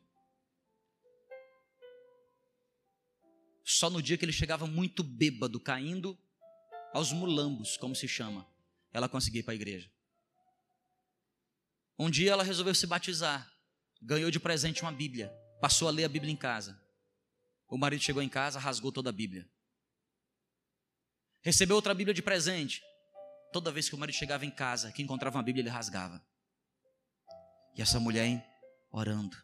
Só 3.63 3.89
no 3.89 4.03
dia 4.03 4.19
que 4.19 4.25
ele 4.25 4.31
chegava 4.31 4.67
muito 4.67 5.01
bêbado, 5.01 5.59
caindo 5.59 6.15
aos 6.93 7.11
mulambos, 7.11 7.75
como 7.75 7.95
se 7.95 8.07
chama, 8.07 8.47
ela 8.93 9.09
conseguia 9.09 9.39
ir 9.39 9.43
para 9.43 9.53
a 9.53 9.55
igreja. 9.55 9.91
Um 12.01 12.09
dia 12.09 12.31
ela 12.31 12.41
resolveu 12.41 12.73
se 12.73 12.87
batizar, 12.87 13.47
ganhou 14.01 14.31
de 14.31 14.39
presente 14.39 14.81
uma 14.81 14.91
Bíblia, 14.91 15.31
passou 15.61 15.87
a 15.87 15.91
ler 15.91 16.03
a 16.03 16.09
Bíblia 16.09 16.33
em 16.33 16.35
casa. 16.35 16.83
O 17.67 17.77
marido 17.77 18.01
chegou 18.01 18.23
em 18.23 18.27
casa, 18.27 18.57
rasgou 18.57 18.91
toda 18.91 19.11
a 19.11 19.13
Bíblia. 19.13 19.47
Recebeu 21.43 21.75
outra 21.75 21.93
Bíblia 21.93 22.11
de 22.11 22.23
presente. 22.23 22.81
Toda 23.53 23.71
vez 23.71 23.87
que 23.87 23.93
o 23.93 23.99
marido 23.99 24.15
chegava 24.15 24.43
em 24.43 24.49
casa, 24.49 24.91
que 24.91 25.03
encontrava 25.03 25.37
uma 25.37 25.43
Bíblia, 25.43 25.61
ele 25.61 25.69
rasgava. 25.69 26.19
E 27.75 27.83
essa 27.83 27.99
mulher 27.99 28.25
hein, 28.25 28.43
orando, 28.89 29.37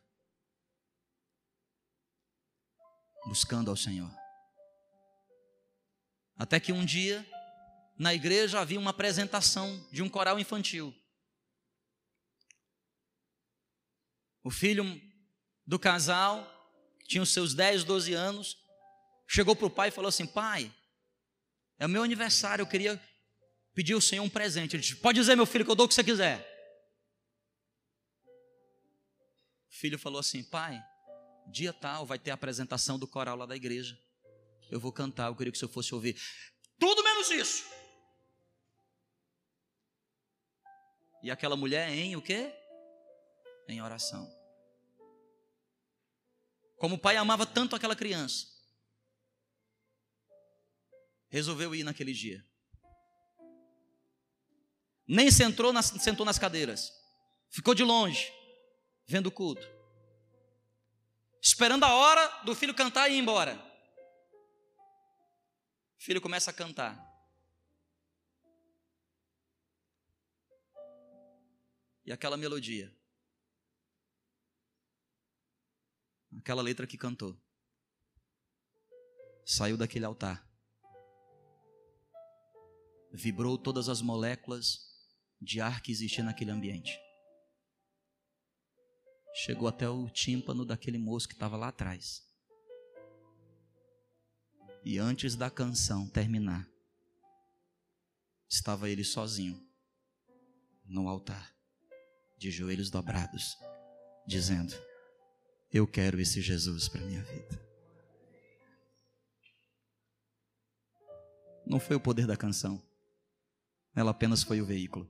buscando 3.27 3.69
ao 3.69 3.77
Senhor. 3.77 4.11
Até 6.35 6.59
que 6.59 6.71
um 6.71 6.83
dia, 6.83 7.23
na 7.99 8.15
igreja, 8.15 8.59
havia 8.59 8.79
uma 8.79 8.89
apresentação 8.89 9.87
de 9.91 10.01
um 10.01 10.09
coral 10.09 10.39
infantil. 10.39 10.91
O 14.47 14.49
filho 14.49 14.85
do 15.65 15.77
casal, 15.77 16.41
que 17.01 17.07
tinha 17.09 17.21
os 17.21 17.33
seus 17.33 17.53
10, 17.53 17.83
12 17.83 18.13
anos, 18.13 18.57
chegou 19.27 19.53
para 19.53 19.65
o 19.65 19.69
pai 19.69 19.89
e 19.89 19.91
falou 19.91 20.07
assim: 20.07 20.25
Pai, 20.25 20.73
é 21.77 21.85
o 21.85 21.89
meu 21.89 22.01
aniversário, 22.01 22.61
eu 22.63 22.67
queria 22.67 22.97
pedir 23.75 23.91
ao 23.91 23.99
Senhor 23.99 24.23
um 24.23 24.29
presente. 24.29 24.73
Ele 24.73 24.81
disse: 24.81 24.95
Pode 24.95 25.19
dizer, 25.19 25.35
meu 25.35 25.45
filho, 25.45 25.65
que 25.65 25.71
eu 25.71 25.75
dou 25.75 25.85
o 25.85 25.89
que 25.89 25.93
você 25.93 26.01
quiser. 26.01 26.39
O 29.69 29.75
filho 29.75 29.99
falou 29.99 30.21
assim: 30.21 30.41
Pai, 30.45 30.81
dia 31.51 31.73
tal 31.73 32.05
vai 32.05 32.17
ter 32.17 32.31
a 32.31 32.35
apresentação 32.35 32.97
do 32.97 33.05
coral 33.05 33.35
lá 33.35 33.45
da 33.45 33.55
igreja. 33.57 33.99
Eu 34.71 34.79
vou 34.79 34.93
cantar, 34.93 35.27
eu 35.27 35.35
queria 35.35 35.51
que 35.51 35.57
o 35.57 35.59
senhor 35.59 35.73
fosse 35.73 35.93
ouvir. 35.93 36.17
Tudo 36.79 37.03
menos 37.03 37.29
isso. 37.31 37.65
E 41.21 41.29
aquela 41.29 41.57
mulher 41.57 41.89
em 41.89 42.15
o 42.15 42.21
quê? 42.21 42.49
Em 43.67 43.81
oração. 43.81 44.36
Como 46.77 46.95
o 46.95 46.99
pai 46.99 47.17
amava 47.17 47.45
tanto 47.45 47.75
aquela 47.75 47.95
criança, 47.95 48.47
resolveu 51.27 51.73
ir 51.73 51.83
naquele 51.83 52.13
dia. 52.13 52.45
Nem 55.07 55.31
sentou 55.31 55.73
nas, 55.73 55.87
sentou 55.87 56.25
nas 56.25 56.37
cadeiras, 56.37 56.91
ficou 57.49 57.73
de 57.73 57.83
longe, 57.83 58.31
vendo 59.07 59.27
o 59.27 59.31
culto, 59.31 59.67
esperando 61.41 61.83
a 61.83 61.93
hora 61.93 62.27
do 62.43 62.53
filho 62.53 62.75
cantar 62.75 63.09
e 63.09 63.15
ir 63.15 63.19
embora. 63.19 63.55
O 65.99 66.03
filho 66.03 66.21
começa 66.21 66.51
a 66.51 66.53
cantar. 66.53 67.05
E 72.05 72.11
aquela 72.11 72.37
melodia, 72.37 72.95
aquela 76.39 76.61
letra 76.61 76.87
que 76.87 76.97
cantou, 76.97 77.39
saiu 79.45 79.77
daquele 79.77 80.05
altar 80.05 80.47
vibrou 83.17 83.57
todas 83.57 83.89
as 83.89 84.01
moléculas 84.01 84.79
de 85.41 85.61
ar 85.61 85.81
que 85.81 85.91
existia 85.91 86.23
naquele 86.23 86.51
ambiente. 86.51 86.99
Chegou 89.33 89.67
até 89.67 89.87
o 89.89 90.09
tímpano 90.09 90.65
daquele 90.65 90.97
moço 90.97 91.27
que 91.27 91.33
estava 91.33 91.57
lá 91.57 91.67
atrás. 91.69 92.23
E 94.83 94.97
antes 94.97 95.35
da 95.35 95.49
canção 95.49 96.07
terminar, 96.07 96.67
estava 98.49 98.89
ele 98.89 99.03
sozinho 99.03 99.61
no 100.85 101.09
altar, 101.09 101.53
de 102.37 102.49
joelhos 102.49 102.89
dobrados, 102.89 103.57
dizendo: 104.25 104.73
Eu 105.71 105.85
quero 105.85 106.19
esse 106.19 106.41
Jesus 106.41 106.87
para 106.87 107.01
minha 107.01 107.21
vida. 107.23 107.67
Não 111.65 111.79
foi 111.79 111.97
o 111.97 111.99
poder 111.99 112.25
da 112.25 112.37
canção, 112.37 112.81
ela 113.93 114.11
apenas 114.11 114.43
foi 114.43 114.61
o 114.61 114.65
veículo. 114.65 115.09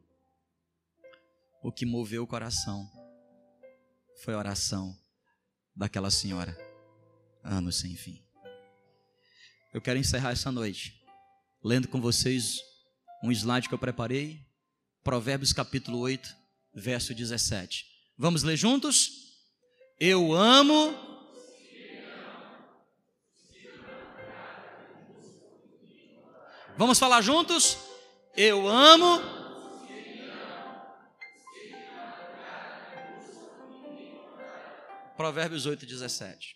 O 1.61 1.71
que 1.71 1.85
moveu 1.85 2.23
o 2.23 2.27
coração 2.27 2.89
foi 4.23 4.33
a 4.33 4.39
oração 4.39 4.97
daquela 5.75 6.09
senhora, 6.09 6.57
anos 7.43 7.75
sem 7.75 7.95
fim. 7.95 8.25
Eu 9.71 9.81
quero 9.81 9.99
encerrar 9.99 10.31
essa 10.31 10.51
noite 10.51 10.99
lendo 11.63 11.87
com 11.87 12.01
vocês 12.01 12.59
um 13.23 13.31
slide 13.31 13.67
que 13.67 13.73
eu 13.73 13.79
preparei, 13.79 14.43
Provérbios 15.03 15.53
capítulo 15.53 15.99
8, 15.99 16.35
verso 16.73 17.13
17. 17.13 17.85
Vamos 18.17 18.41
ler 18.41 18.57
juntos? 18.57 19.26
Eu 19.99 20.31
amo. 20.31 20.95
Vamos 26.77 26.99
falar 26.99 27.21
juntos? 27.21 27.77
Eu 28.35 28.67
amo. 28.67 29.19
Provérbios 35.15 35.65
8, 35.65 35.83
17. 35.83 36.55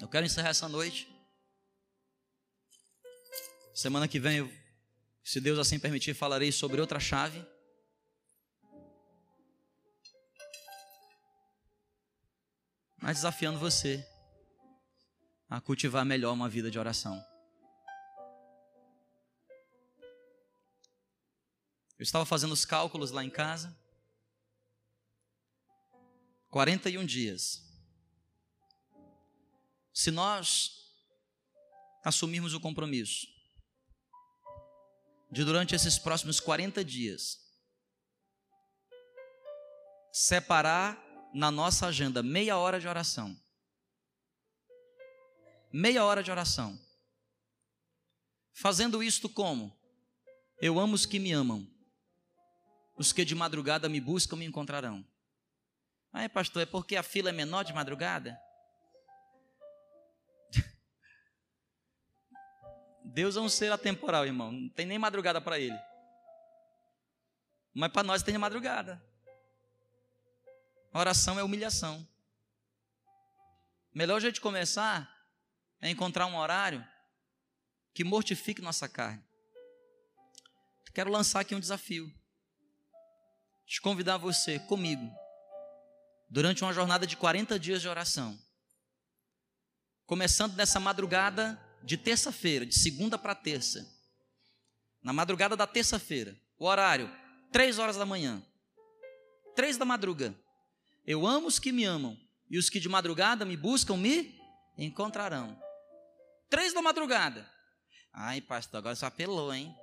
Eu 0.00 0.08
quero 0.08 0.26
encerrar 0.26 0.48
essa 0.48 0.68
noite. 0.68 1.08
Semana 3.72 4.08
que 4.08 4.18
vem, 4.18 4.52
se 5.22 5.40
Deus 5.40 5.60
assim 5.60 5.78
permitir, 5.78 6.12
falarei 6.12 6.50
sobre 6.50 6.80
outra 6.80 6.98
chave. 6.98 7.46
Mas 13.06 13.18
desafiando 13.18 13.56
você 13.56 14.04
a 15.48 15.60
cultivar 15.60 16.04
melhor 16.04 16.32
uma 16.32 16.48
vida 16.48 16.68
de 16.68 16.76
oração. 16.76 17.24
Eu 21.96 22.02
estava 22.02 22.26
fazendo 22.26 22.50
os 22.50 22.64
cálculos 22.64 23.12
lá 23.12 23.22
em 23.22 23.30
casa. 23.30 23.72
41 26.50 27.06
dias. 27.06 27.62
Se 29.94 30.10
nós 30.10 30.92
assumirmos 32.02 32.54
o 32.54 32.60
compromisso 32.60 33.28
de 35.30 35.44
durante 35.44 35.76
esses 35.76 35.96
próximos 35.96 36.40
40 36.40 36.84
dias 36.84 37.38
separar 40.10 41.05
na 41.36 41.50
nossa 41.50 41.86
agenda 41.86 42.22
meia 42.22 42.56
hora 42.56 42.80
de 42.80 42.88
oração. 42.88 43.38
Meia 45.70 46.02
hora 46.02 46.22
de 46.22 46.30
oração. 46.30 46.80
Fazendo 48.54 49.02
isto 49.02 49.28
como? 49.28 49.78
Eu 50.62 50.80
amo 50.80 50.94
os 50.94 51.04
que 51.04 51.18
me 51.18 51.32
amam. 51.32 51.70
Os 52.96 53.12
que 53.12 53.22
de 53.22 53.34
madrugada 53.34 53.86
me 53.86 54.00
buscam 54.00 54.36
me 54.36 54.46
encontrarão. 54.46 55.06
Ah, 56.10 56.26
pastor, 56.26 56.62
é 56.62 56.66
porque 56.66 56.96
a 56.96 57.02
fila 57.02 57.28
é 57.28 57.32
menor 57.32 57.64
de 57.64 57.74
madrugada? 57.74 58.40
Deus 63.04 63.36
é 63.36 63.40
um 63.42 63.48
ser 63.50 63.70
atemporal, 63.70 64.24
irmão. 64.24 64.50
Não 64.50 64.70
tem 64.70 64.86
nem 64.86 64.98
madrugada 64.98 65.38
para 65.38 65.60
ele. 65.60 65.78
Mas 67.74 67.92
para 67.92 68.04
nós 68.04 68.22
tem 68.22 68.38
madrugada. 68.38 69.04
Oração 70.98 71.38
é 71.38 71.42
humilhação. 71.42 72.06
Melhor 73.94 74.20
jeito 74.20 74.34
de 74.36 74.40
começar 74.40 75.10
é 75.80 75.90
encontrar 75.90 76.26
um 76.26 76.36
horário 76.36 76.86
que 77.94 78.04
mortifique 78.04 78.60
nossa 78.60 78.88
carne. 78.88 79.24
Quero 80.96 81.10
lançar 81.10 81.40
aqui 81.40 81.54
um 81.54 81.60
desafio. 81.60 82.10
Te 83.66 83.80
convidar 83.82 84.16
você 84.16 84.58
comigo 84.60 85.10
durante 86.30 86.62
uma 86.62 86.72
jornada 86.72 87.06
de 87.06 87.16
40 87.16 87.58
dias 87.58 87.82
de 87.82 87.88
oração. 87.88 88.38
Começando 90.06 90.54
nessa 90.54 90.80
madrugada 90.80 91.60
de 91.82 91.96
terça-feira, 91.96 92.64
de 92.64 92.78
segunda 92.78 93.18
para 93.18 93.34
terça. 93.34 93.86
Na 95.02 95.12
madrugada 95.12 95.54
da 95.54 95.66
terça-feira, 95.66 96.34
o 96.58 96.64
horário, 96.64 97.10
três 97.52 97.78
horas 97.78 97.96
da 97.96 98.06
manhã. 98.06 98.42
Três 99.54 99.76
da 99.76 99.84
madruga. 99.84 100.34
Eu 101.06 101.26
amo 101.26 101.46
os 101.46 101.58
que 101.58 101.70
me 101.70 101.84
amam, 101.84 102.18
e 102.50 102.58
os 102.58 102.68
que 102.68 102.80
de 102.80 102.88
madrugada 102.88 103.44
me 103.44 103.56
buscam 103.56 103.96
me 103.96 104.38
encontrarão. 104.76 105.56
Três 106.50 106.72
da 106.72 106.82
madrugada. 106.82 107.48
Ai, 108.12 108.40
pastor, 108.40 108.78
agora 108.78 108.96
você 108.96 109.04
apelou, 109.04 109.52
hein? 109.54 109.74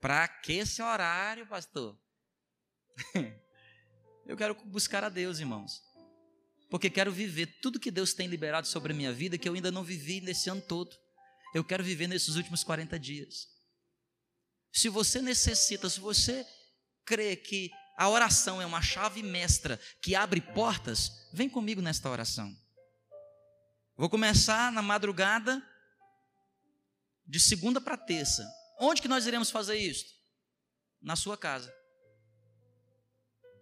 Para 0.00 0.26
que 0.26 0.54
esse 0.54 0.82
horário, 0.82 1.46
pastor? 1.46 1.98
Eu 4.26 4.36
quero 4.36 4.54
buscar 4.66 5.04
a 5.04 5.08
Deus, 5.08 5.40
irmãos. 5.40 5.82
Porque 6.70 6.88
quero 6.88 7.10
viver 7.10 7.46
tudo 7.60 7.80
que 7.80 7.90
Deus 7.90 8.14
tem 8.14 8.28
liberado 8.28 8.66
sobre 8.66 8.92
a 8.92 8.96
minha 8.96 9.12
vida 9.12 9.36
que 9.36 9.48
eu 9.48 9.54
ainda 9.54 9.72
não 9.72 9.82
vivi 9.82 10.20
nesse 10.20 10.48
ano 10.48 10.60
todo. 10.60 10.96
Eu 11.52 11.64
quero 11.64 11.82
viver 11.82 12.06
nesses 12.06 12.36
últimos 12.36 12.62
40 12.62 12.96
dias. 12.96 13.48
Se 14.72 14.88
você 14.88 15.20
necessita, 15.20 15.90
se 15.90 15.98
você 15.98 16.46
crê 17.04 17.34
que 17.34 17.72
a 18.00 18.08
oração 18.08 18.62
é 18.62 18.64
uma 18.64 18.80
chave 18.80 19.22
mestra 19.22 19.78
que 20.00 20.14
abre 20.14 20.40
portas, 20.40 21.28
vem 21.34 21.50
comigo 21.50 21.82
nesta 21.82 22.08
oração. 22.08 22.50
Vou 23.94 24.08
começar 24.08 24.72
na 24.72 24.80
madrugada 24.80 25.62
de 27.26 27.38
segunda 27.38 27.78
para 27.78 27.98
terça. 27.98 28.42
Onde 28.78 29.02
que 29.02 29.06
nós 29.06 29.26
iremos 29.26 29.50
fazer 29.50 29.76
isso? 29.76 30.06
Na 31.02 31.14
sua 31.14 31.36
casa. 31.36 31.70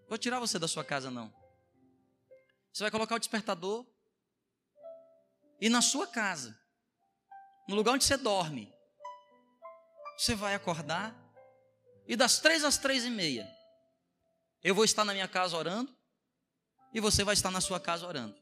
Vou 0.08 0.16
tirar 0.16 0.38
você 0.38 0.56
da 0.56 0.68
sua 0.68 0.84
casa, 0.84 1.10
não. 1.10 1.34
Você 2.72 2.84
vai 2.84 2.92
colocar 2.92 3.16
o 3.16 3.18
despertador 3.18 3.84
e 5.60 5.68
na 5.68 5.82
sua 5.82 6.06
casa, 6.06 6.56
no 7.68 7.74
lugar 7.74 7.94
onde 7.94 8.04
você 8.04 8.16
dorme, 8.16 8.72
você 10.16 10.36
vai 10.36 10.54
acordar 10.54 11.12
e 12.06 12.14
das 12.14 12.38
três 12.38 12.62
às 12.62 12.78
três 12.78 13.04
e 13.04 13.10
meia, 13.10 13.57
eu 14.62 14.74
vou 14.74 14.84
estar 14.84 15.04
na 15.04 15.12
minha 15.12 15.28
casa 15.28 15.56
orando 15.56 15.94
e 16.92 17.00
você 17.00 17.24
vai 17.24 17.34
estar 17.34 17.50
na 17.50 17.60
sua 17.60 17.78
casa 17.78 18.06
orando. 18.06 18.36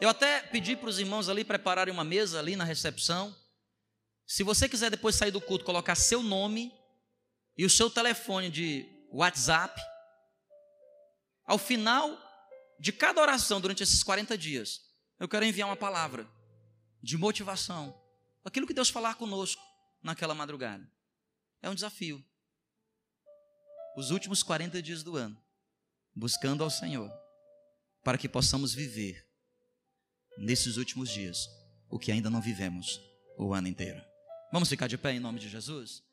Eu 0.00 0.08
até 0.08 0.42
pedi 0.42 0.76
para 0.76 0.88
os 0.88 0.98
irmãos 0.98 1.28
ali 1.28 1.44
prepararem 1.44 1.92
uma 1.92 2.04
mesa 2.04 2.38
ali 2.38 2.54
na 2.54 2.64
recepção. 2.64 3.34
Se 4.26 4.42
você 4.42 4.68
quiser 4.68 4.90
depois 4.90 5.14
sair 5.14 5.30
do 5.30 5.40
culto, 5.40 5.64
colocar 5.64 5.94
seu 5.94 6.22
nome 6.22 6.72
e 7.56 7.64
o 7.64 7.70
seu 7.70 7.88
telefone 7.88 8.50
de 8.50 8.86
WhatsApp. 9.10 9.80
Ao 11.46 11.56
final 11.56 12.18
de 12.78 12.92
cada 12.92 13.20
oração 13.22 13.60
durante 13.60 13.82
esses 13.82 14.02
40 14.02 14.36
dias, 14.36 14.82
eu 15.18 15.28
quero 15.28 15.46
enviar 15.46 15.68
uma 15.68 15.76
palavra 15.76 16.28
de 17.02 17.16
motivação. 17.16 17.98
Aquilo 18.44 18.66
que 18.66 18.74
Deus 18.74 18.90
falar 18.90 19.14
conosco 19.14 19.62
naquela 20.02 20.34
madrugada. 20.34 20.86
É 21.62 21.70
um 21.70 21.74
desafio. 21.74 22.22
Os 23.96 24.10
últimos 24.10 24.42
40 24.42 24.82
dias 24.82 25.02
do 25.02 25.16
ano, 25.16 25.40
buscando 26.14 26.62
ao 26.62 26.68
Senhor, 26.68 27.10
para 28.04 28.18
que 28.18 28.28
possamos 28.28 28.74
viver 28.74 29.26
nesses 30.36 30.76
últimos 30.76 31.08
dias 31.08 31.48
o 31.88 31.98
que 31.98 32.12
ainda 32.12 32.28
não 32.28 32.42
vivemos 32.42 33.00
o 33.38 33.54
ano 33.54 33.68
inteiro. 33.68 34.02
Vamos 34.52 34.68
ficar 34.68 34.86
de 34.86 34.98
pé 34.98 35.12
em 35.12 35.20
nome 35.20 35.38
de 35.38 35.48
Jesus? 35.48 36.05